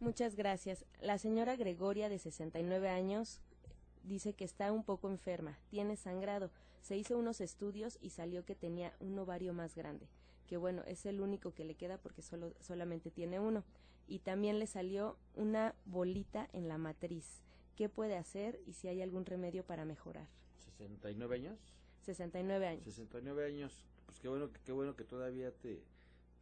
Muchas 0.00 0.36
gracias. 0.36 0.84
La 1.00 1.18
señora 1.18 1.56
Gregoria, 1.56 2.08
de 2.08 2.18
69 2.18 2.88
años, 2.88 3.40
dice 4.04 4.34
que 4.34 4.44
está 4.44 4.70
un 4.72 4.84
poco 4.84 5.10
enferma, 5.10 5.58
tiene 5.70 5.96
sangrado. 5.96 6.50
Se 6.82 6.96
hizo 6.96 7.18
unos 7.18 7.40
estudios 7.40 7.98
y 8.00 8.10
salió 8.10 8.44
que 8.44 8.54
tenía 8.54 8.94
un 9.00 9.18
ovario 9.18 9.52
más 9.54 9.74
grande, 9.74 10.06
que 10.46 10.56
bueno, 10.56 10.82
es 10.86 11.04
el 11.06 11.20
único 11.20 11.52
que 11.52 11.64
le 11.64 11.74
queda 11.74 11.98
porque 11.98 12.22
solo, 12.22 12.54
solamente 12.60 13.10
tiene 13.10 13.40
uno. 13.40 13.64
Y 14.06 14.20
también 14.20 14.58
le 14.58 14.66
salió 14.66 15.18
una 15.34 15.74
bolita 15.84 16.48
en 16.52 16.68
la 16.68 16.78
matriz. 16.78 17.42
¿Qué 17.78 17.88
puede 17.88 18.16
hacer 18.16 18.60
y 18.66 18.72
si 18.72 18.88
hay 18.88 19.02
algún 19.02 19.24
remedio 19.24 19.64
para 19.64 19.84
mejorar? 19.84 20.26
69 20.64 21.36
años. 21.36 21.60
69 22.02 22.66
años. 22.66 22.82
69 22.82 23.46
años. 23.46 23.86
Pues 24.04 24.18
qué 24.18 24.26
bueno, 24.26 24.50
qué 24.64 24.72
bueno 24.72 24.96
que 24.96 25.04
todavía 25.04 25.52
te, 25.52 25.84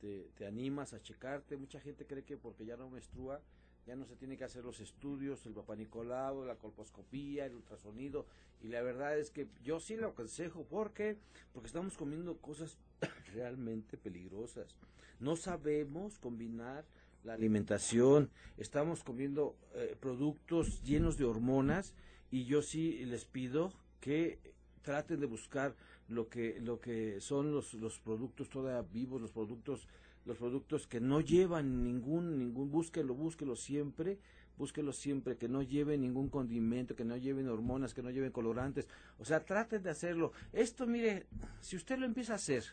te, 0.00 0.46
animas 0.46 0.94
a 0.94 1.02
checarte. 1.02 1.58
Mucha 1.58 1.78
gente 1.78 2.06
cree 2.06 2.24
que 2.24 2.38
porque 2.38 2.64
ya 2.64 2.78
no 2.78 2.88
menstrua, 2.88 3.42
ya 3.86 3.96
no 3.96 4.06
se 4.06 4.16
tiene 4.16 4.38
que 4.38 4.44
hacer 4.44 4.64
los 4.64 4.80
estudios, 4.80 5.44
el 5.44 5.52
papá 5.52 5.76
Nicolau, 5.76 6.42
la 6.42 6.56
colposcopía, 6.56 7.44
el 7.44 7.56
ultrasonido. 7.56 8.24
Y 8.62 8.68
la 8.68 8.80
verdad 8.80 9.18
es 9.18 9.30
que 9.30 9.46
yo 9.62 9.78
sí 9.78 9.94
lo 9.96 10.06
aconsejo. 10.06 10.64
¿Por 10.64 10.94
qué? 10.94 11.18
Porque 11.52 11.66
estamos 11.66 11.98
comiendo 11.98 12.38
cosas 12.38 12.78
realmente 13.34 13.98
peligrosas. 13.98 14.74
No 15.20 15.36
sabemos 15.36 16.18
combinar 16.18 16.86
la 17.26 17.34
alimentación. 17.34 18.30
Estamos 18.56 19.02
comiendo 19.02 19.56
eh, 19.74 19.96
productos 20.00 20.82
llenos 20.84 21.18
de 21.18 21.24
hormonas. 21.24 21.92
Y 22.30 22.44
yo 22.44 22.62
sí 22.62 23.04
les 23.04 23.24
pido 23.24 23.72
que 24.00 24.38
traten 24.82 25.20
de 25.20 25.26
buscar 25.26 25.74
lo 26.08 26.28
que 26.28 26.60
lo 26.60 26.80
que 26.80 27.20
son 27.20 27.52
los, 27.52 27.74
los 27.74 27.98
productos 27.98 28.48
todavía 28.48 28.88
vivos, 28.92 29.20
los 29.20 29.32
productos 29.32 29.88
los 30.24 30.38
productos 30.38 30.86
que 30.86 31.00
no 31.00 31.20
llevan 31.20 31.84
ningún 31.84 32.38
ningún 32.38 32.70
búsquelo, 32.70 33.14
búsquelo 33.14 33.54
siempre, 33.54 34.18
búsquelo 34.56 34.92
siempre 34.92 35.36
que 35.36 35.48
no 35.48 35.62
lleven 35.62 36.00
ningún 36.00 36.28
condimento, 36.28 36.96
que 36.96 37.04
no 37.04 37.16
lleven 37.16 37.48
hormonas, 37.48 37.94
que 37.94 38.02
no 38.02 38.10
lleven 38.10 38.32
colorantes. 38.32 38.88
O 39.18 39.24
sea, 39.24 39.44
traten 39.44 39.82
de 39.82 39.90
hacerlo. 39.90 40.32
Esto, 40.52 40.86
mire, 40.86 41.26
si 41.60 41.76
usted 41.76 41.98
lo 41.98 42.06
empieza 42.06 42.32
a 42.32 42.36
hacer, 42.36 42.64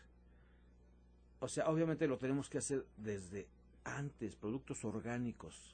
o 1.38 1.48
sea, 1.48 1.68
obviamente 1.68 2.08
lo 2.08 2.18
tenemos 2.18 2.48
que 2.48 2.58
hacer 2.58 2.84
desde 2.96 3.48
antes, 3.84 4.36
productos 4.36 4.84
orgánicos 4.84 5.73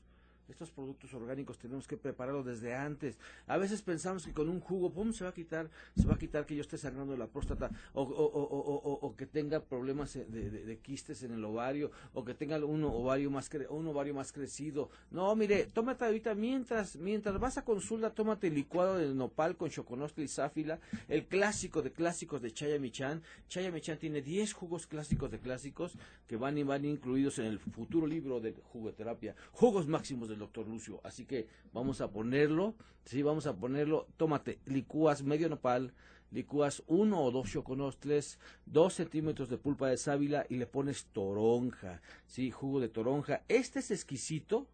estos 0.51 0.71
productos 0.71 1.13
orgánicos 1.15 1.59
tenemos 1.59 1.87
que 1.87 1.97
prepararlos 1.97 2.45
desde 2.45 2.75
antes. 2.75 3.19
A 3.47 3.57
veces 3.57 3.83
pensamos 3.83 4.27
que 4.27 4.33
con 4.33 4.49
un 4.49 4.61
jugo, 4.61 4.93
¡pum!, 4.93 5.13
se 5.13 5.25
va 5.25 5.31
a 5.31 5.35
quitar, 5.35 5.71
se 5.97 6.07
va 6.07 6.15
a 6.15 6.19
quitar 6.19 6.47
que 6.47 6.57
yo 6.57 6.63
esté 6.63 6.79
sangrando 6.79 7.17
la 7.17 7.27
próstata 7.27 7.71
o, 7.95 8.03
o, 8.03 8.25
o, 8.25 8.93
o 9.07 9.17
que 9.17 9.27
tenga 9.27 9.61
problemas 9.61 10.15
de, 10.15 10.51
de, 10.51 10.79
quistes 10.79 11.23
en 11.23 11.33
el 11.33 11.45
ovario 11.45 11.91
o 12.15 12.25
que 12.25 12.35
tenga 12.35 12.65
un 12.65 12.85
ovario 12.85 13.31
más, 13.31 13.51
un 13.69 13.87
ovario 13.87 14.15
más 14.15 14.33
crecido. 14.33 14.91
No, 15.11 15.35
mire, 15.37 15.67
tómate 15.67 16.05
ahorita 16.05 16.35
mientras, 16.35 16.97
mientras 16.97 17.39
vas 17.39 17.59
a 17.59 17.65
consulta, 17.65 18.11
tómate 18.11 18.51
licuado 18.51 18.99
de 18.99 19.15
nopal 19.15 19.57
con 19.57 19.71
choconostle 19.71 20.25
y 20.25 20.29
sáfila, 20.29 20.81
el 21.09 21.27
clásico 21.27 21.83
de 21.83 21.93
clásicos 21.93 22.43
de 22.43 22.53
Chaya 22.53 22.79
Michan. 22.79 23.23
Chaya 23.49 23.71
Michan 23.71 23.99
tiene 23.99 24.23
10 24.23 24.53
jugos 24.53 24.87
clásicos 24.87 25.31
de 25.31 25.39
clásicos 25.39 25.93
que 26.27 26.37
van 26.37 26.59
y 26.59 26.63
van 26.63 26.85
incluidos 26.85 27.39
en 27.39 27.47
el 27.47 27.59
futuro 27.59 28.07
libro 28.07 28.41
de 28.41 28.55
jugoterapia. 28.73 29.35
Jugos 29.53 29.87
máximos 29.87 30.29
de 30.29 30.37
doctor 30.41 30.67
Lucio. 30.67 31.01
Así 31.05 31.25
que 31.25 31.47
vamos 31.73 32.01
a 32.01 32.11
ponerlo, 32.11 32.75
sí, 33.05 33.23
vamos 33.23 33.47
a 33.47 33.55
ponerlo. 33.55 34.09
Tómate, 34.17 34.59
licúas 34.67 35.23
medio 35.23 35.49
nopal, 35.49 35.95
licúas 36.33 36.83
uno 36.87 37.23
o 37.23 37.31
dos 37.31 37.51
choconostles, 37.51 38.39
dos 38.67 38.95
centímetros 38.95 39.49
de 39.49 39.59
pulpa 39.59 39.89
de 39.89 39.97
sábila 39.97 40.47
y 40.49 40.57
le 40.57 40.67
pones 40.67 41.07
toronja, 41.07 42.01
sí, 42.27 42.51
jugo 42.51 42.81
de 42.81 42.89
toronja. 42.89 43.43
Este 43.49 43.79
es 43.79 43.91
exquisito, 43.91 44.67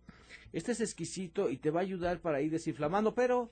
este 0.52 0.72
es 0.72 0.80
exquisito 0.80 1.50
y 1.50 1.58
te 1.58 1.70
va 1.70 1.80
a 1.80 1.82
ayudar 1.82 2.20
para 2.20 2.40
ir 2.40 2.50
desinflamando, 2.50 3.14
pero 3.14 3.50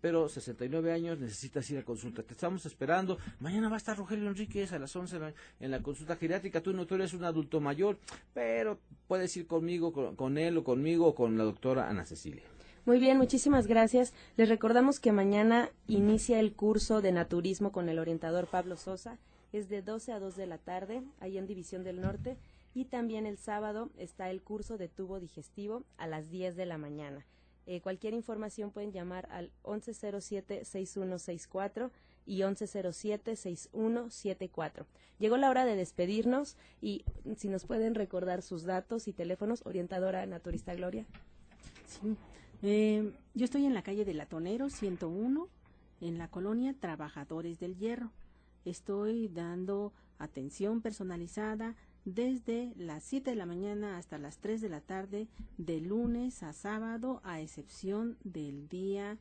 pero 0.00 0.28
69 0.28 0.92
años 0.92 1.18
necesitas 1.18 1.68
ir 1.70 1.78
a 1.78 1.84
consulta. 1.84 2.22
Te 2.22 2.32
estamos 2.32 2.64
esperando. 2.66 3.18
Mañana 3.38 3.68
va 3.68 3.74
a 3.74 3.78
estar 3.78 3.96
Rogelio 3.96 4.28
Enríquez 4.28 4.72
a 4.72 4.78
las 4.78 4.94
11 4.94 5.18
en 5.60 5.70
la 5.70 5.82
consulta 5.82 6.16
geriátrica. 6.16 6.60
Tú 6.60 6.72
no 6.72 6.86
tú 6.86 6.94
eres 6.94 7.14
un 7.14 7.24
adulto 7.24 7.60
mayor, 7.60 7.98
pero 8.32 8.78
puedes 9.06 9.36
ir 9.36 9.46
conmigo, 9.46 9.92
con, 10.16 10.38
él 10.38 10.56
o 10.56 10.64
conmigo 10.64 11.06
o 11.06 11.14
con 11.14 11.36
la 11.36 11.44
doctora 11.44 11.88
Ana 11.88 12.04
Cecilia. 12.04 12.44
Muy 12.86 12.98
bien, 12.98 13.18
muchísimas 13.18 13.66
gracias. 13.66 14.14
Les 14.36 14.48
recordamos 14.48 15.00
que 15.00 15.12
mañana 15.12 15.68
inicia 15.86 16.40
el 16.40 16.52
curso 16.52 17.02
de 17.02 17.12
naturismo 17.12 17.72
con 17.72 17.88
el 17.88 17.98
orientador 17.98 18.46
Pablo 18.46 18.76
Sosa. 18.76 19.18
Es 19.52 19.68
de 19.68 19.82
12 19.82 20.12
a 20.12 20.20
2 20.20 20.36
de 20.36 20.46
la 20.46 20.58
tarde, 20.58 21.02
ahí 21.20 21.36
en 21.36 21.46
División 21.46 21.84
del 21.84 22.00
Norte. 22.00 22.36
Y 22.72 22.84
también 22.84 23.26
el 23.26 23.36
sábado 23.36 23.90
está 23.98 24.30
el 24.30 24.40
curso 24.40 24.78
de 24.78 24.88
tubo 24.88 25.18
digestivo 25.20 25.82
a 25.98 26.06
las 26.06 26.30
10 26.30 26.56
de 26.56 26.66
la 26.66 26.78
mañana. 26.78 27.26
Eh, 27.70 27.80
cualquier 27.80 28.12
información 28.14 28.72
pueden 28.72 28.90
llamar 28.90 29.28
al 29.30 29.52
1107-6164 29.62 31.92
y 32.26 32.40
1107-6174. 32.40 34.86
Llegó 35.20 35.36
la 35.36 35.48
hora 35.48 35.64
de 35.64 35.76
despedirnos 35.76 36.56
y 36.80 37.04
si 37.36 37.48
nos 37.48 37.66
pueden 37.66 37.94
recordar 37.94 38.42
sus 38.42 38.64
datos 38.64 39.06
y 39.06 39.12
teléfonos, 39.12 39.64
orientadora 39.64 40.26
naturista 40.26 40.74
Gloria. 40.74 41.06
Sí. 41.86 42.16
Eh, 42.62 43.12
yo 43.34 43.44
estoy 43.44 43.66
en 43.66 43.74
la 43.74 43.84
calle 43.84 44.04
de 44.04 44.14
Latonero 44.14 44.68
101, 44.68 45.48
en 46.00 46.18
la 46.18 46.26
colonia 46.26 46.74
Trabajadores 46.74 47.60
del 47.60 47.76
Hierro. 47.76 48.10
Estoy 48.64 49.28
dando 49.28 49.92
atención 50.18 50.80
personalizada 50.80 51.76
desde 52.04 52.72
las 52.76 53.04
7 53.04 53.30
de 53.30 53.36
la 53.36 53.46
mañana 53.46 53.98
hasta 53.98 54.18
las 54.18 54.38
3 54.38 54.60
de 54.60 54.68
la 54.68 54.80
tarde, 54.80 55.28
de 55.58 55.80
lunes 55.80 56.42
a 56.42 56.52
sábado, 56.52 57.20
a 57.24 57.40
excepción 57.40 58.16
del 58.24 58.68
día 58.68 59.18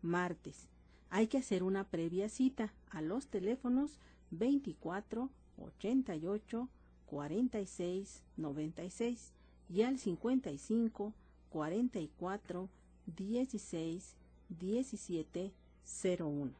martes. 0.00 0.68
Hay 1.10 1.26
que 1.26 1.38
hacer 1.38 1.62
una 1.62 1.84
previa 1.84 2.28
cita 2.28 2.72
a 2.90 3.02
los 3.02 3.26
teléfonos 3.26 3.98
24 4.30 5.30
88 5.58 6.68
46 7.06 8.22
96 8.36 9.32
y 9.68 9.82
al 9.82 9.98
55 9.98 11.14
44 11.50 12.68
16 13.06 14.16
17 14.48 15.52
01. 16.18 16.52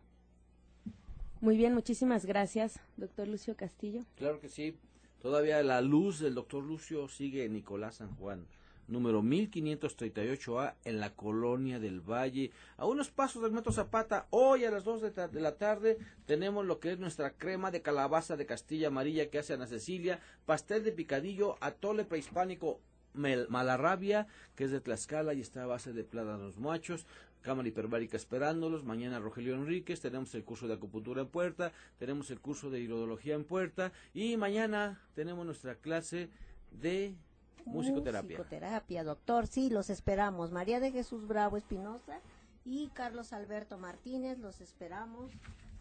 Muy 1.41 1.57
bien, 1.57 1.75
muchísimas 1.75 2.25
gracias, 2.27 2.79
doctor 2.97 3.27
Lucio 3.27 3.57
Castillo. 3.57 4.03
Claro 4.17 4.41
que 4.41 4.49
sí. 4.49 4.77
Todavía 5.23 5.63
la 5.63 5.81
luz 5.81 6.19
del 6.19 6.35
doctor 6.35 6.65
Lucio 6.65 7.07
sigue 7.07 7.45
en 7.45 7.53
Nicolás 7.53 7.95
San 7.95 8.13
Juan, 8.17 8.45
número 8.89 9.23
1538A, 9.23 10.75
en 10.85 10.99
la 10.99 11.15
colonia 11.15 11.79
del 11.79 12.01
Valle, 12.01 12.51
a 12.77 12.87
unos 12.87 13.13
pasos 13.13 13.41
del 13.41 13.53
Metro 13.53 13.71
Zapata. 13.71 14.27
Hoy 14.31 14.65
a 14.65 14.73
las 14.73 14.83
2 14.83 15.01
de, 15.31 15.41
la 15.41 15.59
tarde 15.59 15.99
tenemos 16.27 16.67
lo 16.67 16.81
que 16.81 16.91
es 16.91 16.99
nuestra 16.99 17.35
crema 17.35 17.71
de 17.71 17.83
calabaza 17.83 18.37
de 18.37 18.47
Castilla 18.47 18.89
Amarilla 18.89 19.31
que 19.31 19.39
hace 19.39 19.55
Ana 19.55 19.69
Cecilia, 19.69 20.19
pastel 20.45 20.83
de 20.83 20.91
picadillo, 20.91 21.57
atole 21.61 22.05
prehispánico 22.05 22.81
Malarrabia, 23.15 24.27
que 24.57 24.65
es 24.65 24.73
de 24.73 24.81
Tlaxcala 24.81 25.35
y 25.35 25.41
está 25.41 25.63
a 25.63 25.67
base 25.67 25.93
de 25.93 26.03
plátanos 26.03 26.59
machos, 26.59 27.07
cámara 27.43 27.69
hiperbárica 27.69 28.17
esperándolos, 28.17 28.85
mañana 28.85 29.19
Rogelio 29.19 29.55
Enríquez, 29.55 30.01
tenemos 30.01 30.35
el 30.35 30.45
curso 30.45 30.67
de 30.69 30.75
acupuntura 30.75 31.21
en 31.21 31.29
puerta, 31.29 31.73
tenemos 31.99 32.31
el 32.31 32.41
curso 32.41 32.71
de 32.71 32.81
hidrología 32.81 33.35
en 33.35 33.45
puerta 33.45 33.93
y 34.15 34.37
mañana 34.37 35.01
tenemos 35.15 35.45
nuestra 35.45 35.75
clase 35.75 36.31
de 36.71 37.15
musicoterapia. 37.67 38.39
Musicoterapia, 38.39 39.05
doctor, 39.05 39.47
sí, 39.47 39.69
los 39.69 39.91
esperamos. 39.91 40.53
María 40.53 40.81
de 40.81 40.93
Jesús 40.93 41.27
Bravo 41.27 41.57
Espinosa 41.57 42.21
y 42.65 42.89
Carlos 42.95 43.33
Alberto 43.33 43.77
Martínez, 43.77 44.39
los 44.39 44.61
esperamos 44.61 45.31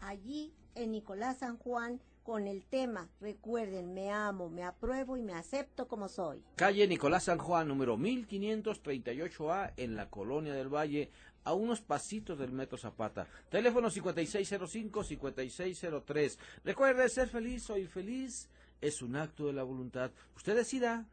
allí 0.00 0.52
en 0.74 0.92
Nicolás 0.92 1.38
San 1.38 1.56
Juan 1.56 2.00
con 2.22 2.46
el 2.46 2.64
tema, 2.64 3.08
recuerden, 3.20 3.94
me 3.94 4.10
amo, 4.10 4.48
me 4.48 4.62
apruebo 4.62 5.16
y 5.16 5.22
me 5.22 5.34
acepto 5.34 5.88
como 5.88 6.08
soy. 6.08 6.42
Calle 6.54 6.86
Nicolás 6.86 7.24
San 7.24 7.38
Juan, 7.38 7.66
número 7.66 7.98
1538A, 7.98 9.72
en 9.76 9.96
la 9.96 10.08
Colonia 10.08 10.54
del 10.54 10.72
Valle, 10.72 11.10
a 11.44 11.54
unos 11.54 11.80
pasitos 11.80 12.38
del 12.38 12.52
Metro 12.52 12.78
Zapata. 12.78 13.26
Teléfono 13.48 13.90
5605-5603. 13.90 16.38
Recuerde, 16.64 17.08
ser 17.08 17.28
feliz, 17.28 17.64
soy 17.64 17.86
feliz, 17.86 18.48
es 18.80 19.02
un 19.02 19.16
acto 19.16 19.46
de 19.46 19.52
la 19.52 19.62
voluntad. 19.62 20.10
Usted 20.36 20.56
decida. 20.56 21.06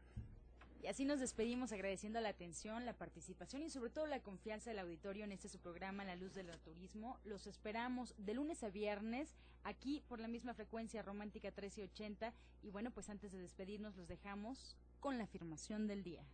Y 0.82 0.86
así 0.86 1.04
nos 1.04 1.20
despedimos 1.20 1.72
agradeciendo 1.72 2.20
la 2.20 2.30
atención, 2.30 2.86
la 2.86 2.94
participación 2.94 3.62
y 3.62 3.68
sobre 3.68 3.90
todo 3.90 4.06
la 4.06 4.20
confianza 4.20 4.70
del 4.70 4.78
auditorio 4.78 5.24
en 5.24 5.32
este 5.32 5.50
su 5.50 5.58
programa 5.58 6.04
La 6.04 6.16
Luz 6.16 6.32
del 6.32 6.46
Turismo. 6.60 7.18
Los 7.24 7.46
esperamos 7.46 8.14
de 8.16 8.32
lunes 8.32 8.62
a 8.62 8.70
viernes 8.70 9.36
aquí 9.62 10.02
por 10.08 10.20
la 10.20 10.28
misma 10.28 10.54
frecuencia 10.54 11.02
romántica 11.02 11.48
1380 11.48 12.32
y 12.62 12.70
bueno, 12.70 12.90
pues 12.92 13.10
antes 13.10 13.30
de 13.32 13.40
despedirnos 13.40 13.94
los 13.96 14.08
dejamos 14.08 14.74
con 15.00 15.18
la 15.18 15.24
afirmación 15.24 15.86
del 15.86 16.02
día. 16.02 16.24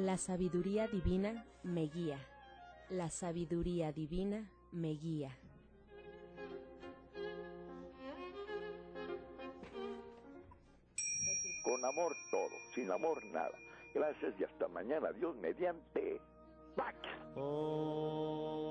La 0.00 0.16
sabiduría 0.16 0.88
divina 0.88 1.44
me 1.62 1.82
guía. 1.82 2.16
La 2.88 3.10
sabiduría 3.10 3.92
divina 3.92 4.50
me 4.72 4.92
guía. 4.94 5.36
Con 11.62 11.84
amor 11.84 12.12
todo, 12.30 12.48
sin 12.74 12.90
amor 12.90 13.22
nada. 13.26 13.52
Gracias 13.94 14.32
y 14.40 14.44
hasta 14.44 14.68
mañana. 14.68 15.12
Dios 15.12 15.36
mediante. 15.36 16.18
Pax. 16.76 16.96
Oh. 17.36 18.69